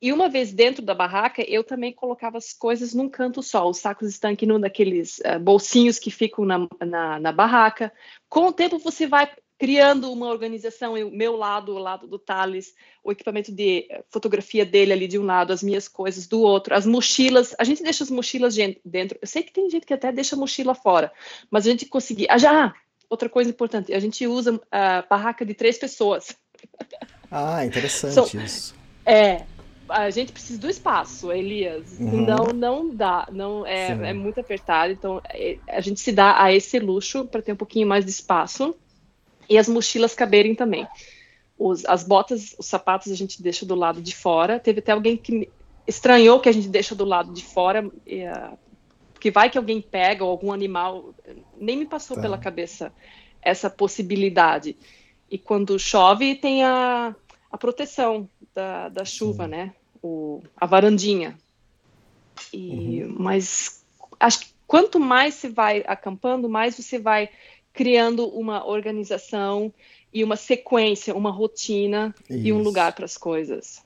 E 0.00 0.12
uma 0.12 0.28
vez 0.28 0.52
dentro 0.52 0.82
da 0.82 0.94
barraca, 0.94 1.44
eu 1.48 1.62
também 1.62 1.92
colocava 1.92 2.36
as 2.36 2.52
coisas 2.52 2.92
num 2.92 3.08
canto 3.08 3.40
só, 3.40 3.68
os 3.68 3.78
sacos 3.78 4.08
estanque 4.08 4.44
num 4.44 4.58
daqueles 4.58 5.18
uh, 5.18 5.38
bolsinhos 5.40 5.98
que 5.98 6.10
ficam 6.10 6.44
na, 6.44 6.66
na, 6.84 7.20
na, 7.20 7.32
barraca. 7.32 7.92
Com 8.28 8.48
o 8.48 8.52
tempo, 8.52 8.78
você 8.78 9.06
vai 9.06 9.30
criando 9.58 10.10
uma 10.12 10.28
organização, 10.28 10.94
o 10.94 11.10
meu 11.10 11.36
lado, 11.36 11.74
o 11.74 11.78
lado 11.78 12.06
do 12.06 12.18
Thales, 12.18 12.74
o 13.02 13.12
equipamento 13.12 13.52
de 13.52 13.86
eh, 13.90 14.02
fotografia 14.10 14.66
dele 14.66 14.92
ali 14.92 15.06
de 15.06 15.18
um 15.18 15.24
lado, 15.24 15.52
as 15.52 15.62
minhas 15.62 15.86
coisas 15.86 16.26
do 16.26 16.40
outro, 16.40 16.74
as 16.74 16.84
mochilas, 16.84 17.54
a 17.58 17.64
gente 17.64 17.82
deixa 17.82 18.02
as 18.02 18.10
mochilas 18.10 18.56
dentro. 18.84 19.18
Eu 19.20 19.26
sei 19.26 19.42
que 19.42 19.52
tem 19.52 19.70
gente 19.70 19.86
que 19.86 19.94
até 19.94 20.10
deixa 20.10 20.34
a 20.34 20.38
mochila 20.38 20.74
fora, 20.74 21.12
mas 21.50 21.66
a 21.66 21.70
gente 21.70 21.86
conseguir. 21.86 22.26
Ah, 22.28 22.38
já! 22.38 22.66
Ah, 22.66 22.74
outra 23.08 23.28
coisa 23.28 23.50
importante, 23.50 23.92
a 23.92 24.00
gente 24.00 24.26
usa 24.26 24.60
a 24.70 25.02
barraca 25.02 25.44
de 25.44 25.54
três 25.54 25.78
pessoas. 25.78 26.36
Ah, 27.34 27.64
interessante 27.64 28.36
isso. 28.36 28.74
É, 29.06 29.46
a 29.88 30.10
gente 30.10 30.32
precisa 30.32 30.60
do 30.60 30.68
espaço, 30.68 31.32
Elias. 31.32 31.98
Uhum. 31.98 32.26
Não, 32.26 32.44
não 32.52 32.94
dá, 32.94 33.26
não 33.32 33.66
é, 33.66 33.88
é 34.10 34.12
muito 34.12 34.38
apertado. 34.38 34.92
Então 34.92 35.18
é, 35.30 35.56
a 35.66 35.80
gente 35.80 35.98
se 35.98 36.12
dá 36.12 36.42
a 36.42 36.52
esse 36.52 36.78
luxo 36.78 37.24
para 37.24 37.40
ter 37.40 37.52
um 37.52 37.56
pouquinho 37.56 37.86
mais 37.86 38.04
de 38.04 38.10
espaço 38.10 38.76
e 39.48 39.58
as 39.58 39.68
mochilas 39.68 40.14
caberem 40.14 40.54
também. 40.54 40.86
Os, 41.58 41.84
as 41.84 42.02
botas, 42.02 42.54
os 42.58 42.66
sapatos 42.66 43.12
a 43.12 43.14
gente 43.14 43.42
deixa 43.42 43.64
do 43.64 43.74
lado 43.74 44.00
de 44.00 44.14
fora. 44.14 44.58
Teve 44.58 44.80
até 44.80 44.92
alguém 44.92 45.16
que 45.16 45.48
estranhou 45.86 46.40
que 46.40 46.48
a 46.48 46.52
gente 46.52 46.68
deixa 46.68 46.94
do 46.94 47.04
lado 47.04 47.32
de 47.32 47.44
fora, 47.44 47.86
uh, 47.86 48.58
que 49.20 49.30
vai 49.30 49.50
que 49.50 49.58
alguém 49.58 49.80
pega 49.80 50.24
ou 50.24 50.30
algum 50.30 50.52
animal. 50.52 51.14
Nem 51.56 51.76
me 51.76 51.86
passou 51.86 52.16
tá. 52.16 52.22
pela 52.22 52.38
cabeça 52.38 52.92
essa 53.40 53.68
possibilidade. 53.68 54.76
E 55.30 55.38
quando 55.38 55.78
chove, 55.78 56.34
tem 56.34 56.62
a, 56.62 57.14
a 57.50 57.58
proteção 57.58 58.28
da, 58.54 58.88
da 58.88 59.04
chuva, 59.04 59.44
Sim. 59.44 59.50
né? 59.50 59.74
O, 60.02 60.42
a 60.56 60.66
varandinha. 60.66 61.38
E, 62.52 63.02
uhum. 63.04 63.16
Mas 63.18 63.84
acho 64.18 64.40
que 64.40 64.52
quanto 64.66 64.98
mais 64.98 65.34
você 65.34 65.48
vai 65.48 65.84
acampando, 65.86 66.48
mais 66.48 66.76
você 66.76 66.98
vai 66.98 67.28
criando 67.72 68.26
uma 68.26 68.66
organização 68.66 69.72
e 70.12 70.22
uma 70.22 70.36
sequência, 70.36 71.14
uma 71.14 71.30
rotina 71.30 72.14
Isso. 72.28 72.46
e 72.46 72.52
um 72.52 72.62
lugar 72.62 72.94
para 72.94 73.04
as 73.04 73.16
coisas. 73.16 73.82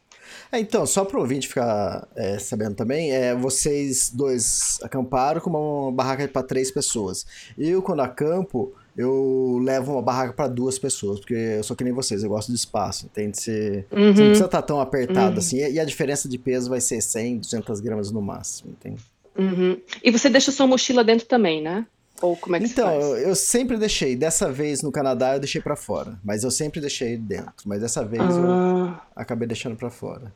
É, 0.51 0.59
então, 0.59 0.84
só 0.87 1.05
para 1.05 1.18
o 1.18 1.20
ouvinte 1.20 1.49
ficar 1.49 2.07
é, 2.16 2.39
sabendo 2.39 2.74
também, 2.74 3.12
é, 3.12 3.34
vocês 3.34 4.11
dois 4.11 4.78
acamparam 4.82 5.41
com 5.41 5.51
uma 5.51 5.93
barraca 5.93 6.26
para 6.28 6.43
três 6.43 6.70
pessoas. 6.70 7.24
Eu, 7.57 7.80
quando 7.80 8.01
acampo, 8.01 8.74
eu 8.97 9.61
levo 9.62 9.93
uma 9.93 10.03
barraca 10.03 10.32
para 10.32 10.49
duas 10.49 10.78
pessoas, 10.78 11.20
porque 11.20 11.34
eu 11.34 11.62
sou 11.62 11.76
que 11.76 11.84
nem 11.84 11.93
vocês, 11.93 12.22
eu 12.24 12.30
gosto 12.30 12.49
de 12.49 12.59
espaço, 12.59 13.07
entende? 13.07 13.41
Você, 13.41 13.84
uhum. 13.93 13.99
você 13.99 14.20
não 14.20 14.28
precisa 14.28 14.45
estar 14.47 14.49
tá 14.49 14.62
tão 14.62 14.80
apertado 14.80 15.32
uhum. 15.32 15.39
assim, 15.39 15.59
e 15.59 15.78
a 15.78 15.84
diferença 15.84 16.28
de 16.28 16.39
peso 16.39 16.70
vai 16.70 16.80
ser 16.80 17.01
100, 17.01 17.39
200 17.39 17.80
gramas 17.80 18.11
no 18.11 18.22
máximo, 18.22 18.70
entende? 18.70 19.03
Uhum. 19.39 19.78
E 20.03 20.11
você 20.11 20.30
deixa 20.30 20.51
sua 20.51 20.66
mochila 20.66 21.05
dentro 21.05 21.26
também, 21.26 21.62
né? 21.62 21.87
Ou 22.23 22.37
como 22.37 22.57
é 22.57 22.61
que 22.61 22.67
então, 22.67 22.91
eu, 22.93 23.17
eu 23.17 23.35
sempre 23.35 23.77
deixei. 23.77 24.17
Dessa 24.17 24.51
vez 24.51 24.83
no 24.83 24.91
Canadá 24.91 25.35
eu 25.35 25.41
deixei 25.41 25.61
para 25.61 25.77
fora. 25.77 26.19
Mas 26.25 26.45
eu 26.45 26.51
sempre 26.51 26.81
deixei 26.81 27.17
dentro. 27.17 27.55
Mas 27.67 27.81
dessa 27.81 28.05
vez 28.05 28.23
ah. 28.23 29.03
eu 29.14 29.23
acabei 29.23 29.47
deixando 29.47 29.77
para 29.77 29.91
fora. 29.91 30.33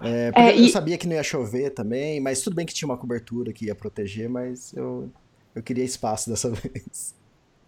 É, 0.00 0.30
porque 0.32 0.48
é, 0.48 0.60
eu 0.60 0.68
sabia 0.68 0.98
que 0.98 1.06
não 1.06 1.14
ia 1.14 1.22
chover 1.22 1.70
também, 1.70 2.20
mas 2.20 2.42
tudo 2.42 2.56
bem 2.56 2.66
que 2.66 2.74
tinha 2.74 2.88
uma 2.88 2.96
cobertura 2.96 3.52
que 3.52 3.66
ia 3.66 3.74
proteger, 3.74 4.28
mas 4.28 4.74
eu, 4.74 5.10
eu 5.54 5.62
queria 5.62 5.84
espaço 5.84 6.28
dessa 6.30 6.50
vez. 6.50 7.14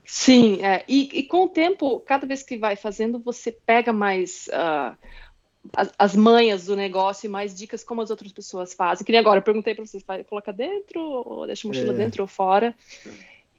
Sim, 0.05 0.63
é, 0.63 0.85
e, 0.87 1.19
e, 1.19 1.23
com 1.25 1.45
o 1.45 1.49
tempo, 1.49 1.99
cada 2.01 2.27
vez 2.27 2.43
que 2.43 2.57
vai 2.57 2.77
fazendo, 2.77 3.19
você 3.19 3.51
pega 3.51 3.93
mais 3.93 4.49
uh, 4.49 4.97
as, 5.75 5.93
as, 5.99 6.17
manhas 6.17 6.67
do 6.67 6.77
negócio 6.77 7.27
e 7.27 7.31
mais 7.31 7.55
dicas 7.55 7.83
como 7.83 8.03
as 8.03 8.11
outras 8.11 8.33
pessoas 8.33 8.75
fazem. 8.75 9.05
Que 9.05 9.13
nem 9.13 9.21
agora, 9.21 9.39
eu 9.39 9.43
perguntei 9.43 9.75
para 9.75 9.85
vocês, 9.85 10.05
coloca 10.29 10.53
dentro 10.53 11.01
ou 11.01 11.47
deixa 11.47 11.67
a 11.67 11.69
mochila 11.69 11.93
é. 11.93 11.97
dentro 11.97 12.23
ou 12.23 12.29
fora. 12.29 12.75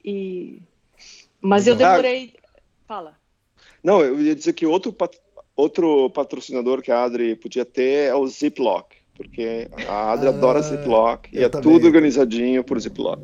E... 0.04 0.60
Mas 1.40 1.66
eu 1.66 1.76
demorei... 1.76 2.34
Fala. 2.86 3.16
Não, 3.82 4.00
eu 4.00 4.20
ia 4.20 4.34
dizer 4.34 4.52
que 4.52 4.66
outro, 4.66 4.92
pat... 4.92 5.14
outro 5.54 6.10
patrocinador 6.10 6.82
que 6.82 6.90
a 6.90 7.02
Adri 7.02 7.36
podia 7.36 7.64
ter 7.64 8.08
é 8.08 8.14
o 8.14 8.26
Ziploc, 8.26 8.92
porque 9.14 9.68
a 9.86 10.12
Adri 10.12 10.26
ah, 10.26 10.30
adora 10.30 10.62
Ziploc 10.62 11.26
e 11.32 11.44
é 11.44 11.48
também. 11.48 11.70
tudo 11.70 11.86
organizadinho 11.86 12.64
por 12.64 12.78
Ziploc. 12.80 13.20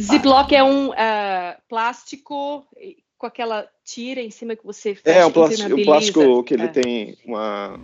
Ziploc 0.00 0.52
é 0.52 0.62
um 0.62 0.88
uh, 0.88 0.94
plástico 1.68 2.66
com 3.20 3.26
aquela 3.26 3.68
tira 3.84 4.22
em 4.22 4.30
cima 4.30 4.56
que 4.56 4.64
você 4.64 4.94
fecha, 4.94 5.18
É, 5.18 5.26
um 5.26 5.30
plástico, 5.30 5.74
um 5.74 5.84
plástico 5.84 6.42
que 6.42 6.54
ele 6.54 6.62
é. 6.62 6.68
tem 6.68 7.18
uma... 7.26 7.78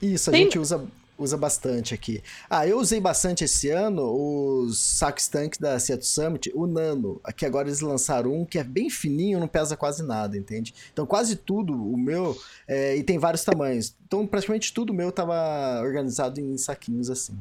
Isso, 0.00 0.30
a 0.30 0.32
tem... 0.32 0.44
gente 0.44 0.56
usa, 0.56 0.86
usa 1.18 1.36
bastante 1.36 1.92
aqui. 1.92 2.22
Ah, 2.48 2.64
eu 2.64 2.78
usei 2.78 3.00
bastante 3.00 3.42
esse 3.42 3.70
ano 3.70 4.04
os 4.04 4.78
sacos 4.78 5.26
tanques 5.26 5.58
da 5.58 5.80
Seattle 5.80 6.06
Summit, 6.06 6.52
o 6.54 6.64
Nano. 6.64 7.20
Aqui 7.24 7.44
agora 7.44 7.66
eles 7.66 7.80
lançaram 7.80 8.32
um 8.32 8.44
que 8.44 8.56
é 8.56 8.62
bem 8.62 8.88
fininho, 8.88 9.40
não 9.40 9.48
pesa 9.48 9.76
quase 9.76 10.04
nada, 10.04 10.38
entende? 10.38 10.72
Então 10.92 11.04
quase 11.04 11.34
tudo, 11.34 11.74
o 11.74 11.96
meu, 11.96 12.38
é, 12.68 12.96
e 12.96 13.02
tem 13.02 13.18
vários 13.18 13.42
tamanhos. 13.42 13.96
Então 14.06 14.24
praticamente 14.28 14.72
tudo 14.72 14.94
meu 14.94 15.10
tava 15.10 15.80
organizado 15.82 16.38
em 16.38 16.56
saquinhos 16.56 17.10
assim. 17.10 17.36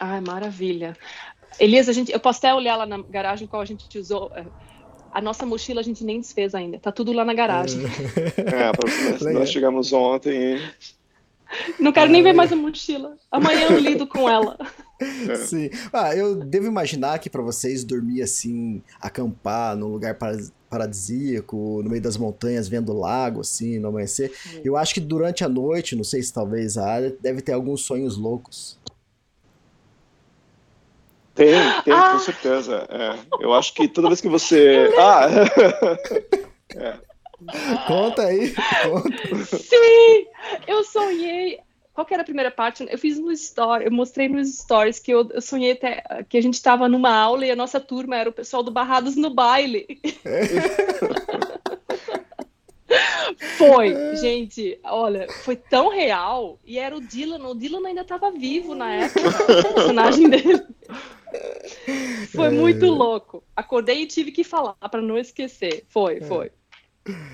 Ai, 0.00 0.20
maravilha. 0.20 0.96
Elias, 1.60 1.88
a 1.88 1.92
gente, 1.92 2.10
eu 2.10 2.18
posso 2.18 2.38
até 2.38 2.52
olhar 2.52 2.74
lá 2.74 2.86
na 2.86 3.00
garagem 3.02 3.46
qual 3.46 3.62
a 3.62 3.64
gente 3.64 3.96
usou 3.98 4.32
é, 4.34 4.44
a 5.12 5.20
nossa 5.20 5.44
mochila 5.46 5.80
a 5.80 5.84
gente 5.84 6.04
nem 6.04 6.20
desfez 6.20 6.54
ainda. 6.54 6.78
Tá 6.78 6.92
tudo 6.92 7.12
lá 7.12 7.24
na 7.24 7.34
garagem. 7.34 7.80
É, 8.36 9.32
nós 9.32 9.50
chegamos 9.50 9.92
ontem. 9.92 10.60
Não 11.80 11.92
quero 11.92 12.10
nem 12.10 12.22
ver 12.22 12.32
mais 12.32 12.52
a 12.52 12.56
mochila. 12.56 13.16
Amanhã 13.30 13.68
eu 13.70 13.78
lido 13.78 14.06
com 14.06 14.28
ela. 14.28 14.58
É. 15.00 15.36
Sim. 15.36 15.70
Ah, 15.92 16.14
eu 16.14 16.34
devo 16.36 16.66
imaginar 16.66 17.18
que 17.18 17.30
para 17.30 17.42
vocês 17.42 17.84
dormir 17.84 18.22
assim, 18.22 18.82
acampar 19.00 19.76
num 19.76 19.88
lugar 19.88 20.18
paradisíaco, 20.68 21.80
no 21.82 21.88
meio 21.88 22.02
das 22.02 22.16
montanhas, 22.16 22.68
vendo 22.68 22.92
o 22.92 22.98
lago, 22.98 23.40
assim, 23.40 23.78
no 23.78 23.88
amanhecer. 23.88 24.32
Eu 24.64 24.76
acho 24.76 24.94
que 24.94 25.00
durante 25.00 25.44
a 25.44 25.48
noite, 25.48 25.96
não 25.96 26.04
sei 26.04 26.22
se 26.22 26.32
talvez 26.32 26.76
a 26.76 26.86
área, 26.86 27.16
deve 27.20 27.40
ter 27.40 27.52
alguns 27.52 27.82
sonhos 27.82 28.16
loucos. 28.16 28.78
Tem, 31.38 31.54
tem, 31.84 31.94
Ah! 31.94 32.10
com 32.12 32.18
certeza. 32.18 32.84
É. 32.90 33.14
Eu 33.40 33.54
acho 33.54 33.72
que 33.72 33.86
toda 33.86 34.08
vez 34.08 34.20
que 34.20 34.28
você. 34.28 34.92
Ah! 34.98 35.28
Conta 37.86 38.24
aí, 38.24 38.52
conta. 38.82 39.08
Sim! 39.44 40.26
Eu 40.66 40.82
sonhei. 40.82 41.60
Qual 41.94 42.04
que 42.04 42.12
era 42.12 42.22
a 42.22 42.26
primeira 42.26 42.50
parte? 42.50 42.84
Eu 42.90 42.98
fiz 42.98 43.16
no 43.18 43.30
story, 43.30 43.84
eu 43.84 43.92
mostrei 43.92 44.28
nos 44.28 44.58
stories 44.58 44.98
que 44.98 45.12
eu, 45.12 45.28
eu 45.30 45.40
sonhei 45.40 45.72
até 45.72 46.02
que 46.28 46.36
a 46.36 46.40
gente 46.40 46.54
estava 46.54 46.88
numa 46.88 47.12
aula 47.14 47.46
e 47.46 47.50
a 47.50 47.56
nossa 47.56 47.78
turma 47.78 48.16
era 48.16 48.28
o 48.28 48.32
pessoal 48.32 48.64
do 48.64 48.72
Barrados 48.72 49.14
no 49.14 49.30
baile. 49.30 49.86
Foi, 53.56 54.16
gente, 54.16 54.78
olha, 54.84 55.26
foi 55.44 55.54
tão 55.54 55.90
real 55.90 56.58
e 56.64 56.78
era 56.78 56.96
o 56.96 57.00
Dylan, 57.00 57.46
o 57.48 57.54
Dylan 57.54 57.86
ainda 57.86 58.00
estava 58.00 58.30
vivo 58.30 58.74
na 58.74 58.94
época, 58.94 59.28
o 59.28 59.74
personagem 59.74 60.28
dele. 60.28 60.62
Foi 62.32 62.50
muito 62.50 62.86
louco. 62.86 63.42
Acordei 63.54 64.02
e 64.02 64.06
tive 64.06 64.32
que 64.32 64.44
falar 64.44 64.74
para 64.74 65.02
não 65.02 65.18
esquecer. 65.18 65.84
Foi, 65.88 66.20
foi. 66.20 66.50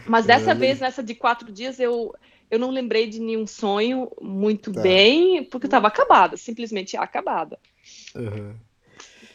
Mas 0.07 0.27
dessa 0.27 0.53
É. 0.53 0.55
vez, 0.55 0.81
nessa 0.81 1.03
de 1.03 1.15
quatro 1.15 1.51
dias, 1.53 1.81
eu, 1.81 2.15
eu 2.51 2.59
não 2.59 2.71
lembrei 2.71 3.07
de 3.07 3.21
nenhum 3.21 3.47
sonho 3.47 4.11
muito 4.21 4.73
Tá. 4.73 4.83
bem, 4.83 5.45
porque 5.45 5.67
eu 5.67 5.69
estava 5.69 5.89
acabada, 5.89 6.37
simplesmente 6.37 6.97
acabada. 6.97 7.59
Uhum. 8.15 8.55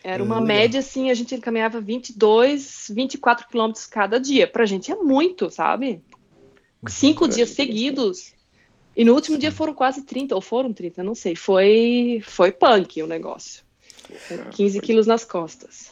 Era 0.03 0.22
É, 0.22 0.26
uma 0.26 0.36
legal. 0.36 0.47
média, 0.47 0.80
assim, 0.80 1.10
a 1.10 1.14
gente 1.14 1.38
caminhava 1.39 1.82
22, 1.82 2.88
24 2.89 3.47
quilômetros 3.47 3.86
cada 3.86 4.20
dia. 4.20 4.47
Pra 4.47 4.66
gente 4.66 4.91
é 4.91 4.95
muito, 4.95 5.49
sabe? 5.49 6.01
Cinco 6.88 7.28
dias 7.28 7.49
seguidos. 7.49 8.34
E 8.95 9.03
no 9.03 9.14
último 9.14 9.38
dia 9.38 9.51
foram 9.51 9.74
quase 9.74 10.03
30, 10.03 10.36
ou 10.36 10.41
foram 10.41 10.74
30, 10.74 11.03
não 11.03 11.16
sei. 11.16 11.36
Foi, 11.36 12.22
foi 12.24 12.51
punk 12.51 13.01
o 13.01 13.07
negócio. 13.07 13.64
15 14.51 14.80
quilos 14.82 15.07
nas 15.07 15.24
costas. 15.24 15.91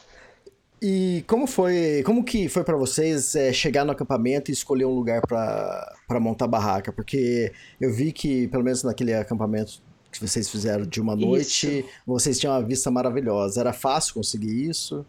E 0.80 1.24
como 1.26 1.46
foi, 1.46 2.02
como 2.04 2.24
que 2.24 2.48
foi 2.48 2.62
para 2.62 2.76
vocês 2.76 3.34
é, 3.34 3.52
chegar 3.52 3.84
no 3.84 3.90
acampamento 3.90 4.50
e 4.50 4.54
escolher 4.54 4.84
um 4.84 4.94
lugar 4.94 5.20
para 5.26 5.96
para 6.06 6.20
montar 6.20 6.46
barraca? 6.46 6.92
Porque 6.92 7.52
eu 7.80 7.92
vi 7.92 8.12
que 8.12 8.46
pelo 8.48 8.62
menos 8.62 8.84
naquele 8.84 9.12
acampamento 9.12 9.82
que 10.12 10.20
vocês 10.20 10.48
fizeram 10.48 10.86
de 10.86 11.00
uma 11.00 11.16
noite, 11.16 11.84
vocês 12.06 12.38
tinham 12.38 12.54
uma 12.54 12.62
vista 12.62 12.90
maravilhosa. 12.90 13.60
Era 13.60 13.72
fácil 13.72 14.14
conseguir 14.14 14.68
isso? 14.68 15.04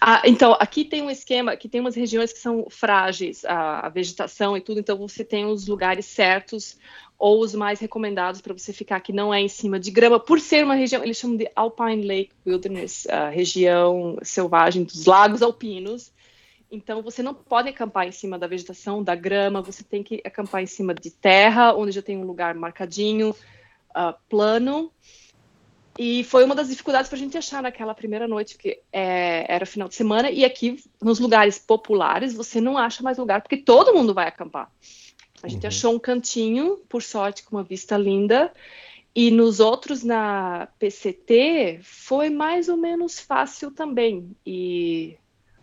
Ah, 0.00 0.22
então, 0.24 0.56
aqui 0.58 0.84
tem 0.84 1.02
um 1.02 1.10
esquema, 1.10 1.56
que 1.56 1.68
tem 1.68 1.80
umas 1.80 1.94
regiões 1.94 2.32
que 2.32 2.38
são 2.38 2.66
frágeis, 2.70 3.44
a, 3.44 3.86
a 3.86 3.88
vegetação 3.88 4.56
e 4.56 4.60
tudo, 4.60 4.80
então 4.80 4.96
você 4.96 5.22
tem 5.24 5.44
os 5.44 5.66
lugares 5.66 6.06
certos 6.06 6.78
ou 7.20 7.42
os 7.42 7.54
mais 7.54 7.78
recomendados 7.78 8.40
para 8.40 8.54
você 8.54 8.72
ficar 8.72 8.98
que 9.00 9.12
não 9.12 9.32
é 9.32 9.38
em 9.38 9.48
cima 9.48 9.78
de 9.78 9.90
grama, 9.90 10.18
por 10.18 10.40
ser 10.40 10.64
uma 10.64 10.74
região, 10.74 11.04
eles 11.04 11.18
chamam 11.18 11.36
de 11.36 11.50
Alpine 11.54 12.02
Lake 12.02 12.30
Wilderness, 12.46 13.06
a 13.10 13.28
região 13.28 14.16
selvagem 14.22 14.84
dos 14.84 15.04
lagos 15.04 15.42
alpinos. 15.42 16.10
Então 16.72 17.02
você 17.02 17.22
não 17.22 17.34
pode 17.34 17.68
acampar 17.68 18.08
em 18.08 18.12
cima 18.12 18.38
da 18.38 18.46
vegetação, 18.46 19.02
da 19.02 19.14
grama, 19.14 19.60
você 19.60 19.84
tem 19.84 20.02
que 20.02 20.22
acampar 20.24 20.62
em 20.62 20.66
cima 20.66 20.94
de 20.94 21.10
terra, 21.10 21.74
onde 21.74 21.92
já 21.92 22.00
tem 22.00 22.16
um 22.16 22.24
lugar 22.24 22.54
marcadinho, 22.54 23.36
ah, 23.94 24.14
plano. 24.26 24.90
E 25.98 26.24
foi 26.24 26.42
uma 26.42 26.54
das 26.54 26.68
dificuldades 26.68 27.10
para 27.10 27.16
a 27.16 27.20
gente 27.20 27.36
achar 27.36 27.62
naquela 27.62 27.94
primeira 27.94 28.26
noite, 28.26 28.54
porque 28.54 28.80
é, 28.90 29.44
era 29.46 29.66
final 29.66 29.88
de 29.88 29.94
semana, 29.94 30.30
e 30.30 30.42
aqui 30.42 30.82
nos 31.02 31.18
lugares 31.18 31.58
populares 31.58 32.32
você 32.32 32.62
não 32.62 32.78
acha 32.78 33.02
mais 33.02 33.18
lugar, 33.18 33.42
porque 33.42 33.58
todo 33.58 33.92
mundo 33.92 34.14
vai 34.14 34.26
acampar. 34.26 34.70
A 35.42 35.48
gente 35.48 35.66
achou 35.66 35.94
um 35.94 35.98
cantinho, 35.98 36.78
por 36.88 37.02
sorte, 37.02 37.42
com 37.44 37.56
uma 37.56 37.62
vista 37.64 37.96
linda, 37.96 38.52
e 39.14 39.30
nos 39.30 39.58
outros 39.58 40.04
na 40.04 40.68
PCT 40.78 41.80
foi 41.82 42.30
mais 42.30 42.68
ou 42.68 42.76
menos 42.76 43.18
fácil 43.18 43.70
também. 43.70 44.36
E 44.46 45.16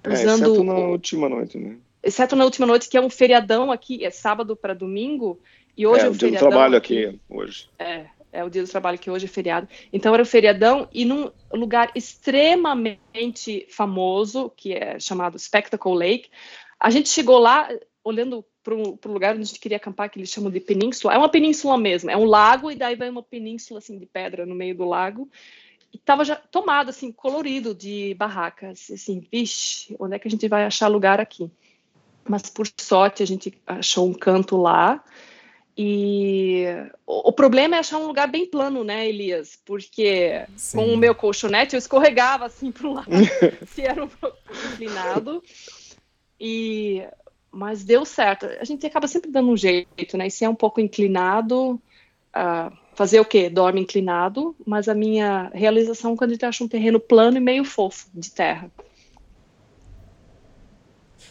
É, 0.04 0.10
usando 0.10 0.46
exceto 0.52 0.64
na 0.64 0.76
o- 0.76 0.92
última 0.92 1.30
noite, 1.30 1.58
né? 1.58 1.78
exceto 2.04 2.36
na 2.36 2.44
última 2.44 2.66
noite, 2.66 2.90
que 2.90 2.98
é 2.98 3.02
um 3.02 3.10
feriadão 3.10 3.72
aqui, 3.72 4.04
é 4.04 4.10
sábado 4.10 4.56
para 4.56 4.74
domingo, 4.74 5.40
e 5.78 5.86
hoje 5.86 6.04
é, 6.04 6.06
é, 6.06 6.10
um 6.10 6.14
o 6.14 6.18
dia 6.18 6.32
do 6.32 6.38
trabalho 6.38 6.76
aqui 6.78 7.20
hoje. 7.30 7.70
é, 7.78 8.06
é 8.32 8.44
o 8.44 8.50
dia 8.50 8.64
do 8.64 8.70
trabalho 8.70 8.98
que 8.98 9.10
hoje 9.12 9.26
é 9.26 9.30
feriado. 9.30 9.68
Então 9.94 10.14
era 10.14 10.24
um 10.24 10.26
feriadão 10.26 10.88
e 10.92 11.06
num 11.06 11.32
lugar 11.54 11.92
extremamente 11.96 13.68
famoso, 13.70 14.52
que 14.56 14.74
é 14.74 15.00
chamado 15.00 15.38
Spectacle 15.40 15.94
Lake. 15.96 16.30
A 16.80 16.90
gente 16.90 17.10
chegou 17.10 17.38
lá 17.40 17.70
olhando 18.04 18.46
para 19.00 19.10
o 19.10 19.14
lugar 19.14 19.34
onde 19.34 19.44
a 19.44 19.46
gente 19.46 19.60
queria 19.60 19.78
acampar, 19.78 20.10
que 20.10 20.20
eles 20.20 20.30
chamam 20.30 20.52
de 20.52 20.60
península. 20.60 21.14
É 21.14 21.18
uma 21.18 21.30
península 21.30 21.78
mesmo, 21.78 22.12
é 22.12 22.18
um 22.18 22.26
lago 22.26 22.70
e 22.70 22.76
daí 22.76 22.96
vai 22.96 23.10
uma 23.10 23.24
península 23.24 23.80
assim 23.80 23.98
de 23.98 24.06
pedra 24.06 24.46
no 24.46 24.54
meio 24.54 24.76
do 24.76 24.84
lago. 24.84 25.30
E 25.94 25.98
tava 25.98 26.26
já 26.26 26.36
tomado 26.36 26.90
assim, 26.90 27.12
colorido 27.12 27.74
de 27.74 28.14
barracas, 28.16 28.92
assim, 28.92 29.26
vixe, 29.32 29.96
onde 29.98 30.16
é 30.16 30.20
que 30.20 30.28
a 30.28 30.32
gente 30.32 30.48
vai 30.50 30.66
achar 30.66 30.88
lugar 30.88 31.22
aqui? 31.22 31.50
Mas 32.28 32.50
por 32.50 32.68
sorte 32.78 33.24
a 33.24 33.26
gente 33.26 33.54
achou 33.66 34.06
um 34.06 34.14
canto 34.14 34.58
lá. 34.58 35.02
E 35.78 36.66
o, 37.06 37.32
problema 37.32 37.76
é 37.76 37.80
achar 37.80 38.00
um 38.00 38.08
lugar 38.08 38.28
bem 38.28 38.48
plano, 38.48 38.84
né, 38.84 39.08
Elias? 39.08 39.58
Porque 39.64 40.44
Sim. 40.58 40.78
com 40.78 40.94
o 40.94 40.98
meu 40.98 41.14
colchonete 41.16 41.76
eu 41.76 41.78
escorregava 41.78 42.46
assim 42.46 42.72
para 42.72 42.88
o 42.88 42.94
lado, 42.94 43.10
se 43.68 43.84
era 43.84 44.04
um 44.04 44.08
pouco 44.08 44.38
inclinado. 44.74 45.42
E 46.40 47.04
mas 47.52 47.84
deu 47.84 48.06
certo. 48.06 48.46
A 48.60 48.64
gente 48.64 48.86
acaba 48.86 49.08
sempre 49.08 49.32
dando 49.32 49.52
um 49.52 49.58
jeito, 49.58 50.18
né? 50.18 50.28
E 50.28 50.32
se 50.32 50.46
é 50.46 50.50
um 50.50 50.56
pouco 50.56 50.80
inclinado, 50.80 51.82
ah, 52.34 52.72
fazer 52.96 53.20
o 53.20 53.26
quê? 53.26 53.50
Dorme 53.50 53.82
inclinado. 53.82 54.56
Mas 54.66 54.88
a 54.88 54.94
minha 54.94 55.50
realização 55.54 56.14
é 56.14 56.16
quando 56.16 56.32
a 56.32 56.34
gente 56.34 56.46
acha 56.46 56.64
um 56.64 56.68
terreno 56.68 57.00
plano 57.00 57.38
e 57.38 57.42
meio 57.42 57.64
fofo 57.64 58.08
de 58.14 58.32
terra. 58.32 58.72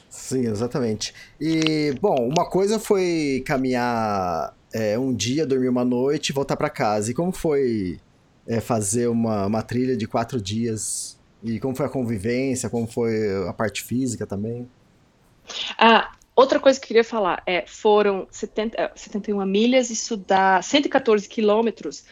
Sim, 0.09 0.47
exatamente. 0.47 1.15
E, 1.41 1.95
bom, 2.01 2.29
uma 2.29 2.49
coisa 2.49 2.79
foi 2.81 3.43
caminhar 3.47 4.57
é, 4.73 4.99
um 4.99 5.15
dia, 5.15 5.47
dormir 5.47 5.69
uma 5.69 5.85
noite 5.85 6.31
e 6.31 6.33
voltar 6.33 6.57
para 6.57 6.69
casa. 6.69 7.11
E 7.11 7.15
como 7.15 7.31
foi 7.31 8.01
é, 8.47 8.61
fazer 8.61 9.09
uma, 9.09 9.47
uma 9.47 9.63
trilha 9.63 9.97
de 9.97 10.07
quatro 10.07 10.41
dias? 10.41 11.17
E 11.43 11.61
como 11.61 11.77
foi 11.77 11.87
a 11.87 11.89
convivência? 11.89 12.69
Como 12.69 12.87
foi 12.87 13.47
a 13.49 13.53
parte 13.53 13.85
física 13.85 14.27
também? 14.27 14.69
Ah, 15.79 16.13
outra 16.35 16.61
coisa 16.61 16.79
que 16.79 16.85
eu 16.85 16.89
queria 16.89 17.05
falar 17.05 17.43
é, 17.47 17.67
foram 17.67 18.29
70, 18.31 18.81
eh, 18.81 18.93
71 18.95 19.45
milhas, 19.47 19.91
isso 19.91 20.17
dá 20.17 20.61
114 20.63 21.29
quilômetros, 21.29 22.05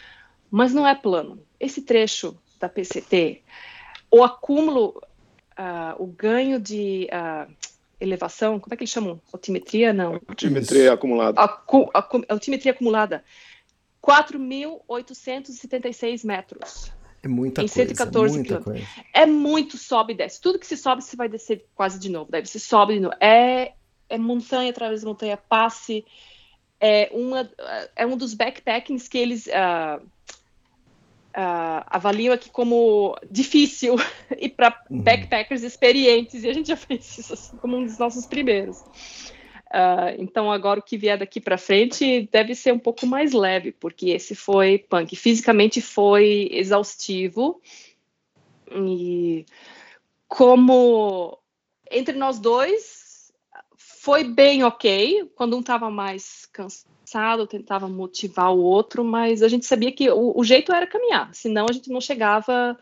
mas 0.51 0.73
não 0.73 0.87
é 0.87 0.95
plano. 0.95 1.43
Esse 1.59 1.83
trecho 1.83 2.37
da 2.61 2.69
PCT, 2.69 3.43
o 4.11 4.23
acúmulo, 4.23 5.03
ah, 5.57 5.97
o 5.99 6.07
ganho 6.07 6.61
de 6.61 7.09
ah, 7.11 7.49
elevação, 8.01 8.61
como 8.61 8.73
é 8.73 8.77
que 8.77 8.85
eles 8.85 8.91
chamam? 8.91 9.21
Altimetria? 9.33 9.93
Não. 9.93 10.21
Altimetria 10.27 10.93
acumulada. 10.93 11.41
Acu, 11.41 11.91
acu, 11.93 12.25
altimetria 12.29 12.71
acumulada, 12.73 13.25
4.876 14.03 16.25
metros. 16.25 16.93
É 17.25 17.29
muita 17.29 17.63
Em 17.63 17.69
coisa, 17.69 17.75
114 17.95 18.35
muita 18.35 18.59
quilômetros. 18.59 18.85
coisa. 18.87 19.07
É 19.15 19.25
muito 19.25 19.79
sobe 19.79 20.13
e 20.13 20.17
desce. 20.17 20.41
Tudo 20.41 20.59
que 20.59 20.67
se 20.67 20.77
sobe, 20.77 21.03
você 21.03 21.17
vai 21.17 21.29
descer 21.29 21.65
quase 21.75 21.99
de 21.99 22.11
novo. 22.11 22.31
Daí 22.31 22.45
você 22.45 22.59
sobe 22.59 22.95
de 22.95 23.01
novo. 23.01 23.15
É, 23.19 23.73
é 24.11 24.19
montanha 24.19 24.71
através 24.71 25.01
de 25.01 25.07
montanha, 25.07 25.37
passe. 25.37 26.05
É, 26.79 27.09
uma, 27.13 27.51
é 27.97 28.05
um 28.05 28.17
dos 28.17 28.35
backpackings 28.35 29.09
que 29.09 29.17
eles 29.17 29.49
ah, 29.49 30.01
ah, 31.33 31.87
avaliam 31.89 32.35
aqui 32.35 32.51
como 32.51 33.17
difícil 33.31 33.97
e 34.39 34.49
para 34.49 34.79
Uhum. 34.91 35.01
backpackers 35.03 35.63
experientes. 35.63 36.45
E 36.45 36.49
a 36.49 36.53
gente 36.53 36.69
já 36.69 36.77
fez 36.77 37.17
isso 37.19 37.33
assim, 37.33 37.57
como 37.57 37.77
um 37.79 37.87
dos 37.87 37.99
nossos 37.99 38.27
primeiros. 38.27 38.85
Ah, 39.77 40.15
então 40.19 40.53
agora 40.53 40.79
o 40.79 40.83
que 40.83 40.97
vier 40.97 41.19
daqui 41.19 41.41
para 41.41 41.59
frente 41.59 42.29
deve 42.31 42.55
ser 42.55 42.73
um 42.73 42.79
pouco 42.79 43.05
mais 43.09 43.33
leve, 43.33 43.73
porque 43.73 44.11
esse 44.11 44.33
foi 44.33 44.79
punk. 44.79 45.17
Fisicamente 45.17 45.81
foi 45.81 46.49
exaustivo. 46.53 47.61
E 48.71 49.45
como 50.29 51.37
entre 51.91 52.17
nós 52.17 52.39
dois 52.39 53.33
foi 53.77 54.23
bem 54.23 54.63
ok. 54.63 55.29
Quando 55.35 55.57
um 55.57 55.61
estava 55.61 55.91
mais 55.91 56.47
cansado, 56.53 57.45
tentava 57.45 57.89
motivar 57.89 58.55
o 58.55 58.63
outro, 58.63 59.03
mas 59.03 59.43
a 59.43 59.49
gente 59.49 59.67
sabia 59.67 59.91
que 59.91 60.09
o, 60.09 60.39
o 60.39 60.45
jeito 60.45 60.73
era 60.73 60.87
caminhar, 60.87 61.35
senão 61.35 61.67
a 61.69 61.73
gente 61.73 61.91
não 61.91 62.01
chegava, 62.01 62.79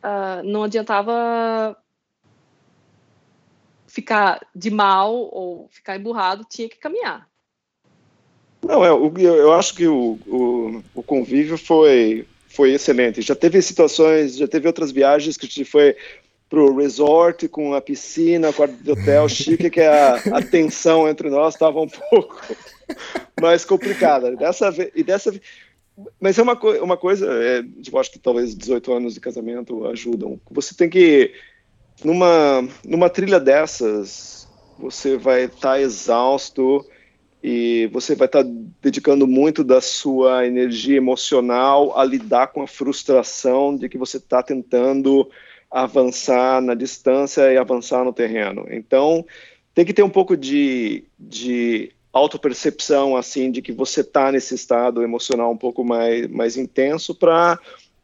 ah, 0.00 0.42
não 0.44 0.62
adiantava 0.62 1.76
ficar 3.98 4.40
de 4.54 4.70
mal 4.70 5.12
ou 5.12 5.68
ficar 5.72 5.96
emburrado, 5.96 6.46
tinha 6.48 6.68
que 6.68 6.78
caminhar. 6.78 7.28
Não, 8.62 8.84
é, 8.84 8.92
o, 8.92 9.12
eu, 9.18 9.34
eu 9.34 9.52
acho 9.52 9.74
que 9.74 9.88
o, 9.88 10.16
o, 10.24 10.82
o 10.94 11.02
convívio 11.02 11.58
foi, 11.58 12.24
foi 12.48 12.72
excelente. 12.72 13.22
Já 13.22 13.34
teve 13.34 13.60
situações, 13.60 14.36
já 14.36 14.46
teve 14.46 14.68
outras 14.68 14.92
viagens 14.92 15.36
que 15.36 15.46
a 15.46 15.48
gente 15.48 15.64
foi 15.64 15.96
pro 16.48 16.76
resort 16.76 17.48
com 17.48 17.74
a 17.74 17.80
piscina, 17.80 18.52
quarto 18.52 18.76
de 18.76 18.92
hotel 18.92 19.28
chique, 19.28 19.68
que 19.68 19.80
a, 19.80 20.14
a 20.14 20.42
tensão 20.42 21.08
entre 21.08 21.28
nós 21.28 21.54
estava 21.54 21.80
um 21.80 21.88
pouco 21.88 22.40
mais 23.40 23.64
complicada. 23.64 24.36
Dessa 24.36 24.70
vez, 24.70 24.92
e 24.94 25.02
dessa 25.02 25.32
mas 26.20 26.38
é 26.38 26.42
uma, 26.42 26.54
co 26.54 26.70
uma 26.74 26.96
coisa, 26.96 27.26
é, 27.26 27.58
eu 27.60 27.98
acho 27.98 28.12
que 28.12 28.20
talvez 28.20 28.54
18 28.54 28.92
anos 28.92 29.14
de 29.14 29.20
casamento 29.20 29.84
ajudam. 29.86 30.40
Você 30.52 30.72
tem 30.72 30.88
que, 30.88 31.32
numa, 32.04 32.66
numa 32.84 33.10
trilha 33.10 33.40
dessas, 33.40 34.48
você 34.78 35.16
vai 35.16 35.44
estar 35.44 35.72
tá 35.72 35.80
exausto 35.80 36.86
e 37.42 37.88
você 37.92 38.14
vai 38.14 38.26
estar 38.26 38.44
tá 38.44 38.50
dedicando 38.82 39.26
muito 39.26 39.62
da 39.62 39.80
sua 39.80 40.46
energia 40.46 40.96
emocional 40.96 41.98
a 41.98 42.04
lidar 42.04 42.48
com 42.48 42.62
a 42.62 42.66
frustração 42.66 43.76
de 43.76 43.88
que 43.88 43.98
você 43.98 44.16
está 44.16 44.42
tentando 44.42 45.28
avançar 45.70 46.60
na 46.62 46.74
distância 46.74 47.52
e 47.52 47.56
avançar 47.56 48.04
no 48.04 48.12
terreno. 48.12 48.66
Então, 48.70 49.24
tem 49.74 49.84
que 49.84 49.92
ter 49.92 50.02
um 50.02 50.10
pouco 50.10 50.36
de, 50.36 51.04
de 51.18 51.92
autopercepção, 52.12 53.16
assim, 53.16 53.50
de 53.50 53.60
que 53.60 53.72
você 53.72 54.00
está 54.00 54.32
nesse 54.32 54.54
estado 54.54 55.02
emocional 55.02 55.52
um 55.52 55.56
pouco 55.56 55.84
mais, 55.84 56.26
mais 56.28 56.56
intenso 56.56 57.14
para 57.14 57.58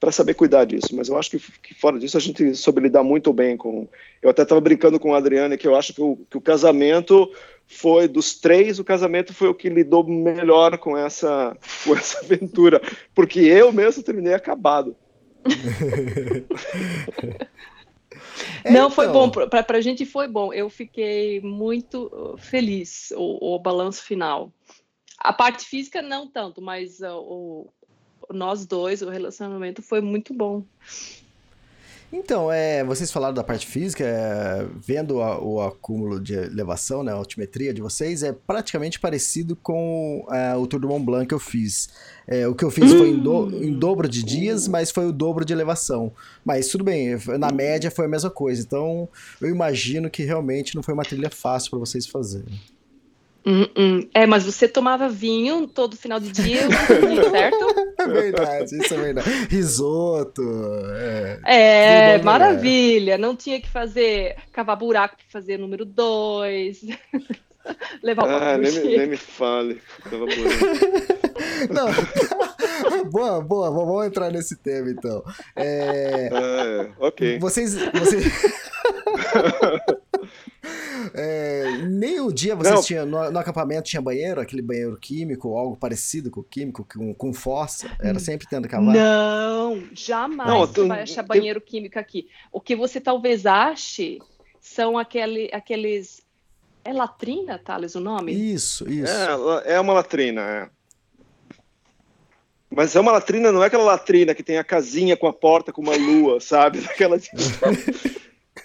para 0.05 0.13
saber 0.13 0.35
cuidar 0.35 0.67
disso, 0.67 0.95
mas 0.95 1.09
eu 1.09 1.17
acho 1.17 1.31
que, 1.31 1.39
que, 1.63 1.73
fora 1.73 1.99
disso 1.99 2.19
a 2.19 2.21
gente 2.21 2.55
soube 2.55 2.83
lidar 2.83 3.03
muito 3.03 3.33
bem 3.33 3.57
com. 3.57 3.89
Eu 4.21 4.29
até 4.29 4.43
estava 4.43 4.61
brincando 4.61 5.01
com 5.01 5.15
a 5.15 5.17
Adriane 5.17 5.57
que 5.57 5.67
eu 5.67 5.75
acho 5.75 5.95
que 5.95 6.03
o, 6.03 6.19
que 6.29 6.37
o 6.37 6.43
casamento 6.43 7.33
foi 7.67 8.07
dos 8.07 8.39
três, 8.39 8.79
o 8.79 8.85
casamento 8.85 9.33
foi 9.33 9.49
o 9.49 9.55
que 9.55 9.71
lidou 9.71 10.07
melhor 10.07 10.77
com 10.77 10.95
essa 10.95 11.57
com 11.83 11.97
essa 11.97 12.19
aventura, 12.21 12.83
porque 13.15 13.41
eu 13.41 13.73
mesmo 13.73 14.03
terminei 14.03 14.35
acabado. 14.35 14.95
É, 18.65 18.73
Não, 18.73 18.91
foi 18.91 19.07
então. 19.07 19.31
bom, 19.31 19.47
para 19.49 19.77
a 19.77 19.81
gente 19.81 20.05
foi 20.07 20.27
bom. 20.27 20.53
Eu 20.53 20.69
fiquei 20.69 21.41
muito 21.41 22.07
uh, 22.07 22.37
feliz, 22.37 23.13
o, 23.15 23.55
o 23.55 23.59
balanço 23.59 24.03
final. 24.03 24.51
A 25.19 25.33
parte 25.33 25.67
física, 25.67 26.03
não 26.03 26.27
tanto, 26.27 26.61
mas 26.63 27.01
uh, 27.01 27.13
o, 27.13 27.69
nós 28.33 28.67
dois, 28.67 29.03
o 29.03 29.09
relacionamento 29.09 29.83
foi 29.83 30.01
muito 30.01 30.33
bom. 30.35 30.65
Então, 32.17 32.51
é, 32.51 32.85
vocês 32.85 33.11
falaram 33.11 33.35
da 33.35 33.43
parte 33.43 33.67
física, 33.67 34.05
é, 34.05 34.65
vendo 34.81 35.21
a, 35.21 35.43
o 35.43 35.61
acúmulo 35.61 36.21
de 36.21 36.33
elevação, 36.35 37.03
né, 37.03 37.11
a 37.11 37.17
altimetria 37.17 37.75
de 37.75 37.83
vocês, 37.83 38.23
é 38.23 38.33
praticamente 38.33 39.01
parecido 39.01 39.57
com 39.57 40.25
é, 40.31 40.55
o 40.55 40.65
Tour 40.65 40.79
do 40.79 40.87
Mont 40.87 41.05
Blanc 41.05 41.27
que 41.27 41.35
eu 41.35 41.41
fiz. 41.41 41.89
É, 42.25 42.47
o 42.47 42.55
que 42.55 42.65
eu 42.65 42.71
fiz 42.71 42.93
foi 42.93 43.09
em, 43.09 43.19
do, 43.19 43.51
em, 43.65 43.77
dobro 43.77 44.09
de 44.09 44.23
dias, 44.23 44.69
mas 44.69 44.93
foi 44.93 45.07
o 45.07 45.13
dobro 45.13 45.45
de 45.45 45.53
elevação. 45.53 46.13
Mas 46.45 46.69
tudo 46.69 46.85
bem, 46.85 47.19
na 47.37 47.51
média 47.51 47.91
foi 47.91 48.05
a 48.05 48.09
mesma 48.09 48.31
coisa. 48.31 48.63
Então, 48.63 49.09
eu 49.41 49.49
imagino 49.49 50.09
que 50.09 50.23
realmente 50.23 50.77
não 50.77 50.85
foi 50.85 50.95
uma 50.95 51.05
trilha 51.05 51.31
fácil 51.31 51.71
para 51.71 51.81
vocês 51.81 52.07
fazerem. 52.07 52.61
Hum, 53.47 53.67
hum. 53.77 54.09
É, 54.15 54.27
mas 54.27 54.45
você 54.45 54.67
tomava 54.67 55.09
vinho 55.09 55.67
todo 55.67 55.97
final 55.97 56.19
de 56.19 56.33
dia, 56.33 56.61
certo? 57.31 57.95
É 57.99 58.07
verdade, 58.07 58.77
isso 58.79 58.95
é 58.95 58.97
verdade. 58.97 59.31
Risoto. 59.51 60.43
É, 61.45 62.15
é 62.15 62.23
maravilha. 62.23 63.19
Não 63.19 63.37
tinha 63.37 63.61
que 63.61 63.69
fazer, 63.69 64.37
cavar 64.51 64.77
buraco 64.77 65.17
para 65.17 65.27
fazer 65.41 65.59
número 65.59 65.85
dois. 65.85 66.81
Levar 68.03 68.29
ah, 68.29 68.59
nem, 68.59 68.73
me, 68.73 68.97
nem 68.97 69.07
me 69.09 69.17
fale. 69.17 69.81
Não. 71.71 73.11
boa, 73.11 73.41
boa, 73.41 73.71
vamos 73.71 74.07
entrar 74.07 74.31
nesse 74.31 74.57
tema 74.57 74.91
então. 74.91 75.25
É... 75.57 76.29
Ah, 76.31 76.91
ok. 76.99 77.39
Vocês. 77.39 77.75
vocês... 77.75 78.25
É, 81.15 81.79
nem 81.89 82.21
o 82.21 82.33
dia 82.33 82.57
vocês 82.57 82.87
tinham, 82.87 83.05
no, 83.07 83.31
no, 83.31 83.39
acampamento 83.39 83.89
tinha 83.89 84.01
banheiro, 84.01 84.41
aquele 84.41 84.63
banheiro 84.63 84.97
químico, 84.97 85.49
ou 85.49 85.59
algo 85.59 85.77
parecido 85.77 86.31
com 86.31 86.43
químico, 86.43 86.87
com, 86.91 87.15
com 87.15 87.33
fossa? 87.33 87.91
Era 88.01 88.19
sempre 88.19 88.47
tendo 88.49 88.69
cavalo? 88.69 88.93
Não, 88.93 89.83
jamais 89.93 90.49
não, 90.49 90.61
você 90.61 90.87
vai 90.87 91.03
achar 91.03 91.23
banheiro 91.23 91.61
químico 91.61 91.99
aqui. 91.99 92.29
O 92.51 92.61
que 92.61 92.75
você 92.75 93.01
talvez 93.01 93.47
ache 93.47 94.19
são 94.61 94.97
aquele, 94.97 95.51
aqueles. 95.53 96.23
É 96.85 96.93
latrina, 96.93 97.59
Thales, 97.59 97.95
o 97.95 98.01
nome? 98.01 98.33
Isso, 98.33 98.89
isso. 98.91 99.13
É, 99.65 99.75
é 99.75 99.81
uma 99.81 99.95
latrina, 99.95 100.41
é. 100.43 100.69
Mas 102.75 102.97
é 102.97 103.01
uma 103.01 103.13
latrina, 103.13 103.53
não 103.53 103.63
é 103.63 103.69
aquela 103.69 103.85
latrina 103.85 104.35
que 104.35 104.43
tem 104.43 104.59
a 104.59 104.65
casinha 104.65 105.17
com 105.17 105.27
a 105.27 105.33
porta 105.33 105.73
com 105.73 105.81
uma 105.81 105.97
lua, 105.97 106.41
sabe? 106.41 106.81
Daquela 106.83 107.19
de, 107.19 107.31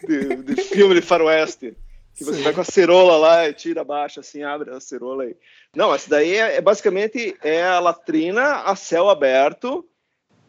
de, 0.08 0.36
de 0.36 0.64
filme 0.64 0.96
de 0.96 1.02
faroeste. 1.02 1.78
Que 2.20 2.26
você 2.26 2.40
Sim. 2.40 2.44
vai 2.44 2.54
com 2.54 2.60
a 2.60 2.66
cerola 2.66 3.16
lá 3.16 3.54
tira 3.54 3.80
abaixo, 3.80 4.20
assim, 4.20 4.44
abre 4.44 4.72
a 4.72 4.80
cerola 4.82 5.24
aí. 5.24 5.38
Não, 5.74 5.96
essa 5.96 6.10
daí 6.10 6.36
é, 6.36 6.58
é 6.58 6.62
basicamente 6.62 7.34
é 7.42 7.64
a 7.64 7.80
latrina 7.80 8.56
a 8.64 8.76
céu 8.76 9.10
aberto 9.10 9.88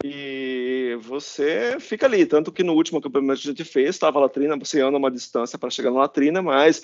e 0.02 0.98
você 1.00 1.76
fica 1.78 2.06
ali. 2.06 2.26
Tanto 2.26 2.50
que 2.50 2.64
no 2.64 2.72
último 2.72 2.98
acampamento 2.98 3.40
que 3.40 3.46
a 3.46 3.52
gente 3.52 3.62
fez, 3.62 3.90
estava 3.90 4.18
a 4.18 4.22
latrina, 4.22 4.58
você 4.58 4.80
anda 4.80 4.98
uma 4.98 5.12
distância 5.12 5.56
para 5.56 5.70
chegar 5.70 5.92
na 5.92 6.00
latrina, 6.00 6.42
mas 6.42 6.82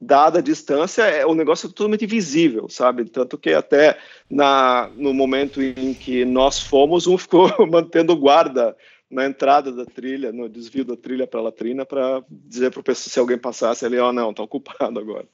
dada 0.00 0.38
a 0.38 0.42
distância, 0.42 1.02
é, 1.02 1.26
o 1.26 1.34
negócio 1.34 1.66
é 1.66 1.68
totalmente 1.68 2.06
visível, 2.06 2.70
sabe? 2.70 3.04
Tanto 3.04 3.36
que 3.36 3.50
até 3.52 3.98
na, 4.30 4.90
no 4.96 5.12
momento 5.12 5.60
em 5.60 5.92
que 5.92 6.24
nós 6.24 6.58
fomos, 6.58 7.06
um 7.06 7.18
ficou 7.20 7.50
mantendo 7.66 8.16
guarda 8.16 8.74
na 9.14 9.24
entrada 9.24 9.70
da 9.70 9.86
trilha, 9.86 10.32
no 10.32 10.48
desvio 10.48 10.84
da 10.84 10.96
trilha 10.96 11.26
para 11.26 11.38
a 11.38 11.44
latrina, 11.44 11.86
para 11.86 12.22
dizer 12.28 12.70
para 12.70 12.80
o 12.80 12.84
pessoal 12.84 13.12
se 13.12 13.18
alguém 13.18 13.38
passasse 13.38 13.86
ali, 13.86 13.96
ó, 13.98 14.08
oh, 14.08 14.12
não, 14.12 14.30
está 14.30 14.42
ocupado 14.42 14.98
agora. 14.98 15.26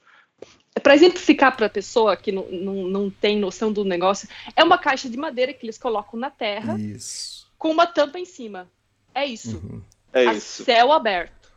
Para 0.82 0.94
exemplificar 0.94 1.56
para 1.56 1.66
a 1.66 1.70
pessoa 1.70 2.16
que 2.16 2.30
não, 2.30 2.46
não, 2.50 2.74
não 2.88 3.10
tem 3.10 3.38
noção 3.38 3.72
do 3.72 3.84
negócio, 3.84 4.28
é 4.54 4.62
uma 4.62 4.78
caixa 4.78 5.08
de 5.08 5.16
madeira 5.16 5.52
que 5.52 5.64
eles 5.64 5.78
colocam 5.78 6.20
na 6.20 6.30
terra 6.30 6.78
isso. 6.78 7.50
com 7.58 7.70
uma 7.70 7.86
tampa 7.86 8.18
em 8.18 8.24
cima. 8.24 8.70
É 9.14 9.24
isso. 9.24 9.56
Uhum. 9.56 9.82
É 10.12 10.28
a 10.28 10.34
isso. 10.34 10.64
Céu 10.64 10.92
aberto. 10.92 11.50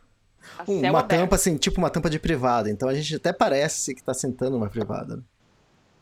Um, 0.66 0.80
céu 0.80 0.90
uma 0.90 1.00
aberto. 1.00 1.20
tampa 1.20 1.36
assim, 1.36 1.56
tipo 1.56 1.78
uma 1.78 1.90
tampa 1.90 2.08
de 2.08 2.18
privada. 2.18 2.70
Então 2.70 2.88
a 2.88 2.94
gente 2.94 3.14
até 3.14 3.32
parece 3.32 3.94
que 3.94 4.00
está 4.00 4.14
sentando 4.14 4.52
numa 4.52 4.68
privada. 4.68 5.16
Né? 5.16 5.22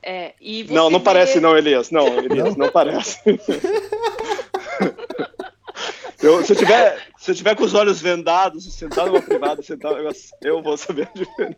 É, 0.04 0.34
não, 0.68 0.90
não 0.90 0.98
vê... 0.98 1.04
parece 1.04 1.40
não, 1.40 1.56
Elias. 1.56 1.90
Não, 1.90 2.06
Elias, 2.18 2.56
não, 2.56 2.66
não 2.66 2.72
parece. 2.72 3.20
Eu, 6.22 6.44
se, 6.44 6.52
eu 6.52 6.56
tiver, 6.56 7.08
se 7.18 7.30
eu 7.32 7.34
tiver 7.34 7.56
com 7.56 7.64
os 7.64 7.74
olhos 7.74 8.00
vendados, 8.00 8.72
sentado 8.72 9.08
numa 9.10 9.20
privada, 9.20 9.60
sentado, 9.60 9.96
eu, 9.96 10.12
eu 10.40 10.62
vou 10.62 10.76
saber 10.76 11.08
a 11.08 11.18
diferença. 11.18 11.56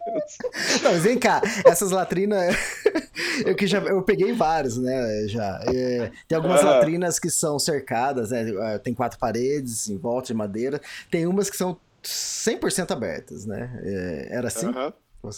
Não, 0.83 0.93
mas 0.93 1.03
vem 1.03 1.19
cá, 1.19 1.43
essas 1.67 1.91
latrinas, 1.91 2.57
eu 3.45 3.55
que 3.55 3.67
já 3.67 3.79
eu 3.81 4.03
peguei 4.03 4.33
vários, 4.33 4.79
né, 4.79 5.27
já. 5.29 5.61
É, 5.67 6.11
tem 6.27 6.37
algumas 6.37 6.63
uhum. 6.63 6.69
latrinas 6.69 7.19
que 7.19 7.29
são 7.29 7.59
cercadas, 7.59 8.31
né, 8.31 8.75
é, 8.75 8.79
tem 8.79 8.95
quatro 8.95 9.19
paredes 9.19 9.89
em 9.91 9.99
volta 9.99 10.29
de 10.29 10.35
madeira, 10.35 10.81
tem 11.11 11.27
umas 11.27 11.51
que 11.51 11.57
são 11.59 11.77
100% 12.03 12.91
abertas, 12.91 13.45
né, 13.45 13.79
é, 13.85 14.29
era 14.31 14.49
assim? 14.49 14.67
Uhum. 14.67 15.31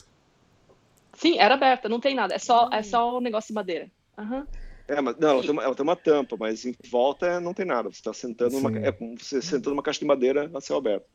Sim, 1.15 1.39
era 1.39 1.55
aberta, 1.55 1.89
não 1.89 1.99
tem 1.99 2.15
nada, 2.15 2.35
é 2.35 2.39
só, 2.39 2.71
é 2.73 2.83
só 2.83 3.19
um 3.19 3.21
negócio 3.21 3.49
de 3.49 3.55
madeira. 3.55 3.89
Uhum. 4.17 4.47
É, 4.89 5.01
mas 5.01 5.17
não, 5.19 5.31
ela 5.31 5.43
tem, 5.43 5.51
uma, 5.51 5.63
ela 5.63 5.75
tem 5.75 5.83
uma 5.83 5.97
tampa, 5.97 6.37
mas 6.39 6.65
em 6.65 6.75
volta 6.91 7.41
não 7.41 7.53
tem 7.53 7.67
nada. 7.67 7.89
Você 7.89 7.97
está 7.97 8.13
sentando 8.13 8.53
numa, 8.53 8.79
é 8.79 8.93
como 8.93 9.17
você 9.19 9.43
sentando 9.43 9.71
numa 9.71 9.83
caixa 9.83 10.01
de 10.01 10.07
madeira 10.07 10.51
a 10.55 10.61
céu 10.61 10.77
aberto. 10.77 11.07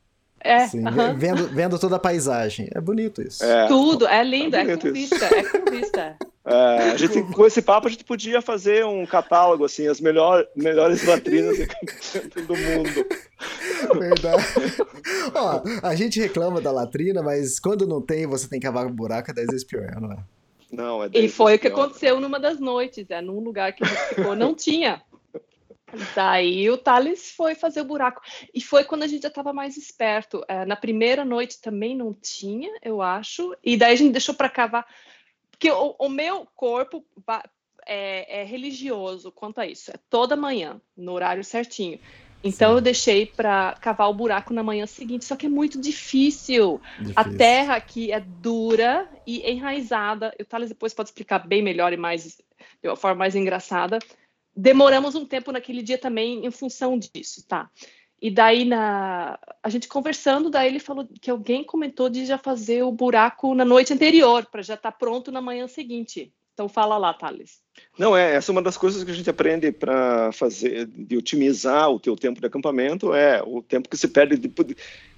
É, 0.44 0.66
Sim, 0.66 0.82
vendo, 1.16 1.48
vendo 1.48 1.78
toda 1.78 1.96
a 1.96 2.00
paisagem. 2.00 2.68
É 2.74 2.80
bonito 2.80 3.22
isso. 3.22 3.44
É, 3.44 3.68
Tudo, 3.68 4.08
é 4.08 4.24
lindo, 4.24 4.56
é, 4.56 4.72
é 4.72 4.76
com 4.76 4.92
vista, 4.92 5.24
é 5.24 5.42
com 5.44 5.70
vista. 5.70 6.16
É, 6.44 6.90
a 6.90 6.96
gente, 6.96 7.22
com 7.22 7.46
esse 7.46 7.62
papo, 7.62 7.86
a 7.86 7.90
gente 7.90 8.02
podia 8.02 8.42
fazer 8.42 8.84
um 8.84 9.06
catálogo, 9.06 9.64
assim, 9.64 9.86
as 9.86 10.00
melhor, 10.00 10.44
melhores 10.56 11.06
latrinas 11.06 11.56
do 12.34 12.56
mundo. 12.56 13.06
Verdade. 13.96 14.42
Ó, 15.32 15.62
a 15.84 15.94
gente 15.94 16.20
reclama 16.20 16.60
da 16.60 16.72
latrina, 16.72 17.22
mas 17.22 17.60
quando 17.60 17.86
não 17.86 18.02
tem, 18.02 18.26
você 18.26 18.48
tem 18.48 18.58
que 18.58 18.66
cavar 18.66 18.86
um 18.86 18.92
buraco, 18.92 19.30
é 19.30 19.34
10 19.34 19.46
vezes 19.46 19.64
pior, 19.64 20.00
não 20.00 20.10
é? 20.10 20.18
Não, 20.72 21.04
é 21.04 21.10
e 21.12 21.28
foi 21.28 21.56
o 21.56 21.58
que 21.58 21.68
aconteceu 21.68 22.18
numa 22.18 22.40
das 22.40 22.58
noites, 22.58 23.10
é 23.10 23.20
num 23.20 23.40
lugar 23.40 23.74
que 23.74 23.84
a 23.84 23.86
gente 23.86 24.14
ficou, 24.14 24.34
não 24.34 24.54
tinha. 24.54 25.02
Daí 26.14 26.70
o 26.70 26.78
Thales 26.78 27.30
foi 27.32 27.54
fazer 27.54 27.82
o 27.82 27.84
buraco. 27.84 28.22
E 28.54 28.60
foi 28.62 28.82
quando 28.82 29.02
a 29.02 29.06
gente 29.06 29.22
já 29.22 29.28
estava 29.28 29.52
mais 29.52 29.76
esperto. 29.76 30.42
É, 30.48 30.64
na 30.64 30.74
primeira 30.74 31.24
noite 31.24 31.60
também 31.60 31.94
não 31.94 32.14
tinha, 32.14 32.70
eu 32.82 33.02
acho. 33.02 33.54
E 33.62 33.76
daí 33.76 33.92
a 33.92 33.96
gente 33.96 34.12
deixou 34.12 34.34
para 34.34 34.48
cavar. 34.48 34.86
Porque 35.50 35.70
o, 35.70 35.94
o 35.98 36.08
meu 36.08 36.48
corpo 36.56 37.04
é, 37.86 38.40
é, 38.40 38.44
religioso 38.44 39.30
quanto 39.30 39.60
a 39.60 39.66
isso. 39.66 39.90
É 39.90 39.94
toda 40.08 40.34
manhã, 40.34 40.80
no 40.96 41.12
horário 41.12 41.44
certinho. 41.44 42.00
Então 42.44 42.70
Sim. 42.70 42.76
eu 42.76 42.80
deixei 42.80 43.26
para 43.26 43.76
cavar 43.80 44.10
o 44.10 44.14
buraco 44.14 44.52
na 44.52 44.62
manhã 44.62 44.86
seguinte, 44.86 45.24
só 45.24 45.36
que 45.36 45.46
é 45.46 45.48
muito 45.48 45.80
difícil. 45.80 46.80
difícil. 46.98 47.14
A 47.16 47.24
terra 47.24 47.76
aqui 47.76 48.10
é 48.10 48.20
dura 48.20 49.08
e 49.26 49.48
enraizada. 49.48 50.34
O 50.40 50.44
Thales 50.44 50.68
depois 50.68 50.92
pode 50.92 51.10
explicar 51.10 51.38
bem 51.46 51.62
melhor 51.62 51.92
e 51.92 51.96
mais 51.96 52.40
de 52.82 52.88
uma 52.88 52.96
forma 52.96 53.18
mais 53.18 53.36
engraçada. 53.36 53.98
demoramos 54.54 55.14
um 55.14 55.24
tempo 55.24 55.52
naquele 55.52 55.82
dia 55.82 55.98
também 55.98 56.44
em 56.44 56.50
função 56.50 56.98
disso, 56.98 57.46
tá? 57.46 57.70
E 58.20 58.30
daí 58.30 58.64
na 58.64 59.38
a 59.62 59.68
gente 59.68 59.88
conversando, 59.88 60.50
daí 60.50 60.68
ele 60.68 60.78
falou 60.78 61.08
que 61.20 61.30
alguém 61.30 61.64
comentou 61.64 62.08
de 62.08 62.26
já 62.26 62.38
fazer 62.38 62.82
o 62.82 62.92
buraco 62.92 63.54
na 63.54 63.64
noite 63.64 63.92
anterior 63.92 64.46
para 64.46 64.62
já 64.62 64.74
estar 64.74 64.92
tá 64.92 64.96
pronto 64.96 65.32
na 65.32 65.40
manhã 65.40 65.66
seguinte. 65.66 66.32
Então 66.54 66.68
fala 66.68 66.98
lá, 66.98 67.14
Thales. 67.14 67.60
Não, 67.98 68.16
é, 68.16 68.34
essa 68.34 68.50
é 68.50 68.52
uma 68.52 68.62
das 68.62 68.76
coisas 68.76 69.02
que 69.02 69.10
a 69.10 69.14
gente 69.14 69.30
aprende 69.30 69.72
para 69.72 70.30
fazer, 70.32 70.86
de 70.86 71.16
otimizar 71.16 71.90
o 71.90 71.98
teu 71.98 72.14
tempo 72.14 72.40
de 72.40 72.46
acampamento, 72.46 73.14
é 73.14 73.42
o 73.42 73.62
tempo 73.62 73.88
que 73.88 73.96
se 73.96 74.08
perde, 74.08 74.36
de, 74.36 74.48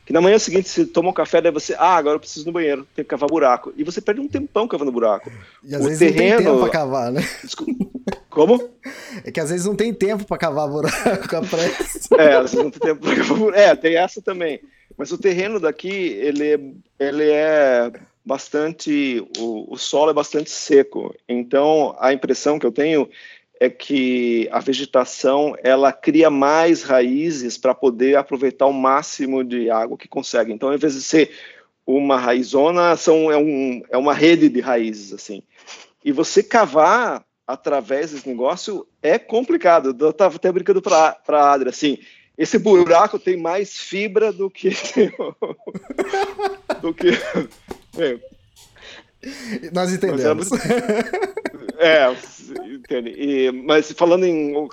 que 0.07 0.13
na 0.13 0.21
manhã 0.21 0.39
seguinte 0.39 0.69
você 0.69 0.85
toma 0.85 1.11
um 1.11 1.13
café, 1.13 1.41
daí 1.41 1.51
você, 1.51 1.75
ah, 1.75 1.97
agora 1.97 2.17
eu 2.17 2.21
preciso 2.21 2.45
ir 2.45 2.47
no 2.47 2.53
banheiro, 2.53 2.87
tem 2.95 3.05
que 3.05 3.09
cavar 3.09 3.29
buraco. 3.29 3.73
E 3.77 3.83
você 3.83 4.01
perde 4.01 4.21
um 4.21 4.29
tempão 4.29 4.69
cavando 4.69 4.93
buraco. 4.93 5.31
E 5.63 5.75
às 5.75 5.81
o 5.81 5.89
vezes 5.89 5.99
terreno... 5.99 6.31
não 6.31 6.37
tem 6.37 6.45
tempo 6.45 6.61
pra 6.61 6.71
cavar, 6.71 7.13
né? 7.13 7.23
Como? 8.31 8.71
É 9.25 9.31
que 9.31 9.41
às 9.41 9.51
vezes 9.51 9.67
não 9.67 9.75
tem 9.75 9.95
tempo 9.95 10.25
para 10.27 10.39
cavar 10.39 10.69
buraco 10.69 10.97
a 11.37 11.43
pressa. 11.43 12.15
É, 12.17 12.35
às 12.35 12.53
vezes 12.53 12.65
não 12.65 12.71
tem 12.71 12.81
tempo 12.81 13.01
para 13.01 13.17
cavar 13.17 13.39
buraco. 13.39 13.59
É, 13.59 13.75
tem 13.75 13.97
essa 13.97 14.21
também. 14.21 14.61
Mas 14.97 15.11
o 15.11 15.19
terreno 15.19 15.59
daqui, 15.59 15.89
ele, 15.89 16.77
ele 16.99 17.31
é 17.31 17.91
bastante, 18.25 19.25
o, 19.39 19.73
o 19.73 19.77
solo 19.77 20.11
é 20.11 20.15
bastante 20.15 20.51
seco. 20.51 21.15
Então, 21.29 21.95
a 21.99 22.13
impressão 22.13 22.59
que 22.59 22.67
eu 22.67 22.73
tenho 22.73 23.09
é 23.61 23.69
que 23.69 24.49
a 24.51 24.61
vegetação 24.61 25.57
ela 25.63 25.93
cria 25.93 26.31
mais 26.31 26.83
raízes 26.83 27.57
para 27.57 27.75
poder 27.75 28.17
aproveitar 28.17 28.67
o 28.67 28.73
máximo 28.73 29.45
de 29.45 29.71
água 29.71 29.97
que 29.97 30.09
consegue. 30.09 30.53
Então, 30.53 30.69
ao 30.69 30.75
invés 30.75 30.95
de 30.95 31.03
ser 31.03 31.31
uma 31.87 32.19
raizona, 32.19 32.97
são, 32.97 33.31
é, 33.31 33.37
um, 33.37 33.83
é 33.91 33.97
uma 33.97 34.15
rede 34.15 34.49
de 34.49 34.61
raízes 34.61 35.13
assim. 35.13 35.43
E 36.05 36.13
você 36.13 36.43
cavar 36.43 37.25
através 37.47 38.13
desse 38.13 38.29
negócio 38.29 38.87
é 39.03 39.19
complicado. 39.19 39.95
Eu 39.99 40.11
estava 40.11 40.37
até 40.37 40.51
brincando 40.51 40.81
para 40.81 41.19
a 41.29 41.53
Adri, 41.53 41.69
assim, 41.69 41.99
esse 42.37 42.59
buraco 42.59 43.19
tem 43.19 43.37
mais 43.37 43.77
fibra 43.77 44.33
do 44.33 44.51
que 44.51 44.71
do 46.81 46.93
que 46.93 47.11
é. 47.99 48.19
Nós 49.73 49.93
entendemos. 49.93 50.51
É, 51.79 52.15
entende. 52.67 53.11
E, 53.11 53.53
mas 53.53 53.91
falando 53.93 54.25
em 54.25 54.55
o, 54.55 54.69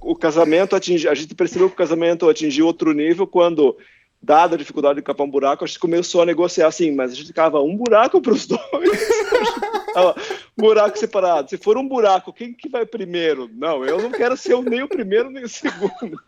o, 0.00 0.16
casamento 0.16 0.74
atingi, 0.74 1.08
a 1.08 1.14
gente 1.14 1.34
percebeu 1.34 1.68
que 1.68 1.74
o 1.74 1.78
casamento 1.78 2.28
atingiu 2.28 2.66
outro 2.66 2.92
nível 2.92 3.26
quando, 3.26 3.76
dada 4.22 4.54
a 4.54 4.58
dificuldade 4.58 4.96
de 4.96 5.02
capar 5.02 5.26
um 5.26 5.30
buraco, 5.30 5.64
a 5.64 5.66
gente 5.66 5.78
começou 5.78 6.22
a 6.22 6.26
negociar 6.26 6.66
assim, 6.66 6.90
mas 6.92 7.12
a 7.12 7.14
gente 7.14 7.32
cava 7.32 7.60
um 7.60 7.76
buraco 7.76 8.20
para 8.20 8.32
os 8.32 8.46
dois. 8.46 8.60
buraco 10.56 10.98
separado. 10.98 11.50
Se 11.50 11.56
for 11.56 11.76
um 11.78 11.86
buraco, 11.86 12.32
quem 12.32 12.52
que 12.52 12.68
vai 12.68 12.84
primeiro? 12.84 13.48
Não, 13.52 13.84
eu 13.84 14.00
não 14.00 14.10
quero 14.10 14.36
ser 14.36 14.60
nem 14.62 14.82
o 14.82 14.88
primeiro 14.88 15.30
nem 15.30 15.44
o 15.44 15.48
segundo. 15.48 16.20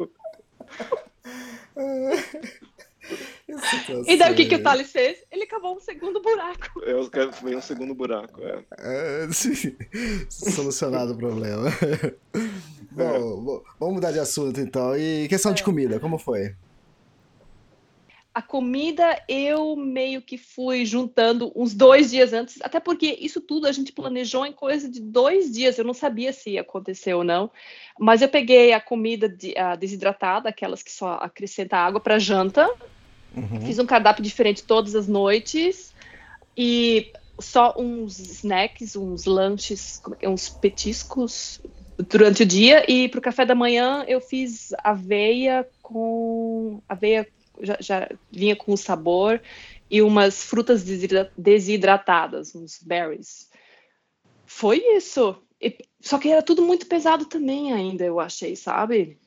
E 4.06 4.16
daí 4.16 4.32
o 4.32 4.36
que, 4.36 4.46
que 4.46 4.54
o 4.54 4.62
Thales 4.62 4.90
fez? 4.90 5.18
Ele 5.30 5.46
cavou 5.46 5.76
um 5.76 5.80
segundo 5.80 6.22
buraco. 6.22 6.80
Eu 6.86 7.10
quero 7.10 7.30
um 7.44 7.60
segundo 7.60 7.94
buraco, 7.94 8.40
é. 8.40 8.64
é 8.78 9.28
solucionado 10.30 11.12
o 11.12 11.16
problema. 11.16 11.64
Bom, 12.92 13.62
vamos 13.78 13.94
mudar 13.96 14.12
de 14.12 14.18
assunto 14.18 14.60
então. 14.60 14.96
E 14.96 15.26
questão 15.28 15.52
de 15.52 15.62
comida, 15.62 15.98
como 15.98 16.18
foi? 16.18 16.54
A 18.34 18.40
comida 18.40 19.22
eu 19.28 19.76
meio 19.76 20.22
que 20.22 20.38
fui 20.38 20.86
juntando 20.86 21.52
uns 21.54 21.74
dois 21.74 22.10
dias 22.10 22.32
antes, 22.32 22.58
até 22.62 22.80
porque 22.80 23.18
isso 23.20 23.40
tudo 23.40 23.66
a 23.66 23.72
gente 23.72 23.92
planejou 23.92 24.46
em 24.46 24.52
coisa 24.52 24.88
de 24.88 25.00
dois 25.00 25.52
dias. 25.52 25.76
Eu 25.76 25.84
não 25.84 25.92
sabia 25.92 26.32
se 26.32 26.50
ia 26.50 26.62
acontecer 26.62 27.12
ou 27.12 27.24
não, 27.24 27.50
mas 27.98 28.22
eu 28.22 28.28
peguei 28.28 28.72
a 28.72 28.80
comida 28.80 29.28
de, 29.28 29.56
a 29.58 29.76
desidratada, 29.76 30.48
aquelas 30.48 30.82
que 30.82 30.90
só 30.90 31.14
acrescenta 31.14 31.76
água 31.76 32.00
para 32.00 32.18
janta, 32.18 32.66
Uhum. 33.34 33.60
Fiz 33.62 33.78
um 33.78 33.86
cardápio 33.86 34.22
diferente 34.22 34.62
todas 34.62 34.94
as 34.94 35.08
noites 35.08 35.92
e 36.56 37.10
só 37.40 37.74
uns 37.78 38.18
snacks, 38.18 38.94
uns 38.94 39.24
lanches, 39.24 40.00
é, 40.20 40.28
uns 40.28 40.48
petiscos 40.48 41.60
durante 42.10 42.42
o 42.42 42.46
dia. 42.46 42.84
E 42.90 43.08
para 43.08 43.18
o 43.18 43.22
café 43.22 43.44
da 43.44 43.54
manhã 43.54 44.04
eu 44.06 44.20
fiz 44.20 44.72
aveia 44.84 45.66
com 45.80 46.82
aveia 46.88 47.26
já, 47.62 47.76
já 47.80 48.08
vinha 48.30 48.56
com 48.56 48.76
sabor 48.76 49.40
e 49.90 50.02
umas 50.02 50.42
frutas 50.42 50.84
desidratadas, 51.36 52.54
uns 52.54 52.82
berries. 52.82 53.50
Foi 54.46 54.78
isso. 54.96 55.36
Só 56.00 56.18
que 56.18 56.28
era 56.28 56.42
tudo 56.42 56.62
muito 56.62 56.86
pesado 56.86 57.26
também 57.26 57.72
ainda, 57.72 58.04
eu 58.04 58.18
achei, 58.18 58.56
sabe? 58.56 59.18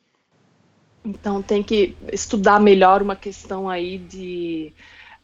Então 1.06 1.42
tem 1.42 1.62
que 1.64 1.96
estudar 2.12 2.60
melhor 2.60 3.02
uma 3.02 3.16
questão 3.16 3.70
aí 3.70 4.00
de 4.00 4.74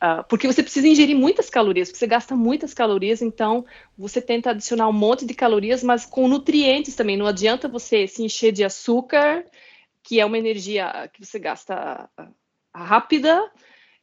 uh, 0.02 0.24
porque 0.30 0.48
você 0.48 0.62
precisa 0.62 0.88
ingerir 0.88 1.16
muitas 1.16 1.50
calorias, 1.50 1.90
você 1.90 2.06
gasta 2.06 2.36
muitas 2.36 2.74
calorias, 2.74 3.22
então 3.22 3.66
você 3.98 4.22
tenta 4.22 4.52
adicionar 4.52 4.88
um 4.88 4.94
monte 4.94 5.26
de 5.26 5.34
calorias, 5.34 5.84
mas 5.84 6.06
com 6.06 6.28
nutrientes 6.28 6.96
também. 6.96 7.18
Não 7.18 7.26
adianta 7.26 7.68
você 7.68 8.08
se 8.08 8.24
encher 8.24 8.52
de 8.52 8.64
açúcar, 8.64 9.44
que 10.04 10.20
é 10.20 10.26
uma 10.26 10.38
energia 10.38 11.10
que 11.12 11.26
você 11.26 11.40
gasta 11.40 12.08
uh, 12.20 12.41
rápida. 12.74 13.52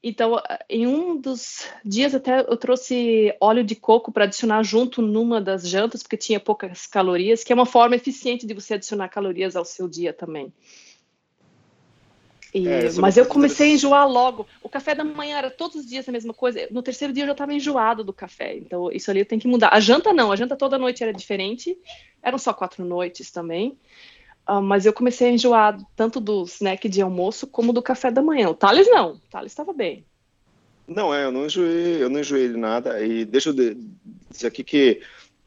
Então, 0.03 0.41
em 0.71 0.87
um 0.87 1.21
dos 1.21 1.67
dias 1.85 2.15
até 2.15 2.41
eu 2.41 2.57
trouxe 2.57 3.35
óleo 3.41 3.65
de 3.65 3.75
coco 3.75 4.13
para 4.13 4.25
adicionar 4.25 4.63
junto 4.63 5.03
numa 5.03 5.41
das 5.41 5.69
jantas, 5.69 6.03
porque 6.03 6.17
tinha 6.17 6.39
poucas 6.39 6.87
calorias, 6.87 7.43
que 7.43 7.53
é 7.53 7.55
uma 7.55 7.67
forma 7.67 7.97
eficiente 7.97 8.47
de 8.47 8.55
você 8.55 8.75
adicionar 8.75 9.09
calorias 9.09 9.57
ao 9.57 9.65
seu 9.65 9.89
dia 9.89 10.13
também. 10.13 10.53
E, 12.55 12.67
é, 12.67 12.93
mas 12.93 13.17
eu 13.17 13.27
comecei 13.27 13.71
a 13.71 13.75
enjoar 13.75 14.09
logo. 14.09 14.47
O 14.63 14.69
café 14.69 14.95
da 14.95 15.05
manhã 15.05 15.37
era 15.37 15.51
todos 15.51 15.77
os 15.77 15.87
dias 15.87 16.09
a 16.09 16.13
mesma 16.13 16.33
coisa. 16.33 16.67
No 16.71 16.83
terceiro 16.83 17.13
dia 17.13 17.25
eu 17.25 17.27
já 17.27 17.33
estava 17.33 17.53
enjoado 17.53 18.03
do 18.03 18.13
café. 18.13 18.57
Então 18.57 18.91
isso 18.91 19.11
ali 19.11 19.25
tenho 19.25 19.41
que 19.41 19.49
mudar. 19.49 19.69
A 19.73 19.81
janta 19.81 20.13
não, 20.13 20.33
a 20.33 20.37
janta 20.37 20.57
toda 20.57 20.79
noite 20.79 21.03
era 21.03 21.13
diferente. 21.13 21.77
Eram 22.23 22.39
só 22.39 22.55
quatro 22.55 22.85
noites 22.85 23.31
também. 23.31 23.77
Uh, 24.49 24.63
mas 24.63 24.87
eu 24.87 24.93
comecei 24.93 25.29
a 25.29 25.33
enjoar 25.33 25.79
tanto 25.95 26.21
do 26.21 26.43
snack 26.45 26.89
de 26.89 27.03
almoço 27.03 27.47
como 27.47 27.73
do 27.73 27.83
café 27.83 28.11
da 28.11 28.23
manhã. 28.23 28.49
O 28.49 28.55
Thales 28.55 28.89
não. 28.89 29.13
O 29.13 29.21
Thales 29.31 29.53
estava 29.53 29.73
bem. 29.73 30.05
Não, 30.87 31.15
é, 31.15 31.25
eu 31.25 31.31
não 31.31 31.45
enjoei, 31.45 32.03
eu 32.03 32.09
não 32.09 32.21
enjoei 32.21 32.49
de 32.49 32.57
nada. 32.57 33.05
E 33.05 33.27
deixa 33.27 33.51
eu 33.51 33.55
dizer 34.31 34.47
aqui 34.47 34.65
que 34.65 35.03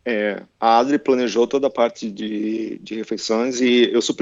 é, 0.05 0.43
a 0.59 0.77
Adri 0.77 0.99
planejou 0.99 1.47
toda 1.47 1.65
a 1.67 1.71
parte 1.71 2.11
de, 2.11 2.77
de 2.79 2.95
refeições 2.95 3.59
e 3.59 3.91
eu 3.91 4.01
sou 4.01 4.15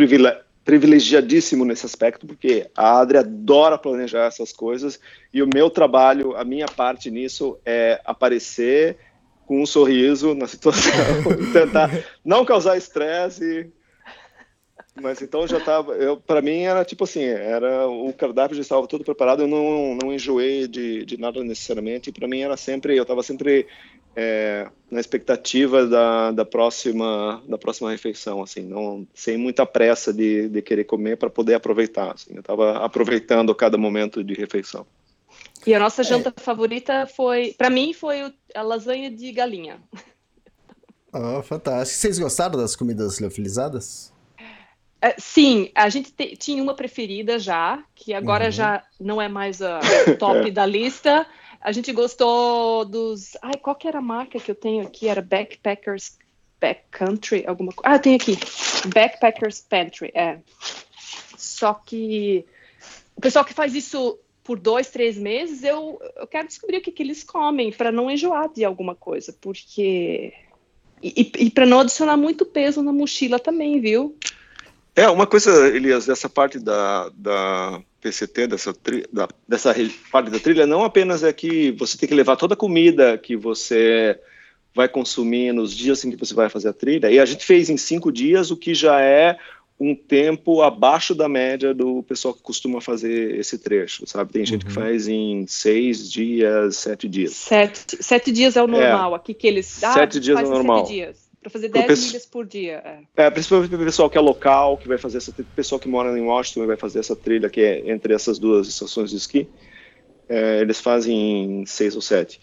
privilegiadíssimo 0.64 1.66
nesse 1.66 1.86
aspecto, 1.86 2.26
porque 2.26 2.70
a 2.76 3.00
Adri 3.00 3.18
adora 3.18 3.78
planejar 3.78 4.28
essas 4.28 4.54
coisas 4.54 4.98
e 5.34 5.44
o 5.44 5.50
meu 5.54 5.70
trabalho, 5.70 6.38
a 6.38 6.46
minha 6.46 6.68
parte 6.68 7.12
nisso 7.12 7.58
é 7.66 8.00
aparecer 8.06 8.98
com 9.46 9.62
um 9.62 9.66
sorriso 9.66 10.34
na 10.34 10.48
situação, 10.48 10.94
tentar 11.52 11.90
não 12.24 12.46
causar 12.46 12.78
estresse. 12.78 13.70
Mas 15.02 15.22
então 15.22 15.48
já 15.48 15.58
estava, 15.58 15.94
para 16.26 16.42
mim 16.42 16.62
era 16.62 16.84
tipo 16.84 17.04
assim, 17.04 17.24
era 17.24 17.88
o 17.88 18.12
cardápio 18.14 18.56
já 18.56 18.62
estava 18.62 18.88
todo 18.88 19.04
preparado, 19.04 19.44
eu 19.44 19.48
não, 19.48 19.98
não 20.02 20.14
enjoei 20.14 20.68
de, 20.68 21.06
de 21.06 21.20
nada 21.20 21.44
necessariamente, 21.44 22.10
e 22.10 22.14
para 22.14 22.28
mim 22.28 22.40
era 22.42 22.58
sempre, 22.58 22.98
eu 22.98 23.04
estava 23.04 23.24
sempre 23.24 23.68
é, 24.16 24.68
na 24.90 25.00
expectativa 25.00 25.86
da, 25.86 26.32
da, 26.32 26.46
próxima 26.46 27.42
da 27.48 27.58
próxima 27.58 27.92
refeição, 27.92 28.42
assim, 28.42 28.62
não 28.62 29.08
sem 29.14 29.38
muita 29.38 29.66
pressa 29.66 30.14
de, 30.14 30.50
de 30.50 30.62
querer 30.62 30.84
comer 30.84 31.18
para 31.18 31.30
poder 31.30 31.54
aproveitar. 31.54 32.14
Assim, 32.14 32.34
eu 32.34 32.42
estava 32.42 32.84
aproveitando 32.84 33.54
cada 33.56 33.78
momento 33.78 34.24
de 34.24 34.34
refeição. 34.34 34.86
E 35.66 35.74
a 35.74 35.80
nossa 35.80 36.04
janta 36.04 36.34
é. 36.36 36.42
favorita 36.42 37.06
foi, 37.06 37.54
para 37.58 37.70
mim, 37.70 37.94
foi 37.94 38.34
a 38.56 38.62
lasanha 38.62 39.12
de 39.12 39.32
galinha. 39.32 39.80
Oh, 41.12 41.42
fantástico. 41.42 42.00
Vocês 42.00 42.20
gostaram 42.20 42.58
das 42.58 42.76
comidas 42.76 43.20
leofilizadas? 43.20 44.14
É, 45.02 45.16
sim, 45.18 45.72
a 45.74 45.88
gente 45.88 46.12
te, 46.12 46.36
tinha 46.36 46.62
uma 46.62 46.74
preferida 46.74 47.40
já, 47.40 47.82
que 47.96 48.14
agora 48.14 48.46
uhum. 48.46 48.52
já 48.52 48.84
não 49.00 49.22
é 49.22 49.30
mais 49.30 49.62
a 49.62 49.80
top 50.20 50.52
da 50.52 50.66
lista, 50.66 51.26
a 51.62 51.72
gente 51.72 51.92
gostou 51.92 52.86
dos. 52.86 53.38
Ai, 53.42 53.56
qual 53.62 53.76
que 53.76 53.88
era 53.88 54.00
a 54.00 54.02
marca 54.02 54.40
que 54.40 54.52
eu 54.52 54.56
tenho 54.56 54.86
aqui? 54.86 55.08
Era 55.08 55.22
Backpackers 55.22 56.18
Backcountry, 56.60 57.46
alguma 57.48 57.72
coisa. 57.72 57.96
Ah, 57.96 58.00
tem 58.00 58.16
aqui. 58.16 58.38
Backpackers 58.94 59.62
Pantry, 59.62 60.12
é. 60.14 60.40
Só 61.38 61.74
que 61.74 62.46
o 63.16 63.22
pessoal 63.22 63.46
que 63.46 63.54
faz 63.54 63.76
isso 63.76 64.20
por 64.44 64.60
dois, 64.60 64.90
três 64.90 65.18
meses, 65.18 65.64
eu, 65.64 66.02
eu 66.16 66.26
quero 66.28 66.48
descobrir 66.48 66.78
o 66.78 66.82
que, 66.82 66.92
que 66.92 67.04
eles 67.04 67.24
comem 67.24 67.72
para 67.72 67.92
não 67.92 68.10
enjoar 68.10 68.52
de 68.52 68.66
alguma 68.66 68.96
coisa, 68.96 69.34
porque. 69.40 70.34
E, 71.02 71.32
e 71.38 71.50
para 71.50 71.66
não 71.66 71.80
adicionar 71.80 72.18
muito 72.18 72.46
peso 72.46 72.82
na 72.82 72.92
mochila 72.92 73.40
também, 73.40 73.80
viu? 73.80 74.18
É, 75.00 75.10
uma 75.10 75.26
coisa, 75.26 75.70
Elias, 75.70 76.08
dessa 76.08 76.28
parte 76.28 76.60
da, 76.60 77.10
da 77.16 77.82
PCT, 78.02 78.48
dessa, 78.48 78.76
da, 79.14 79.30
dessa 79.48 79.74
parte 80.12 80.30
da 80.30 80.40
trilha, 80.40 80.68
não 80.68 80.84
apenas 80.84 81.24
é 81.24 81.32
que 81.32 81.72
você 81.72 81.98
tem 81.98 82.10
que 82.10 82.14
levar 82.14 82.36
toda 82.36 82.54
a 82.54 82.58
comida 82.58 83.18
que 83.18 83.38
você 83.38 84.20
vai 84.76 84.90
consumir 84.90 85.54
nos 85.54 85.74
dias 85.74 86.04
em 86.04 86.12
que 86.12 86.18
você 86.18 86.34
vai 86.34 86.50
fazer 86.50 86.68
a 86.68 86.74
trilha. 86.74 87.10
E 87.10 87.18
a 87.18 87.24
gente 87.24 87.46
fez 87.46 87.70
em 87.70 87.78
cinco 87.78 88.12
dias, 88.12 88.52
o 88.52 88.58
que 88.58 88.74
já 88.74 89.00
é 89.00 89.38
um 89.80 89.96
tempo 89.96 90.62
abaixo 90.62 91.16
da 91.16 91.30
média 91.30 91.74
do 91.74 92.04
pessoal 92.04 92.34
que 92.34 92.42
costuma 92.42 92.82
fazer 92.82 93.40
esse 93.40 93.58
trecho, 93.58 94.06
sabe? 94.06 94.34
Tem 94.34 94.46
gente 94.46 94.64
uhum. 94.66 94.68
que 94.68 94.76
faz 94.76 95.08
em 95.08 95.48
seis 95.48 96.12
dias, 96.12 96.76
sete 96.76 97.08
dias. 97.08 97.36
Sete, 97.36 98.04
sete 98.04 98.34
dias 98.34 98.58
é 98.58 98.62
o 98.62 98.68
normal, 98.68 99.14
é. 99.14 99.16
aqui 99.16 99.34
que 99.34 99.48
eles... 99.48 99.82
Ah, 99.82 99.94
sete 99.94 100.20
dias 100.20 100.38
é 100.38 100.44
o 100.44 100.50
normal. 100.50 100.86
Sete 100.86 100.94
dias. 100.94 101.29
Para 101.42 101.50
fazer 101.50 101.70
10 101.70 101.86
peço... 101.86 102.08
milhas 102.08 102.26
por 102.26 102.46
dia. 102.46 103.08
É. 103.16 103.26
é, 103.26 103.30
principalmente 103.30 103.70
para 103.70 103.82
o 103.82 103.86
pessoal 103.86 104.10
que 104.10 104.18
é 104.18 104.22
local, 104.22 104.78
que 104.78 104.88
vai 104.88 104.98
fazer 104.98 105.18
essa 105.18 105.32
trilha, 105.32 105.50
pessoal 105.56 105.80
que 105.80 105.88
mora 105.88 106.18
em 106.18 106.22
Washington 106.22 106.64
e 106.64 106.68
vai 106.68 106.78
fazer 106.78 107.00
essa 107.00 107.16
trilha 107.16 107.50
que 107.50 107.62
é 107.62 107.90
entre 107.90 108.14
essas 108.14 108.38
duas 108.38 108.68
estações 108.68 109.10
de 109.10 109.18
esqui. 109.18 109.48
É, 110.28 110.62
eles 110.62 110.80
fazem 110.80 111.62
em 111.62 111.66
seis 111.66 111.96
ou 111.96 112.02
sete 112.02 112.40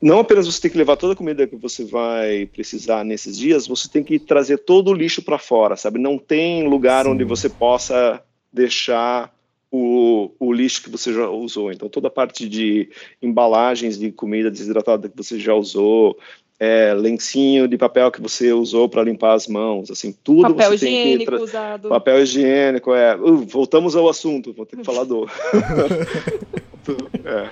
não 0.00 0.20
apenas 0.20 0.46
você 0.46 0.60
tem 0.60 0.70
que 0.70 0.78
levar 0.78 0.96
toda 0.96 1.14
a 1.14 1.16
comida 1.16 1.46
que 1.46 1.56
você 1.56 1.84
vai 1.84 2.46
precisar 2.46 3.04
nesses 3.04 3.36
dias, 3.36 3.66
você 3.66 3.88
tem 3.88 4.04
que 4.04 4.18
trazer 4.18 4.58
todo 4.58 4.90
o 4.90 4.94
lixo 4.94 5.22
para 5.22 5.38
fora, 5.38 5.76
sabe? 5.76 5.98
Não 5.98 6.18
tem 6.18 6.68
lugar 6.68 7.04
Sim. 7.04 7.12
onde 7.12 7.24
você 7.24 7.48
possa 7.48 8.22
deixar 8.52 9.34
o, 9.70 10.30
o, 10.38 10.52
lixo 10.52 10.82
que 10.82 10.90
você 10.90 11.12
já 11.12 11.28
usou. 11.28 11.72
Então, 11.72 11.88
toda 11.88 12.08
a 12.08 12.10
parte 12.10 12.48
de 12.48 12.90
embalagens 13.22 13.98
de 13.98 14.12
comida 14.12 14.50
desidratada 14.50 15.08
que 15.08 15.16
você 15.16 15.38
já 15.38 15.54
usou, 15.54 16.18
é, 16.58 16.94
lencinho 16.94 17.68
de 17.68 17.76
papel 17.76 18.10
que 18.10 18.20
você 18.20 18.52
usou 18.52 18.88
para 18.88 19.02
limpar 19.02 19.34
as 19.34 19.46
mãos, 19.46 19.90
assim, 19.90 20.12
tudo 20.24 20.54
papel 20.54 20.70
você 20.70 20.86
tem 20.86 21.18
que 21.18 21.34
usado. 21.34 21.88
papel 21.88 22.22
higiênico, 22.22 22.94
é. 22.94 23.14
Uh, 23.16 23.44
voltamos 23.44 23.94
ao 23.94 24.08
assunto, 24.08 24.52
vou 24.52 24.64
ter 24.64 24.76
que 24.76 24.84
falar 24.84 25.04
do. 25.04 25.26
é. 27.24 27.50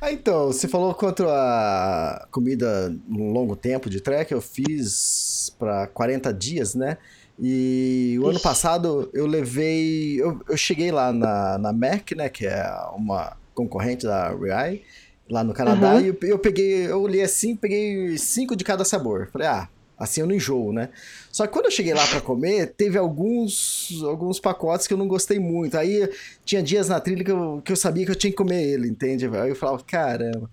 Ah, 0.00 0.12
então, 0.12 0.48
você 0.48 0.68
falou 0.68 0.94
quanto 0.94 1.26
a 1.26 2.26
comida 2.30 2.94
no 3.08 3.32
longo 3.32 3.56
tempo 3.56 3.88
de 3.88 4.00
trek, 4.00 4.32
eu 4.32 4.40
fiz 4.40 5.54
para 5.58 5.86
40 5.86 6.32
dias, 6.32 6.74
né? 6.74 6.98
E 7.38 8.16
o 8.18 8.24
Ixi. 8.24 8.30
ano 8.30 8.40
passado 8.40 9.10
eu 9.14 9.26
levei. 9.26 10.20
Eu, 10.20 10.40
eu 10.46 10.56
cheguei 10.56 10.92
lá 10.92 11.10
na, 11.12 11.56
na 11.56 11.72
Mac, 11.72 12.12
né? 12.12 12.28
Que 12.28 12.46
é 12.46 12.70
uma 12.94 13.36
concorrente 13.54 14.06
da 14.06 14.28
Rei, 14.30 14.82
lá 15.30 15.44
no 15.44 15.54
Canadá, 15.54 15.94
uhum. 15.94 16.00
e 16.00 16.08
eu, 16.08 16.16
eu 16.22 16.38
peguei, 16.38 16.86
eu 16.86 17.00
olhei 17.00 17.22
assim, 17.22 17.54
peguei 17.54 18.18
cinco 18.18 18.56
de 18.56 18.64
cada 18.64 18.84
sabor. 18.84 19.28
Falei, 19.32 19.46
ah, 19.46 19.68
Assim 20.00 20.22
eu 20.22 20.26
não 20.26 20.34
enjoo, 20.34 20.72
né? 20.72 20.88
Só 21.30 21.46
que 21.46 21.52
quando 21.52 21.66
eu 21.66 21.70
cheguei 21.70 21.92
lá 21.92 22.06
para 22.06 22.22
comer, 22.22 22.72
teve 22.74 22.96
alguns, 22.96 24.02
alguns 24.02 24.40
pacotes 24.40 24.86
que 24.86 24.94
eu 24.94 24.98
não 24.98 25.06
gostei 25.06 25.38
muito. 25.38 25.76
Aí 25.76 26.08
tinha 26.42 26.62
dias 26.62 26.88
na 26.88 26.98
trilha 26.98 27.22
que 27.22 27.30
eu, 27.30 27.60
que 27.62 27.70
eu 27.70 27.76
sabia 27.76 28.06
que 28.06 28.10
eu 28.10 28.16
tinha 28.16 28.30
que 28.30 28.36
comer 28.36 28.62
ele, 28.66 28.88
entende? 28.88 29.26
Aí 29.26 29.50
eu 29.50 29.54
falava, 29.54 29.84
caramba. 29.86 30.50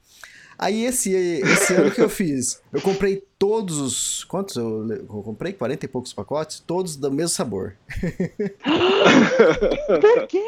Aí 0.59 0.83
esse, 0.83 1.13
esse 1.13 1.73
ano 1.73 1.91
que 1.91 2.01
eu 2.01 2.09
fiz, 2.09 2.59
eu 2.73 2.81
comprei 2.81 3.23
todos 3.39 3.77
os. 3.77 4.25
Quantos 4.25 4.57
eu, 4.57 4.85
eu 4.91 5.05
comprei? 5.05 5.53
40 5.53 5.85
e 5.85 5.87
poucos 5.87 6.11
pacotes? 6.11 6.59
Todos 6.59 6.97
do 6.97 7.09
mesmo 7.09 7.29
sabor. 7.29 7.73
Por 10.01 10.27
quê? 10.27 10.43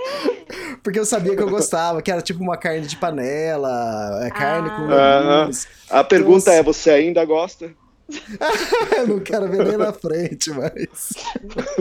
Porque 0.84 1.00
eu 1.00 1.06
sabia 1.06 1.36
que 1.36 1.42
eu 1.42 1.50
gostava, 1.50 2.02
que 2.02 2.12
era 2.12 2.22
tipo 2.22 2.42
uma 2.42 2.58
carne 2.58 2.88
de 2.88 2.96
panela, 2.96 4.20
é 4.24 4.30
carne 4.30 4.70
ah. 4.70 4.76
com 4.76 4.88
legumes. 4.88 5.68
A 5.90 6.04
pergunta 6.04 6.50
então, 6.50 6.54
é: 6.54 6.64
você 6.64 6.90
ainda 6.90 7.24
gosta? 7.26 7.72
eu 8.98 9.08
não 9.08 9.20
quero 9.20 9.48
ver 9.48 9.66
nem 9.66 9.78
na 9.78 9.94
frente, 9.94 10.50
mas. 10.52 11.14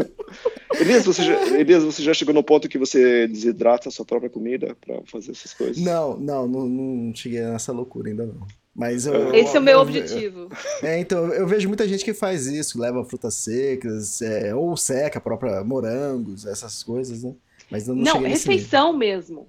Elias, 0.78 1.04
você 1.04 1.24
já, 1.24 1.58
Elias, 1.58 1.82
você 1.82 2.02
já 2.02 2.12
chegou 2.12 2.34
no 2.34 2.42
ponto 2.42 2.68
que 2.68 2.78
você 2.78 3.26
desidrata 3.26 3.88
a 3.88 3.92
sua 3.92 4.04
própria 4.04 4.28
comida 4.28 4.76
para 4.80 5.00
fazer 5.06 5.32
essas 5.32 5.54
coisas? 5.54 5.78
Não, 5.78 6.16
não, 6.18 6.46
não, 6.46 6.68
não, 6.68 7.14
cheguei 7.14 7.40
nessa 7.40 7.72
loucura 7.72 8.10
ainda 8.10 8.26
não. 8.26 8.46
Mas 8.78 9.06
eu, 9.06 9.34
Esse 9.34 9.54
eu, 9.54 9.56
é 9.56 9.58
o 9.58 9.62
meu 9.62 9.74
eu, 9.74 9.80
objetivo. 9.80 10.48
é, 10.84 11.00
então, 11.00 11.26
eu 11.34 11.48
vejo 11.48 11.66
muita 11.66 11.88
gente 11.88 12.04
que 12.04 12.14
faz 12.14 12.46
isso, 12.46 12.80
leva 12.80 13.04
frutas 13.04 13.34
secas, 13.34 14.22
é, 14.22 14.54
ou 14.54 14.76
seca 14.76 15.18
a 15.18 15.20
própria 15.20 15.64
morangos, 15.64 16.46
essas 16.46 16.84
coisas, 16.84 17.24
né? 17.24 17.34
Mas 17.68 17.88
eu 17.88 17.96
não, 17.96 18.04
não 18.04 18.20
refeição 18.20 18.92
mesmo. 18.92 19.48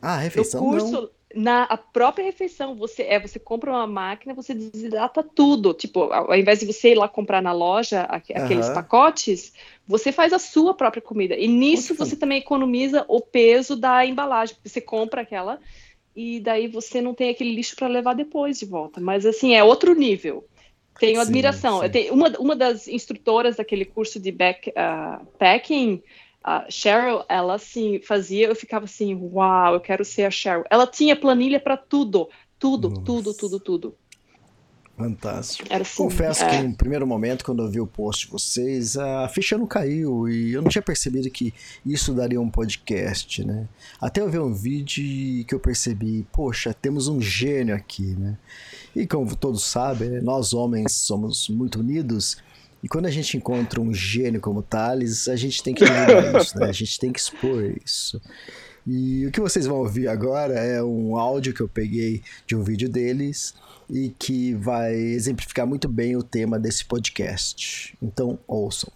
Ah, 0.00 0.16
refeição 0.16 0.64
no 0.64 0.70
curso, 0.70 0.92
não 0.92 1.10
na 1.34 1.64
a 1.64 1.76
própria 1.76 2.24
refeição, 2.24 2.74
você 2.74 3.02
é 3.02 3.18
você 3.18 3.38
compra 3.38 3.70
uma 3.70 3.86
máquina, 3.86 4.34
você 4.34 4.54
desidrata 4.54 5.22
tudo. 5.22 5.74
Tipo, 5.74 6.12
ao 6.12 6.34
invés 6.34 6.60
de 6.60 6.66
você 6.66 6.92
ir 6.92 6.94
lá 6.94 7.08
comprar 7.08 7.42
na 7.42 7.52
loja 7.52 8.02
aqueles 8.02 8.68
uhum. 8.68 8.74
pacotes, 8.74 9.52
você 9.86 10.12
faz 10.12 10.32
a 10.32 10.38
sua 10.38 10.74
própria 10.74 11.02
comida. 11.02 11.36
E 11.36 11.48
nisso 11.48 11.94
você 11.94 12.16
também 12.16 12.38
economiza 12.38 13.04
o 13.08 13.20
peso 13.20 13.76
da 13.76 14.06
embalagem, 14.06 14.54
porque 14.54 14.68
você 14.68 14.80
compra 14.80 15.22
aquela 15.22 15.58
e 16.14 16.40
daí 16.40 16.68
você 16.68 17.00
não 17.00 17.14
tem 17.14 17.30
aquele 17.30 17.54
lixo 17.54 17.74
para 17.76 17.88
levar 17.88 18.14
depois 18.14 18.58
de 18.58 18.66
volta. 18.66 19.00
Mas 19.00 19.26
assim, 19.26 19.54
é 19.54 19.64
outro 19.64 19.94
nível. 19.94 20.46
Tenho 20.98 21.16
sim, 21.16 21.22
admiração. 21.22 21.80
Sim. 21.82 21.88
Tenho, 21.88 22.14
uma, 22.14 22.28
uma 22.38 22.54
das 22.56 22.86
instrutoras 22.86 23.56
daquele 23.56 23.84
curso 23.84 24.20
de 24.20 24.30
backpacking, 24.30 25.94
uh, 25.94 26.02
a 26.44 26.70
Cheryl, 26.70 27.24
ela 27.28 27.54
assim 27.54 28.00
fazia, 28.00 28.48
eu 28.48 28.54
ficava 28.54 28.84
assim, 28.84 29.14
uau, 29.14 29.74
eu 29.74 29.80
quero 29.80 30.04
ser 30.04 30.24
a 30.24 30.30
Cheryl. 30.30 30.64
Ela 30.70 30.86
tinha 30.86 31.16
planilha 31.16 31.58
para 31.58 31.76
tudo, 31.76 32.28
tudo, 32.58 32.90
Nossa. 32.90 33.02
tudo, 33.02 33.34
tudo, 33.34 33.60
tudo. 33.60 33.98
Fantástico. 34.96 35.68
Assim, 35.72 35.96
Confesso 35.96 36.44
é... 36.44 36.50
que 36.50 36.68
no 36.68 36.74
primeiro 36.74 37.06
momento, 37.06 37.44
quando 37.44 37.62
eu 37.62 37.68
vi 37.68 37.80
o 37.80 37.86
post 37.86 38.26
de 38.26 38.32
vocês, 38.32 38.96
a 38.96 39.28
ficha 39.28 39.58
não 39.58 39.66
caiu 39.66 40.28
e 40.28 40.52
eu 40.52 40.62
não 40.62 40.68
tinha 40.68 40.82
percebido 40.82 41.28
que 41.30 41.52
isso 41.84 42.14
daria 42.14 42.40
um 42.40 42.48
podcast, 42.48 43.44
né? 43.44 43.68
Até 44.00 44.20
eu 44.20 44.30
ver 44.30 44.40
um 44.40 44.54
vídeo 44.54 45.44
que 45.46 45.54
eu 45.54 45.58
percebi, 45.58 46.24
poxa, 46.32 46.72
temos 46.72 47.08
um 47.08 47.20
gênio 47.20 47.74
aqui, 47.74 48.14
né? 48.16 48.38
E 48.94 49.06
como 49.06 49.34
todos 49.34 49.64
sabem, 49.64 50.08
né, 50.10 50.20
nós 50.20 50.52
homens 50.52 50.92
somos 50.92 51.48
muito 51.48 51.80
unidos 51.80 52.36
e 52.84 52.88
quando 52.88 53.06
a 53.06 53.10
gente 53.10 53.34
encontra 53.38 53.80
um 53.80 53.94
gênio 53.94 54.42
como 54.42 54.62
Thales, 54.62 55.26
a 55.26 55.36
gente 55.36 55.62
tem 55.62 55.74
que 55.74 55.82
isso, 55.82 56.58
né? 56.58 56.66
A 56.68 56.72
gente 56.72 56.98
tem 57.00 57.10
que 57.10 57.18
expor 57.18 57.64
isso. 57.82 58.20
E 58.86 59.26
o 59.26 59.30
que 59.30 59.40
vocês 59.40 59.66
vão 59.66 59.78
ouvir 59.78 60.08
agora 60.08 60.54
é 60.54 60.82
um 60.82 61.16
áudio 61.16 61.54
que 61.54 61.60
eu 61.60 61.68
peguei 61.68 62.22
de 62.46 62.54
um 62.54 62.62
vídeo 62.62 62.88
deles 62.88 63.54
e 63.88 64.10
que 64.18 64.54
vai 64.54 64.94
exemplificar 64.94 65.66
muito 65.66 65.88
bem 65.88 66.16
o 66.16 66.22
tema 66.22 66.58
desse 66.58 66.84
podcast. 66.84 67.96
Então, 68.02 68.38
ouçam. 68.46 68.92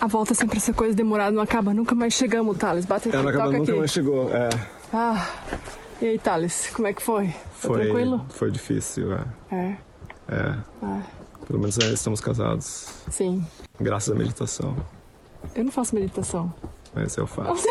A 0.00 0.06
volta 0.06 0.34
sempre 0.34 0.56
essa 0.56 0.72
coisa 0.72 0.94
demorada, 0.94 1.30
não 1.30 1.42
acaba, 1.42 1.74
nunca 1.74 1.94
mais 1.94 2.14
chegamos, 2.14 2.56
Thales. 2.56 2.84
Bate 2.86 3.08
aqui, 3.08 3.16
é, 3.16 3.22
não 3.22 3.28
acaba, 3.28 3.52
nunca 3.52 3.70
aqui. 3.70 3.78
mais 3.78 3.90
chegou, 3.90 4.30
é. 4.34 4.48
Ah, 4.92 5.30
e 6.00 6.06
aí, 6.06 6.18
Thales, 6.18 6.70
como 6.72 6.88
é 6.88 6.92
que 6.92 7.02
foi? 7.02 7.28
Foi, 7.52 7.70
foi 7.70 7.82
tranquilo? 7.84 8.26
Foi 8.30 8.50
difícil, 8.50 9.12
é. 9.12 9.24
É. 9.50 9.76
É. 10.28 10.56
Ah. 10.82 11.02
Pelo 11.46 11.58
menos 11.58 11.78
é, 11.78 11.92
estamos 11.92 12.20
casados. 12.20 12.86
Sim. 13.10 13.44
Graças 13.78 14.14
à 14.14 14.18
meditação. 14.18 14.76
Eu 15.54 15.64
não 15.64 15.72
faço 15.72 15.94
meditação. 15.94 16.52
Mas 16.94 17.16
eu 17.16 17.26
faço. 17.26 17.66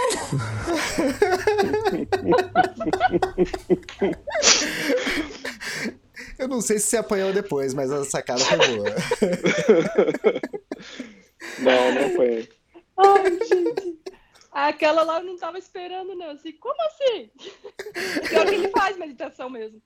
Eu 6.38 6.48
não 6.48 6.62
sei 6.62 6.78
se 6.80 6.88
você 6.88 6.98
apanhou 6.98 7.34
depois, 7.34 7.74
mas 7.74 7.92
a 7.92 8.06
sacada 8.06 8.40
foi 8.40 8.58
boa. 8.58 8.90
não, 11.60 11.96
não 11.96 12.10
foi. 12.16 12.48
Ai, 12.98 13.40
gente. 13.46 14.00
Aquela 14.52 15.04
lá 15.04 15.20
eu 15.20 15.26
não 15.26 15.38
tava 15.38 15.58
esperando, 15.58 16.16
não. 16.16 16.32
Assim, 16.32 16.52
como 16.54 16.76
assim? 16.88 17.30
Pior 18.28 18.46
que 18.46 18.56
ele 18.56 18.70
faz 18.70 18.98
meditação 18.98 19.50
mesmo. 19.50 19.82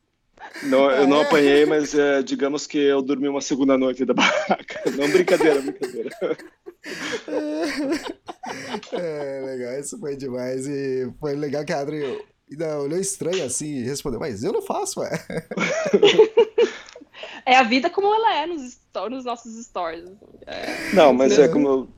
Não, 0.64 0.90
eu 0.90 1.08
não 1.08 1.22
apanhei, 1.22 1.66
mas 1.66 1.94
é, 1.94 2.24
digamos 2.24 2.66
que 2.66 2.78
eu 2.78 3.02
dormi 3.02 3.28
uma 3.28 3.42
segunda 3.42 3.78
noite 3.78 4.06
da 4.06 4.14
barraca. 4.14 4.82
Não, 4.98 5.10
brincadeira, 5.10 5.62
brincadeira. 5.62 6.10
É, 8.92 9.42
legal, 9.46 9.80
isso 9.80 9.98
foi 10.00 10.16
demais. 10.16 10.68
E 10.68 11.12
foi 11.20 11.36
legal 11.36 11.64
que 11.66 11.74
a 11.74 11.80
Adri 11.80 12.04
ainda 12.52 12.80
olhou 12.80 13.00
estranho 13.00 13.46
assim 13.46 13.68
e 13.68 13.84
respondeu, 13.84 14.20
mas 14.20 14.44
eu 14.44 14.54
não 14.54 14.62
faço, 14.62 15.00
ué. 15.00 15.10
É 17.46 17.58
a 17.58 17.64
vida 17.64 17.90
como 17.90 18.14
ela 18.14 18.36
é 18.38 18.46
nos, 18.46 18.80
nos 19.10 19.26
nossos 19.26 19.66
stories. 19.66 20.10
É, 20.46 20.94
não, 20.94 21.14
mas 21.14 21.38
é 21.38 21.48
como 21.48 21.68
eu 21.68 21.90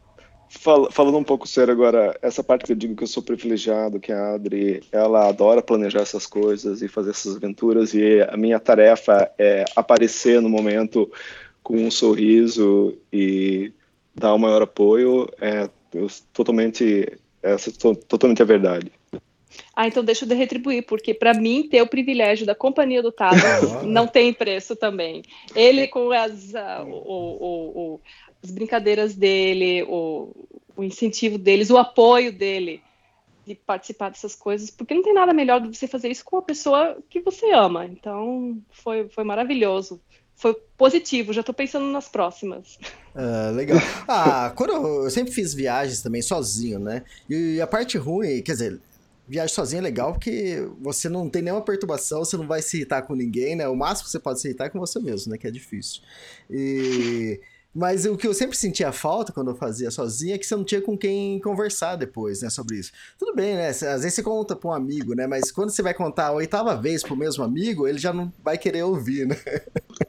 Fal 0.49 0.89
falando 0.91 1.17
um 1.17 1.23
pouco 1.23 1.47
sério 1.47 1.71
agora, 1.71 2.17
essa 2.21 2.43
parte 2.43 2.65
que 2.65 2.71
eu 2.71 2.75
digo 2.75 2.95
que 2.95 3.03
eu 3.03 3.07
sou 3.07 3.21
privilegiado, 3.23 3.99
que 3.99 4.11
a 4.11 4.35
Adri, 4.35 4.83
ela 4.91 5.27
adora 5.27 5.61
planejar 5.61 6.01
essas 6.01 6.25
coisas 6.25 6.81
e 6.81 6.87
fazer 6.87 7.11
essas 7.11 7.35
aventuras, 7.35 7.93
e 7.93 8.21
a 8.21 8.37
minha 8.37 8.59
tarefa 8.59 9.31
é 9.37 9.65
aparecer 9.75 10.41
no 10.41 10.49
momento 10.49 11.11
com 11.63 11.75
um 11.77 11.91
sorriso 11.91 12.95
e 13.11 13.73
dar 14.15 14.33
o 14.33 14.39
maior 14.39 14.61
apoio, 14.61 15.29
é 15.39 15.69
totalmente, 16.33 17.17
é 17.43 17.55
totalmente 18.07 18.41
a 18.41 18.45
verdade. 18.45 18.91
Ah, 19.75 19.87
então 19.87 20.03
deixa 20.03 20.25
eu 20.25 20.37
retribuir, 20.37 20.85
porque 20.85 21.13
para 21.13 21.33
mim 21.33 21.67
ter 21.69 21.81
o 21.81 21.87
privilégio 21.87 22.45
da 22.45 22.55
companhia 22.55 23.01
do 23.01 23.11
Tado 23.11 23.37
não 23.85 24.07
tem 24.07 24.33
preço 24.33 24.75
também. 24.75 25.23
Ele 25.55 25.87
com 25.87 26.11
as, 26.11 26.53
uh, 26.53 26.83
o, 26.85 27.43
o, 27.43 27.93
o 27.95 28.01
as 28.43 28.51
brincadeiras 28.51 29.15
dele, 29.15 29.83
o, 29.83 30.47
o 30.77 30.83
incentivo 30.83 31.37
deles, 31.37 31.69
o 31.69 31.77
apoio 31.77 32.31
dele. 32.31 32.81
de 33.45 33.55
participar 33.55 34.09
dessas 34.09 34.35
coisas, 34.35 34.69
porque 34.69 34.93
não 34.93 35.01
tem 35.01 35.13
nada 35.13 35.33
melhor 35.33 35.59
do 35.59 35.69
que 35.69 35.77
você 35.77 35.87
fazer 35.87 36.09
isso 36.09 36.23
com 36.23 36.37
a 36.37 36.41
pessoa 36.41 36.97
que 37.09 37.19
você 37.19 37.51
ama. 37.51 37.85
Então, 37.85 38.61
foi, 38.71 39.07
foi 39.09 39.23
maravilhoso. 39.23 40.01
Foi 40.35 40.53
positivo, 40.77 41.31
já 41.31 41.39
estou 41.39 41.55
pensando 41.55 41.85
nas 41.85 42.07
próximas. 42.07 42.77
Ah, 43.15 43.51
legal. 43.53 43.77
Ah, 44.07 44.51
quando 44.55 44.73
eu, 44.73 45.03
eu 45.05 45.09
sempre 45.09 45.31
fiz 45.31 45.53
viagens 45.53 46.01
também 46.01 46.21
sozinho, 46.21 46.79
né? 46.79 47.03
E 47.29 47.61
a 47.61 47.67
parte 47.67 47.97
ruim, 47.97 48.41
quer 48.41 48.51
dizer, 48.51 48.81
viagem 49.27 49.55
sozinho 49.55 49.79
é 49.79 49.83
legal 49.83 50.11
porque 50.13 50.67
você 50.81 51.07
não 51.07 51.29
tem 51.29 51.41
nenhuma 51.41 51.63
perturbação, 51.63 52.25
você 52.25 52.37
não 52.37 52.47
vai 52.47 52.61
se 52.61 52.77
irritar 52.77 53.03
com 53.03 53.15
ninguém, 53.15 53.55
né? 53.55 53.67
O 53.67 53.75
máximo 53.75 54.05
que 54.05 54.11
você 54.11 54.19
pode 54.19 54.41
se 54.41 54.47
irritar 54.47 54.65
é 54.65 54.69
com 54.69 54.79
você 54.79 54.99
mesmo, 54.99 55.31
né? 55.31 55.37
Que 55.37 55.47
é 55.47 55.51
difícil. 55.51 56.01
E... 56.49 57.39
Mas 57.75 58.05
o 58.05 58.15
que 58.15 58.25
eu 58.25 58.33
sempre 58.33 58.55
sentia 58.55 58.89
falta 58.93 59.33
quando 59.33 59.51
eu 59.51 59.55
fazia 59.55 59.91
sozinho 59.91 60.33
é 60.33 60.37
que 60.37 60.45
você 60.45 60.55
não 60.55 60.63
tinha 60.63 60.81
com 60.81 60.97
quem 60.97 61.41
conversar 61.41 61.97
depois, 61.97 62.41
né, 62.41 62.49
sobre 62.49 62.77
isso. 62.77 62.93
Tudo 63.19 63.35
bem, 63.35 63.55
né? 63.55 63.67
Às 63.67 63.81
vezes 63.81 64.13
você 64.13 64.23
conta 64.23 64.55
pra 64.55 64.69
um 64.69 64.73
amigo, 64.73 65.13
né? 65.13 65.27
Mas 65.27 65.51
quando 65.51 65.71
você 65.71 65.81
vai 65.81 65.93
contar 65.93 66.27
a 66.27 66.31
oitava 66.31 66.73
vez 66.77 67.03
pro 67.03 67.17
mesmo 67.17 67.43
amigo, 67.43 67.85
ele 67.85 67.97
já 67.97 68.13
não 68.13 68.31
vai 68.41 68.57
querer 68.57 68.83
ouvir, 68.83 69.27
né? 69.27 69.35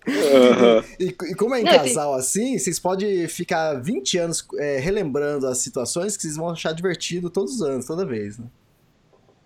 Uhum. 0.07 0.87
E, 0.99 1.07
e, 1.07 1.35
como 1.35 1.55
é 1.55 1.61
em 1.61 1.65
Não, 1.65 1.73
casal 1.73 2.15
assim, 2.15 2.59
vocês 2.59 2.79
podem 2.79 3.27
ficar 3.29 3.75
20 3.75 4.19
anos 4.19 4.47
é, 4.59 4.79
relembrando 4.79 5.47
as 5.47 5.59
situações 5.59 6.17
que 6.17 6.23
vocês 6.23 6.37
vão 6.37 6.51
achar 6.51 6.73
divertido 6.73 7.29
todos 7.29 7.57
os 7.57 7.63
anos, 7.63 7.87
toda 7.87 8.05
vez, 8.05 8.39
né? 8.39 8.47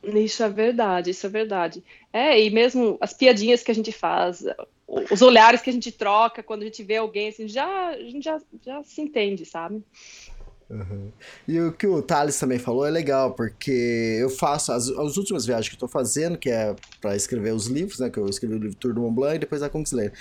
Isso 0.02 0.42
é 0.42 0.48
verdade, 0.48 1.10
isso 1.10 1.26
é 1.26 1.28
verdade. 1.28 1.82
É, 2.12 2.42
e 2.42 2.50
mesmo 2.50 2.96
as 3.00 3.12
piadinhas 3.12 3.62
que 3.62 3.70
a 3.70 3.74
gente 3.74 3.92
faz, 3.92 4.44
os 5.10 5.22
olhares 5.22 5.62
que 5.62 5.70
a 5.70 5.72
gente 5.72 5.92
troca 5.92 6.42
quando 6.42 6.62
a 6.62 6.64
gente 6.64 6.82
vê 6.82 6.96
alguém, 6.96 7.28
assim, 7.28 7.46
já, 7.46 7.90
a 7.90 7.98
gente 7.98 8.24
já, 8.24 8.38
já 8.64 8.82
se 8.82 9.00
entende, 9.00 9.44
sabe? 9.44 9.82
Uhum. 10.68 11.10
E 11.48 11.60
o 11.60 11.72
que 11.72 11.86
o 11.86 12.00
Thales 12.00 12.38
também 12.38 12.58
falou 12.58 12.86
é 12.86 12.90
legal, 12.90 13.34
porque 13.34 14.18
eu 14.20 14.30
faço 14.30 14.72
as, 14.72 14.88
as 14.88 15.16
últimas 15.16 15.44
viagens 15.44 15.68
que 15.68 15.74
eu 15.74 15.80
tô 15.80 15.88
fazendo, 15.88 16.38
que 16.38 16.48
é 16.48 16.74
para 17.00 17.16
escrever 17.16 17.52
os 17.52 17.66
livros, 17.66 17.98
né? 17.98 18.08
Que 18.08 18.18
eu 18.18 18.26
escrevi 18.26 18.54
o 18.54 18.58
livro 18.58 18.76
Tour 18.76 18.94
do 18.94 19.00
Mont 19.00 19.14
Blanc 19.14 19.36
e 19.36 19.38
depois 19.40 19.62
a 19.62 19.68
Kungsleder. 19.68 20.12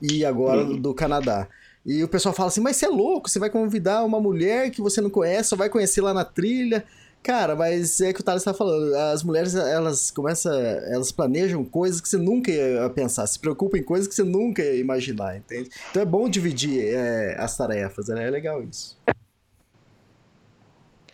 E 0.00 0.24
agora 0.24 0.62
Uhum. 0.62 0.80
do 0.80 0.94
Canadá. 0.94 1.46
E 1.84 2.02
o 2.02 2.08
pessoal 2.08 2.34
fala 2.34 2.48
assim, 2.48 2.60
mas 2.60 2.76
você 2.76 2.86
é 2.86 2.88
louco, 2.88 3.28
você 3.28 3.38
vai 3.38 3.50
convidar 3.50 4.04
uma 4.04 4.20
mulher 4.20 4.70
que 4.70 4.80
você 4.80 5.00
não 5.00 5.10
conhece, 5.10 5.50
só 5.50 5.56
vai 5.56 5.68
conhecer 5.68 6.00
lá 6.00 6.14
na 6.14 6.24
trilha. 6.24 6.84
Cara, 7.22 7.54
mas 7.54 8.00
é 8.00 8.12
que 8.12 8.20
o 8.20 8.24
Thales 8.24 8.44
tá 8.44 8.54
falando, 8.54 8.94
as 8.94 9.22
mulheres, 9.22 9.54
elas 9.54 10.10
começam, 10.10 10.52
elas 10.54 11.12
planejam 11.12 11.62
coisas 11.64 12.00
que 12.00 12.08
você 12.08 12.16
nunca 12.16 12.50
ia 12.50 12.88
pensar, 12.90 13.26
se 13.26 13.38
preocupam 13.38 13.76
em 13.76 13.82
coisas 13.82 14.08
que 14.08 14.14
você 14.14 14.22
nunca 14.22 14.62
ia 14.62 14.76
imaginar, 14.76 15.36
entende? 15.36 15.68
Então 15.90 16.00
é 16.00 16.06
bom 16.06 16.28
dividir 16.28 16.94
é, 16.94 17.36
as 17.38 17.56
tarefas, 17.56 18.08
né? 18.08 18.26
É 18.26 18.30
legal 18.30 18.62
isso. 18.62 18.96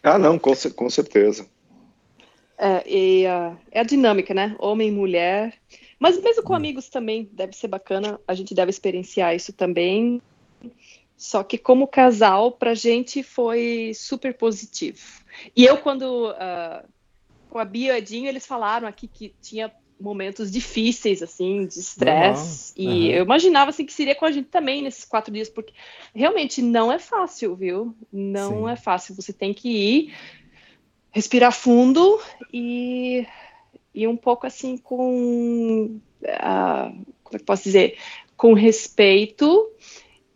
Ah, 0.02 0.18
não, 0.18 0.38
com, 0.38 0.52
com 0.76 0.90
certeza. 0.90 1.46
É, 2.58 2.88
e 2.88 3.26
ah, 3.26 3.56
é 3.72 3.80
a 3.80 3.84
dinâmica, 3.84 4.32
né? 4.32 4.54
Homem 4.58 4.88
e 4.88 4.92
mulher. 4.92 5.54
Mas 5.98 6.20
mesmo 6.20 6.42
com 6.42 6.54
amigos 6.54 6.88
também 6.88 7.28
deve 7.32 7.56
ser 7.56 7.68
bacana, 7.68 8.20
a 8.28 8.34
gente 8.34 8.54
deve 8.54 8.70
experienciar 8.70 9.34
isso 9.34 9.52
também. 9.52 10.20
Só 11.16 11.42
que 11.42 11.56
como 11.56 11.88
casal, 11.88 12.52
pra 12.52 12.74
gente 12.74 13.22
foi 13.22 13.92
super 13.94 14.34
positivo. 14.34 15.23
E 15.56 15.64
eu, 15.64 15.78
quando 15.78 16.34
ah, 16.38 16.84
com 17.48 17.58
a 17.58 17.64
Bia 17.64 17.98
e 17.98 18.26
eles 18.26 18.46
falaram 18.46 18.88
aqui 18.88 19.06
que 19.06 19.34
tinha 19.40 19.72
momentos 20.00 20.50
difíceis, 20.50 21.22
assim, 21.22 21.66
de 21.66 21.78
estresse. 21.78 22.74
Normal. 22.76 22.98
E 22.98 23.08
Aham. 23.08 23.16
eu 23.16 23.24
imaginava 23.24 23.70
assim, 23.70 23.86
que 23.86 23.92
seria 23.92 24.14
com 24.14 24.26
a 24.26 24.32
gente 24.32 24.48
também 24.48 24.82
nesses 24.82 25.04
quatro 25.04 25.32
dias, 25.32 25.48
porque 25.48 25.72
realmente 26.14 26.60
não 26.60 26.90
é 26.90 26.98
fácil, 26.98 27.54
viu? 27.54 27.96
Não 28.12 28.66
Sim. 28.66 28.72
é 28.72 28.76
fácil. 28.76 29.14
Você 29.14 29.32
tem 29.32 29.54
que 29.54 29.68
ir, 29.68 30.14
respirar 31.12 31.52
fundo 31.52 32.20
e, 32.52 33.26
e 33.94 34.06
um 34.06 34.16
pouco 34.16 34.46
assim 34.46 34.76
com. 34.76 36.00
ah, 36.26 36.90
como 37.22 37.36
é 37.36 37.38
que 37.38 37.42
eu 37.42 37.46
posso 37.46 37.62
dizer? 37.62 37.96
Com 38.36 38.52
respeito 38.52 39.70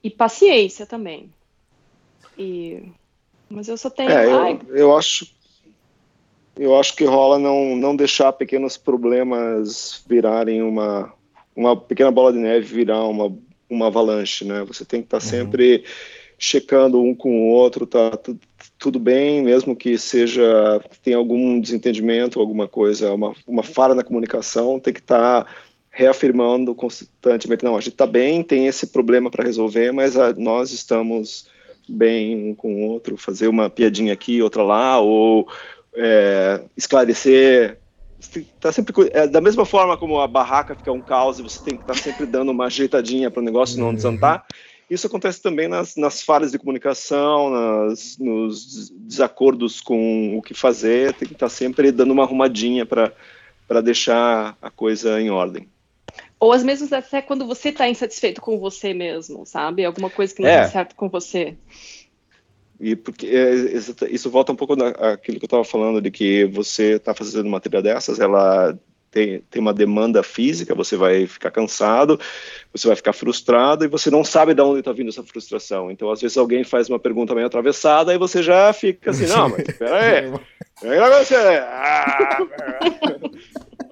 e 0.03 0.09
paciência 0.09 0.87
também. 0.87 1.31
E, 2.39 2.81
mas 3.51 3.69
eu 3.69 3.77
só 3.77 3.91
tenho. 3.91 4.11
É, 4.11 4.27
eu, 4.27 4.77
eu 4.77 4.97
acho 4.97 5.27
eu 6.57 6.79
acho 6.79 6.97
que 6.97 7.05
rola 7.05 7.39
não, 7.39 7.77
não 7.77 7.95
deixar 7.95 8.33
pequenos 8.33 8.77
problemas 8.77 10.03
virarem 10.09 10.63
uma 10.63 11.13
uma 11.55 11.77
pequena 11.77 12.11
bola 12.11 12.33
de 12.33 12.39
neve 12.39 12.67
virar 12.67 13.05
uma 13.05 13.37
uma 13.71 13.89
avalanche, 13.89 14.45
né? 14.45 14.65
Você 14.65 14.85
tem 14.85 15.01
que 15.01 15.07
estar 15.07 15.21
sempre 15.21 15.85
checando 16.39 17.03
um 17.03 17.15
com 17.15 17.31
o 17.31 17.51
outro, 17.51 17.87
tá 17.87 18.17
tu- 18.17 18.39
tudo 18.79 18.99
bem, 18.99 19.43
mesmo 19.43 19.75
que 19.77 19.99
seja 19.99 20.81
tem 21.03 21.13
algum 21.15 21.61
desentendimento, 21.61 22.41
alguma 22.41 22.69
coisa, 22.69 23.13
uma, 23.13 23.35
uma 23.47 23.63
falha 23.63 23.95
na 23.95 24.05
comunicação, 24.05 24.79
tem 24.79 24.95
que 24.95 25.01
estar 25.01 25.53
reafirmando 25.91 26.75
constantemente, 26.77 27.65
não, 27.65 27.77
a 27.77 27.81
gente 27.81 27.95
está 27.95 28.07
bem, 28.07 28.43
tem 28.45 28.69
esse 28.69 28.87
problema 28.87 29.31
para 29.31 29.45
resolver, 29.45 29.91
mas 29.93 30.17
ah, 30.17 30.33
nós 30.37 30.71
estamos 30.71 31.49
bem 31.89 32.51
um 32.51 32.55
com 32.55 32.75
o 32.75 32.89
outro, 32.89 33.17
fazer 33.17 33.49
uma 33.49 33.69
piadinha 33.71 34.13
aqui, 34.13 34.43
outra 34.43 34.63
lá, 34.63 34.99
ou 35.01 35.49
é, 35.95 36.61
esclarecer. 36.77 37.79
Tá 38.61 38.73
sempre 38.73 38.93
é, 39.13 39.29
da 39.29 39.41
mesma 39.41 39.65
forma 39.65 39.97
como 39.97 40.21
a 40.21 40.27
barraca 40.27 40.75
fica 40.75 40.93
um 40.93 41.01
caos 41.01 41.39
e 41.39 41.43
você 41.43 41.63
tem 41.63 41.77
que 41.77 41.83
estar 41.83 41.95
sempre 41.95 42.27
dando 42.27 42.51
uma 42.51 42.67
ajeitadinha 42.67 43.31
para 43.31 43.41
o 43.41 43.45
negócio 43.45 43.81
não 43.81 43.95
desandar. 43.95 44.45
Isso 44.91 45.07
acontece 45.07 45.43
também 45.43 45.69
nas, 45.69 45.97
nas 45.97 46.23
falhas 46.23 46.51
de 46.51 46.59
comunicação, 46.59 47.51
nas, 47.51 48.17
nos 48.19 48.67
des- 48.67 48.91
desacordos 48.91 49.81
com 49.81 50.37
o 50.37 50.43
que 50.43 50.55
fazer, 50.55 51.13
tem 51.13 51.29
que 51.29 51.35
estar 51.35 51.49
sempre 51.49 51.93
dando 51.93 52.11
uma 52.11 52.25
arrumadinha 52.25 52.87
para 52.87 53.81
deixar 53.83 54.57
a 54.63 54.71
coisa 54.71 55.21
em 55.21 55.31
ordem. 55.31 55.69
Ou 56.41 56.53
às 56.53 56.63
vezes 56.63 56.93
até 56.93 57.21
quando 57.21 57.47
você 57.47 57.71
está 57.71 57.89
insatisfeito 57.89 58.41
com 58.41 58.59
você 58.59 58.95
mesmo, 58.95 59.45
sabe? 59.45 59.85
Alguma 59.85 60.09
coisa 60.09 60.35
que 60.35 60.43
não 60.43 60.49
É. 60.49 60.61
está 60.61 60.73
certo 60.73 60.95
com 60.95 61.09
você. 61.09 61.57
E 62.81 62.95
porque 62.95 63.27
é, 63.27 63.55
isso 64.11 64.31
volta 64.31 64.53
um 64.53 64.57
pouco 64.57 64.77
naquilo 64.77 65.39
que 65.39 65.45
eu 65.45 65.49
estava 65.49 65.65
falando 65.65 66.01
de 66.01 66.11
que 66.13 66.45
você 66.45 66.93
está 66.93 67.13
fazendo 67.13 67.47
uma 67.47 67.61
trilha 67.61 67.83
dessas, 67.83 68.21
ela 68.21 68.79
tem, 69.11 69.41
tem 69.51 69.61
uma 69.61 69.75
demanda 69.75 70.23
física, 70.23 70.77
você 70.77 70.97
vai 70.97 71.27
ficar 71.27 71.51
cansado, 71.51 72.21
você 72.73 72.87
vai 72.87 72.95
ficar 72.95 73.13
frustrado 73.13 73.85
e 73.85 73.89
você 73.89 74.11
não 74.13 74.23
sabe 74.23 74.55
de 74.55 74.63
onde 74.63 74.79
está 74.79 74.93
vindo 74.93 75.09
essa 75.09 75.25
frustração. 75.25 75.91
Então, 75.91 76.09
às 76.09 76.21
vezes 76.21 76.37
alguém 76.37 76.63
faz 76.63 76.89
uma 76.89 77.01
pergunta 77.01 77.35
meio 77.35 77.49
atravessada 77.49 78.15
e 78.15 78.19
você 78.19 78.45
já 78.45 78.73
fica 78.73 79.11
assim, 79.11 79.27
não, 79.27 79.49
mas 79.49 79.69
espera 79.69 80.01
aí, 80.01 80.33
Aí 80.81 81.25
você, 81.25 81.35
ah, 81.35 82.39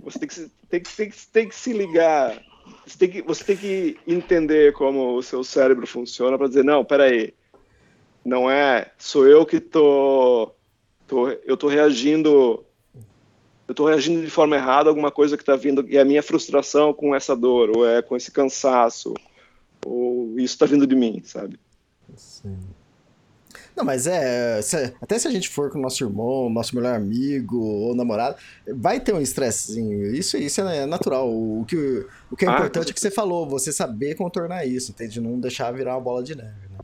você 0.04 0.18
tem 0.20 0.28
que, 0.28 0.34
se- 0.34 0.50
tem, 0.68 0.80
que, 0.80 0.96
tem, 0.96 1.10
que, 1.10 1.26
tem 1.28 1.48
que 1.48 1.54
se 1.54 1.72
ligar, 1.72 2.42
você 2.86 2.98
tem 2.98 3.10
que, 3.10 3.22
você 3.22 3.44
tem 3.44 3.56
que 3.56 3.98
entender 4.06 4.72
como 4.72 5.16
o 5.16 5.22
seu 5.22 5.42
cérebro 5.44 5.86
funciona 5.86 6.36
para 6.36 6.48
dizer, 6.48 6.64
não, 6.64 6.84
peraí, 6.84 7.34
não 8.24 8.50
é, 8.50 8.90
sou 8.98 9.26
eu 9.26 9.46
que 9.46 9.60
tô, 9.60 10.52
tô 11.06 11.28
eu 11.28 11.56
tô 11.56 11.68
reagindo, 11.68 12.64
eu 13.68 13.74
tô 13.74 13.86
reagindo 13.86 14.22
de 14.22 14.30
forma 14.30 14.56
errada 14.56 14.88
a 14.88 14.90
alguma 14.90 15.10
coisa 15.10 15.36
que 15.36 15.42
está 15.42 15.56
vindo, 15.56 15.86
e 15.88 15.98
a 15.98 16.04
minha 16.04 16.22
frustração 16.22 16.92
com 16.92 17.14
essa 17.14 17.36
dor, 17.36 17.76
ou 17.76 17.88
é 17.88 18.02
com 18.02 18.16
esse 18.16 18.32
cansaço, 18.32 19.14
ou 19.84 20.38
isso 20.38 20.54
está 20.54 20.66
vindo 20.66 20.86
de 20.86 20.96
mim, 20.96 21.22
sabe? 21.24 21.58
Sim. 22.16 22.58
Não, 23.76 23.84
mas 23.84 24.06
é. 24.06 24.62
se- 24.62 24.94
até 25.00 25.18
se 25.18 25.28
a 25.28 25.30
gente 25.30 25.48
for 25.50 25.70
com 25.70 25.78
o 25.78 25.82
nosso 25.82 26.02
irmão, 26.02 26.48
nosso 26.48 26.74
melhor 26.74 26.94
amigo 26.94 27.58
ou 27.58 27.94
namorado, 27.94 28.36
vai 28.74 28.98
ter 29.00 29.12
um 29.14 29.20
estressezinho. 29.20 30.14
Isso, 30.14 30.36
isso 30.38 30.60
é 30.62 30.86
natural. 30.86 31.28
O 31.30 31.64
que, 31.68 31.76
o 32.30 32.36
que 32.36 32.46
é 32.46 32.48
Ah, 32.48 32.52
importante 32.54 32.90
é 32.90 32.94
que 32.94 33.00
você 33.00 33.10
falou, 33.10 33.46
você 33.48 33.70
saber 33.72 34.14
contornar 34.14 34.64
isso, 34.66 34.92
entende? 34.92 35.20
Não 35.20 35.38
deixar 35.38 35.70
virar 35.72 35.94
uma 35.96 36.00
bola 36.00 36.22
de 36.22 36.34
neve. 36.34 36.68
Né? 36.70 36.78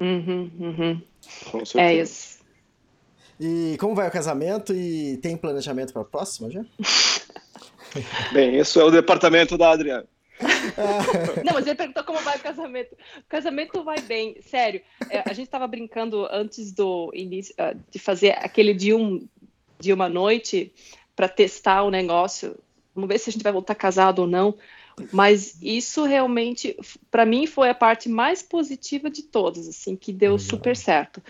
Uhum, 0.00 0.50
uhum. 0.58 1.02
Com 1.50 1.62
É 1.78 1.94
isso. 1.94 2.42
E 3.40 3.76
como 3.78 3.94
vai 3.94 4.08
o 4.08 4.10
casamento 4.12 4.74
e 4.74 5.16
tem 5.18 5.36
planejamento 5.36 5.92
para 5.92 6.02
a 6.02 6.04
próxima 6.04 6.50
já? 6.50 6.64
Bem, 8.32 8.58
isso 8.58 8.80
é 8.80 8.84
o 8.84 8.90
departamento 8.90 9.56
da 9.58 9.70
Adriana. 9.70 10.06
Não, 11.44 11.54
mas 11.54 11.66
ele 11.66 11.74
perguntou 11.74 12.04
como 12.04 12.18
vai 12.20 12.36
o 12.36 12.40
casamento. 12.40 12.94
O 13.18 13.28
casamento 13.28 13.82
vai 13.84 14.00
bem, 14.00 14.36
sério. 14.42 14.80
É, 15.10 15.20
a 15.20 15.32
gente 15.32 15.46
estava 15.46 15.66
brincando 15.66 16.26
antes 16.30 16.72
do 16.72 17.10
início 17.14 17.54
ah, 17.58 17.74
de 17.90 17.98
fazer 17.98 18.32
aquele 18.32 18.74
de 18.74 18.94
um 18.94 19.26
de 19.78 19.92
uma 19.92 20.08
noite 20.08 20.72
para 21.14 21.28
testar 21.28 21.82
o 21.82 21.90
negócio. 21.90 22.56
Vamos 22.94 23.08
ver 23.08 23.18
se 23.18 23.30
a 23.30 23.32
gente 23.32 23.42
vai 23.42 23.52
voltar 23.52 23.74
casado 23.74 24.20
ou 24.20 24.28
não. 24.28 24.54
Mas 25.10 25.60
isso 25.60 26.04
realmente, 26.04 26.76
para 27.10 27.24
mim, 27.24 27.46
foi 27.46 27.70
a 27.70 27.74
parte 27.74 28.08
mais 28.08 28.42
positiva 28.42 29.10
de 29.10 29.22
todas, 29.22 29.66
assim, 29.66 29.96
que 29.96 30.12
deu 30.12 30.38
super 30.38 30.76
certo. 30.76 31.22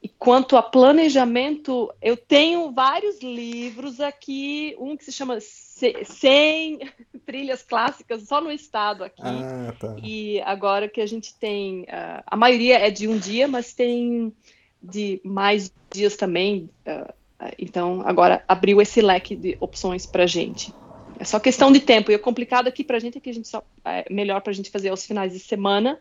E 0.00 0.08
quanto 0.08 0.56
a 0.56 0.62
planejamento, 0.62 1.92
eu 2.00 2.16
tenho 2.16 2.70
vários 2.70 3.20
livros 3.20 4.00
aqui, 4.00 4.76
um 4.78 4.96
que 4.96 5.04
se 5.04 5.12
chama 5.12 5.40
Ce- 5.40 6.04
100 6.04 6.78
trilhas 7.26 7.62
clássicas 7.62 8.22
só 8.28 8.40
no 8.40 8.50
estado 8.50 9.02
aqui. 9.02 9.22
Ah, 9.22 9.72
tá. 9.78 9.96
E 10.02 10.40
agora 10.42 10.88
que 10.88 11.00
a 11.00 11.06
gente 11.06 11.34
tem, 11.34 11.84
ah, 11.88 12.22
a 12.26 12.36
maioria 12.36 12.78
é 12.78 12.90
de 12.90 13.08
um 13.08 13.18
dia, 13.18 13.48
mas 13.48 13.72
tem 13.74 14.32
de 14.80 15.20
mais 15.24 15.72
dias 15.92 16.16
também. 16.16 16.70
ah, 16.86 17.12
Então, 17.58 18.02
agora 18.04 18.44
abriu 18.46 18.80
esse 18.80 19.00
leque 19.00 19.34
de 19.34 19.56
opções 19.60 20.06
para 20.06 20.26
gente. 20.26 20.72
É 21.18 21.24
só 21.24 21.40
questão 21.40 21.72
de 21.72 21.80
tempo. 21.80 22.12
E 22.12 22.14
o 22.14 22.20
complicado 22.20 22.68
aqui 22.68 22.84
para 22.84 22.96
a 22.96 23.00
gente 23.00 23.18
é 23.18 23.20
que 23.20 23.30
a 23.30 23.34
gente 23.34 23.48
só 23.48 23.62
é 23.84 24.04
melhor 24.08 24.40
para 24.42 24.52
a 24.52 24.54
gente 24.54 24.70
fazer 24.70 24.90
aos 24.90 25.04
finais 25.04 25.32
de 25.32 25.40
semana. 25.40 25.98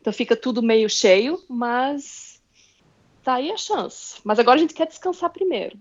Então 0.00 0.12
fica 0.12 0.34
tudo 0.34 0.62
meio 0.62 0.88
cheio, 0.88 1.38
mas 1.48 2.33
tá 3.24 3.34
aí 3.34 3.50
a 3.50 3.56
chance. 3.56 4.20
Mas 4.22 4.38
agora 4.38 4.58
a 4.58 4.60
gente 4.60 4.74
quer 4.74 4.86
descansar 4.86 5.30
primeiro. 5.30 5.78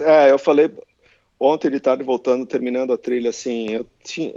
É, 0.00 0.30
eu 0.30 0.38
falei 0.38 0.70
ontem 1.38 1.70
de 1.70 1.78
tarde 1.78 2.02
voltando, 2.02 2.46
terminando 2.46 2.92
a 2.92 2.98
trilha, 2.98 3.30
assim, 3.30 3.70
eu 3.70 3.86
tinha, 4.02 4.32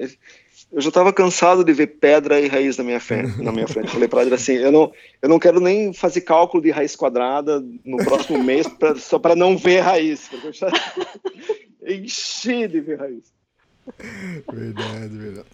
eu 0.72 0.82
já 0.82 0.89
estava 0.89 1.12
cansado 1.12 1.64
de 1.64 1.74
ver 1.74 1.88
pedra 1.88 2.39
e 2.39 2.47
raiz 2.47 2.78
na 2.78 2.84
minha 2.84 2.99
frente. 2.99 3.41
Na 3.41 3.52
minha 3.52 3.68
frente. 3.68 3.91
Falei 3.91 4.08
para 4.08 4.22
ela 4.22 4.36
assim, 4.36 4.54
eu 4.54 4.72
não, 4.72 4.91
eu 5.22 5.28
não 5.28 5.39
quero 5.39 5.60
nem 5.60 5.91
fazer 5.93 6.22
cálculo 6.22 6.64
de 6.64 6.72
raiz 6.72 6.95
quadrada 6.95 7.64
no 7.84 7.97
próximo 7.97 8.38
mês 8.43 8.68
pra, 8.68 8.95
só 8.95 9.20
para 9.20 9.36
não 9.36 9.58
ver 9.58 9.80
raiz. 9.80 10.28
Porque 10.30 10.47
eu 10.47 10.54
já 10.54 10.68
enchi 11.86 12.68
de 12.68 12.80
ver 12.80 12.99
raiz. 12.99 13.34
Verdade, 14.52 15.18
verdade. 15.18 15.47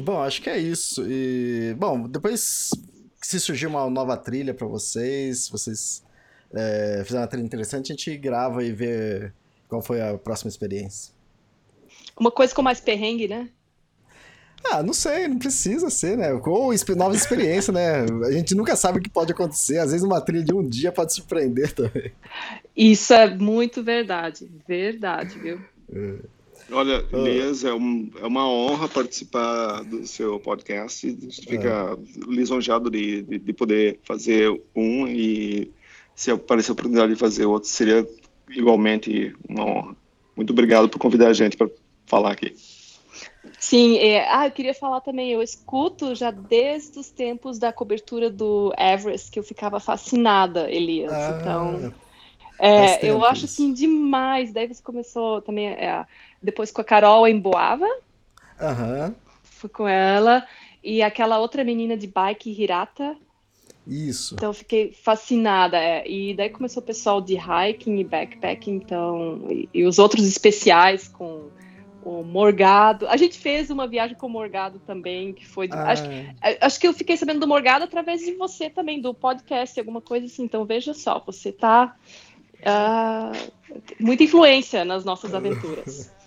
Bom, 0.00 0.20
acho 0.20 0.42
que 0.42 0.50
é 0.50 0.58
isso. 0.58 1.04
E 1.08 1.74
bom, 1.78 2.06
depois 2.08 2.70
se 3.20 3.38
surgir 3.40 3.66
uma 3.66 3.88
nova 3.90 4.16
trilha 4.16 4.54
para 4.54 4.66
vocês, 4.66 5.44
se 5.44 5.50
vocês 5.50 6.04
é, 6.52 7.02
fizerem 7.04 7.22
uma 7.22 7.26
trilha 7.26 7.44
interessante, 7.44 7.92
a 7.92 7.94
gente 7.94 8.16
grava 8.16 8.64
e 8.64 8.72
vê 8.72 9.32
qual 9.68 9.82
foi 9.82 10.00
a 10.00 10.16
próxima 10.16 10.48
experiência. 10.48 11.12
Uma 12.18 12.30
coisa 12.30 12.54
com 12.54 12.62
mais 12.62 12.80
perrengue, 12.80 13.28
né? 13.28 13.48
Ah, 14.64 14.82
não 14.82 14.92
sei, 14.92 15.28
não 15.28 15.38
precisa 15.38 15.88
ser, 15.88 16.16
né? 16.16 16.32
Ou 16.32 16.72
nova 16.96 17.14
experiência, 17.14 17.72
né? 17.72 18.04
A 18.26 18.32
gente 18.32 18.54
nunca 18.54 18.74
sabe 18.74 18.98
o 18.98 19.02
que 19.02 19.08
pode 19.08 19.32
acontecer. 19.32 19.78
Às 19.78 19.92
vezes 19.92 20.04
uma 20.04 20.20
trilha 20.20 20.44
de 20.44 20.52
um 20.52 20.66
dia 20.68 20.90
pode 20.90 21.14
surpreender 21.14 21.72
também. 21.72 22.12
Isso 22.76 23.14
é 23.14 23.32
muito 23.32 23.82
verdade. 23.82 24.50
Verdade, 24.66 25.38
viu? 25.38 25.60
É. 25.92 26.37
Olha, 26.70 27.04
ah. 27.12 27.16
Elias, 27.16 27.64
é, 27.64 27.72
um, 27.72 28.10
é, 28.20 28.26
uma 28.26 28.48
honra 28.48 28.88
participar 28.88 29.82
do 29.84 30.06
seu 30.06 30.38
podcast. 30.38 31.06
A 31.06 31.10
gente 31.10 31.46
fica 31.46 31.96
é. 31.98 32.30
lisonjeado 32.30 32.90
de, 32.90 33.22
de, 33.22 33.38
de, 33.38 33.52
poder 33.52 34.00
fazer 34.04 34.50
um 34.74 35.06
e 35.06 35.72
se 36.14 36.30
aparecer 36.30 36.70
a 36.70 36.74
oportunidade 36.74 37.12
de 37.12 37.18
fazer 37.18 37.46
outro, 37.46 37.68
seria 37.68 38.06
igualmente 38.50 39.34
uma 39.48 39.64
honra. 39.64 39.96
Muito 40.36 40.52
obrigado 40.52 40.88
por 40.88 40.98
convidar 40.98 41.28
a 41.28 41.32
gente 41.32 41.56
para 41.56 41.68
falar 42.06 42.32
aqui. 42.32 42.54
Sim, 43.58 43.98
é, 43.98 44.28
ah, 44.30 44.46
eu 44.46 44.50
queria 44.50 44.74
falar 44.74 45.00
também, 45.00 45.30
eu 45.30 45.42
escuto 45.42 46.14
já 46.14 46.30
desde 46.30 46.98
os 46.98 47.10
tempos 47.10 47.58
da 47.58 47.72
cobertura 47.72 48.30
do 48.30 48.72
Everest, 48.78 49.30
que 49.30 49.38
eu 49.38 49.42
ficava 49.42 49.80
fascinada, 49.80 50.70
Elias. 50.70 51.12
Ah, 51.12 51.38
então, 51.40 51.94
é, 52.58 53.06
eu 53.06 53.24
acho 53.24 53.44
assim 53.44 53.72
demais. 53.72 54.52
Daí 54.52 54.66
você 54.66 54.82
começou 54.82 55.40
também, 55.42 55.68
é, 55.68 56.04
depois 56.42 56.70
com 56.70 56.80
a 56.80 56.84
Carol 56.84 57.26
em 57.26 57.40
Boava. 57.40 57.88
Aham. 58.60 59.14
Fui 59.42 59.68
com 59.68 59.86
ela. 59.86 60.46
E 60.82 61.02
aquela 61.02 61.38
outra 61.38 61.64
menina 61.64 61.96
de 61.96 62.06
bike, 62.06 62.50
Hirata. 62.50 63.16
Isso. 63.86 64.34
Então 64.34 64.52
fiquei 64.52 64.92
fascinada. 64.92 65.78
É. 65.78 66.08
E 66.08 66.34
daí 66.34 66.50
começou 66.50 66.82
o 66.82 66.86
pessoal 66.86 67.20
de 67.20 67.36
hiking 67.36 67.98
e 67.98 68.04
backpacking, 68.04 68.74
então. 68.74 69.46
E, 69.50 69.68
e 69.72 69.84
os 69.84 69.98
outros 69.98 70.26
especiais 70.26 71.08
com 71.08 71.48
o 72.02 72.22
Morgado. 72.22 73.06
A 73.08 73.16
gente 73.16 73.38
fez 73.38 73.70
uma 73.70 73.86
viagem 73.86 74.16
com 74.16 74.26
o 74.26 74.30
Morgado 74.30 74.78
também, 74.80 75.32
que 75.32 75.46
foi. 75.46 75.68
Ah. 75.72 75.92
Acho, 75.92 76.02
acho, 76.60 76.80
que 76.80 76.86
eu 76.86 76.92
fiquei 76.92 77.16
sabendo 77.16 77.40
do 77.40 77.48
Morgado 77.48 77.84
através 77.84 78.20
de 78.20 78.32
você 78.34 78.70
também, 78.70 79.00
do 79.00 79.12
podcast, 79.12 79.78
alguma 79.78 80.00
coisa 80.00 80.26
assim. 80.26 80.44
Então 80.44 80.64
veja 80.64 80.94
só, 80.94 81.22
você 81.24 81.52
tá. 81.52 81.96
Uh, 82.60 83.52
muita 84.00 84.24
influência 84.24 84.84
nas 84.84 85.04
nossas 85.04 85.34
aventuras. 85.34 86.10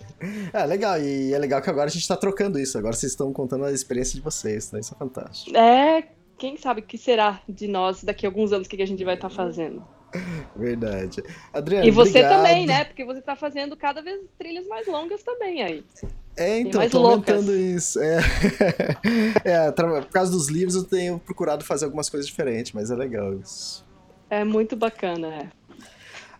É 0.52 0.64
legal, 0.64 1.00
e 1.00 1.34
é 1.34 1.38
legal 1.38 1.60
que 1.60 1.68
agora 1.68 1.86
a 1.86 1.90
gente 1.90 2.02
está 2.02 2.16
trocando 2.16 2.56
isso. 2.56 2.78
Agora 2.78 2.94
vocês 2.94 3.10
estão 3.10 3.32
contando 3.32 3.64
a 3.64 3.72
experiência 3.72 4.14
de 4.14 4.20
vocês, 4.20 4.70
né? 4.70 4.78
Isso 4.78 4.94
é 4.94 4.96
fantástico. 4.96 5.56
É, 5.56 6.06
quem 6.38 6.56
sabe 6.56 6.80
o 6.80 6.84
que 6.84 6.96
será 6.96 7.40
de 7.48 7.66
nós 7.66 8.04
daqui 8.04 8.24
a 8.24 8.28
alguns 8.28 8.52
anos, 8.52 8.68
o 8.68 8.70
que 8.70 8.80
a 8.80 8.86
gente 8.86 9.02
vai 9.02 9.14
estar 9.14 9.28
tá 9.28 9.34
fazendo. 9.34 9.84
Verdade. 10.54 11.22
Adriano, 11.52 11.86
E 11.86 11.90
você 11.90 12.20
obrigado. 12.20 12.36
também, 12.36 12.66
né? 12.66 12.84
Porque 12.84 13.04
você 13.04 13.20
tá 13.20 13.34
fazendo 13.34 13.76
cada 13.76 14.02
vez 14.02 14.20
trilhas 14.38 14.66
mais 14.66 14.86
longas 14.86 15.22
também 15.22 15.62
aí. 15.62 15.84
É, 16.36 16.60
então, 16.60 16.88
tô 16.88 17.06
aumentando 17.06 17.54
isso. 17.54 18.00
É, 18.00 18.20
é, 19.44 19.70
por 19.70 20.06
causa 20.06 20.32
dos 20.32 20.48
livros 20.48 20.74
eu 20.74 20.84
tenho 20.84 21.18
procurado 21.18 21.64
fazer 21.64 21.84
algumas 21.84 22.08
coisas 22.08 22.26
diferentes, 22.26 22.72
mas 22.72 22.90
é 22.90 22.94
legal 22.94 23.34
isso. 23.34 23.84
É 24.30 24.44
muito 24.44 24.74
bacana, 24.74 25.28
é. 25.28 25.48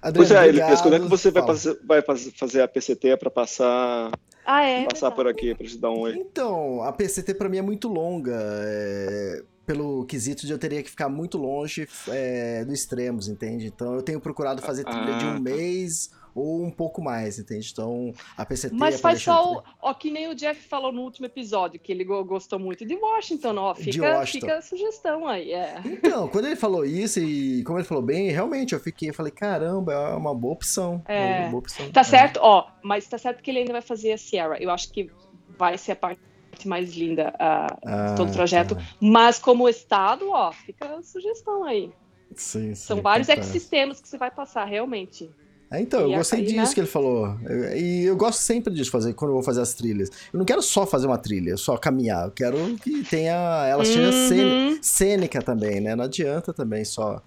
Adriano, 0.03 0.29
pois 0.29 0.31
é, 0.33 0.49
Elias, 0.49 0.81
quando 0.81 0.95
é 0.95 1.01
que 1.01 1.07
você 1.07 1.31
vai, 1.31 1.47
fazer, 1.47 1.79
vai 1.85 2.03
fazer 2.03 2.63
a 2.63 2.69
PCT 2.69 3.17
para 3.17 3.31
passar 3.31 4.11
ah, 4.45 4.63
é, 4.63 4.85
passar 4.87 5.13
por 5.13 5.29
aqui 5.29 5.55
para 5.55 5.67
te 5.67 5.79
dar 5.79 5.91
um 5.91 6.01
oi? 6.01 6.17
Então, 6.17 6.83
a 6.83 6.93
PCT 6.93 7.35
para 7.35 7.49
mim 7.49 7.59
é 7.59 7.63
muito 7.63 7.89
longa. 7.89 8.37
É 8.37 9.43
pelo 9.65 10.05
quesito 10.07 10.47
de 10.47 10.53
eu 10.53 10.59
teria 10.59 10.83
que 10.83 10.91
ficar 10.91 11.09
muito 11.09 11.39
longe 11.39 11.89
é, 12.09 12.65
do 12.65 12.73
extremos, 12.73 13.29
entende? 13.29 13.67
Então 13.67 13.95
eu 13.95 14.03
tenho 14.03 14.21
procurado 14.21 14.61
fazer 14.61 14.85
trilha 14.85 15.15
ah, 15.15 15.19
de 15.19 15.25
um 15.25 15.35
tá. 15.35 15.41
mês 15.41 16.11
ou 16.35 16.65
um 16.65 16.71
pouco 16.71 17.03
mais, 17.03 17.39
entende? 17.39 17.69
Então 17.73 18.13
a 18.37 18.45
PCT. 18.45 18.75
Mas 18.75 19.01
faz 19.01 19.23
só 19.23 19.55
o. 19.55 19.63
Ó, 19.81 19.95
que 19.95 20.11
nem 20.11 20.29
o 20.29 20.35
Jeff 20.35 20.61
falou 20.69 20.93
no 20.93 21.03
último 21.03 21.27
episódio, 21.27 21.79
que 21.79 21.93
ele 21.93 22.05
gostou 22.05 22.59
muito 22.59 22.85
de 22.85 22.95
Washington, 22.95 23.55
ó. 23.57 23.75
Fica, 23.75 24.19
Washington. 24.19 24.47
fica 24.47 24.59
a 24.59 24.63
sugestão 24.63 25.27
aí. 25.27 25.53
É. 25.53 25.81
Então, 25.85 26.29
quando 26.29 26.47
ele 26.47 26.57
falou 26.57 26.85
isso 26.85 27.21
e 27.21 27.63
como 27.65 27.79
ele 27.79 27.87
falou 27.87 28.03
bem, 28.03 28.31
realmente 28.31 28.73
eu 28.75 28.81
fiquei, 28.81 29.11
eu 29.11 29.15
falei, 29.15 29.33
caramba, 29.33 29.93
é 29.93 30.15
uma 30.15 30.35
boa 30.35 30.55
opção. 30.55 31.03
É. 31.07 31.41
Uma 31.41 31.51
boa 31.51 31.61
opção. 31.61 31.91
Tá 31.91 32.01
é. 32.01 32.05
certo, 32.05 32.41
ó, 32.43 32.69
mas 32.83 33.07
tá 33.07 33.19
certo 33.19 33.43
que 33.43 33.51
ele 33.51 33.61
ainda 33.61 33.73
vai 33.73 33.83
fazer 33.83 34.13
a 34.13 34.19
Sierra. 34.19 34.57
Eu 34.59 34.71
acho 34.71 34.91
que 34.93 35.11
vai 35.59 35.77
ser 35.77 35.93
a 35.93 35.97
parte 35.97 36.21
mais 36.67 36.95
linda 36.95 37.31
uh, 37.35 37.77
ah, 37.85 38.15
todo 38.17 38.31
o 38.31 38.33
projeto. 38.33 38.75
Tá. 38.75 38.83
Mas 39.01 39.39
como 39.39 39.69
estado, 39.69 40.31
ó, 40.31 40.53
fica 40.53 40.97
a 40.97 41.03
sugestão 41.03 41.65
aí. 41.65 41.91
Sim, 42.35 42.69
sim, 42.69 42.75
São 42.75 43.03
vários 43.03 43.29
ecossistemas 43.29 44.01
que 44.01 44.09
você 44.09 44.17
vai 44.17 44.31
passar, 44.31 44.65
realmente. 44.65 45.31
É, 45.73 45.81
então, 45.81 46.07
e 46.07 46.13
eu 46.13 46.19
gostei 46.19 46.43
disso 46.43 46.57
né? 46.57 46.75
que 46.75 46.81
ele 46.81 46.87
falou. 46.87 47.35
E 47.75 48.05
eu 48.05 48.15
gosto 48.15 48.41
sempre 48.41 48.73
disso, 48.75 48.91
fazer, 48.91 49.15
quando 49.15 49.31
eu 49.31 49.35
vou 49.35 49.43
fazer 49.43 49.63
as 49.63 49.73
trilhas. 49.73 50.11
Eu 50.31 50.39
não 50.39 50.45
quero 50.45 50.61
só 50.61 50.85
fazer 50.85 51.07
uma 51.07 51.17
trilha, 51.17 51.57
só 51.57 51.79
caminhar. 51.79 52.27
Eu 52.27 52.31
quero 52.31 52.77
que 52.77 53.03
tenha. 53.05 53.67
Ela 53.67 53.83
seja 53.85 54.11
uhum. 54.11 54.79
cênica 54.83 55.41
também, 55.41 55.81
né? 55.81 55.97
Não 55.97 56.05
adianta 56.05 56.53
também 56.53 56.85
só 56.85 57.23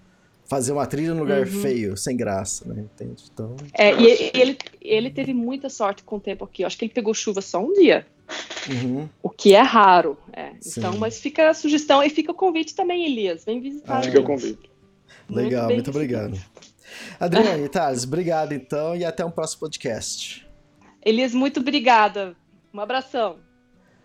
fazer 0.48 0.70
uma 0.70 0.86
trilha 0.86 1.12
num 1.12 1.20
lugar 1.20 1.40
uhum. 1.40 1.60
feio, 1.60 1.96
sem 1.96 2.16
graça, 2.16 2.72
né? 2.72 2.84
Entende? 2.94 3.24
Então. 3.32 3.56
É, 3.74 3.92
e 3.92 4.30
ele, 4.32 4.56
ele 4.80 5.10
teve 5.10 5.34
muita 5.34 5.68
sorte 5.68 6.04
com 6.04 6.16
o 6.16 6.20
tempo 6.20 6.44
aqui. 6.44 6.62
Eu 6.62 6.68
acho 6.68 6.78
que 6.78 6.84
ele 6.84 6.92
pegou 6.94 7.12
chuva 7.12 7.40
só 7.40 7.60
um 7.60 7.72
dia. 7.72 8.06
Uhum. 8.68 9.08
O 9.20 9.28
que 9.28 9.54
é 9.54 9.62
raro. 9.62 10.16
É. 10.32 10.52
Então, 10.64 10.96
mas 10.98 11.18
fica 11.18 11.50
a 11.50 11.54
sugestão 11.54 12.00
e 12.00 12.10
fica 12.10 12.30
o 12.30 12.34
convite 12.34 12.76
também, 12.76 13.06
Elias. 13.06 13.44
Vem 13.44 13.60
visitar. 13.60 13.98
Ah, 13.98 14.02
fica 14.02 14.20
o 14.20 14.24
convite. 14.24 14.70
Legal, 15.28 15.64
muito, 15.64 15.74
muito 15.74 15.90
obrigado. 15.90 16.38
Adriane 17.18 17.64
e 17.64 17.68
Thales, 17.68 18.04
obrigado 18.04 18.52
então 18.52 18.96
e 18.96 19.04
até 19.04 19.24
um 19.24 19.30
próximo 19.30 19.60
podcast. 19.60 20.46
Elias, 21.04 21.34
muito 21.34 21.60
obrigada. 21.60 22.36
Um 22.72 22.80
abração. 22.80 23.38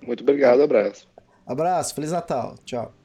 Muito 0.01 0.21
obrigado, 0.21 0.61
abraço. 0.61 1.09
Abraço, 1.45 1.95
Feliz 1.95 2.11
Natal. 2.11 2.55
Tchau. 2.63 3.01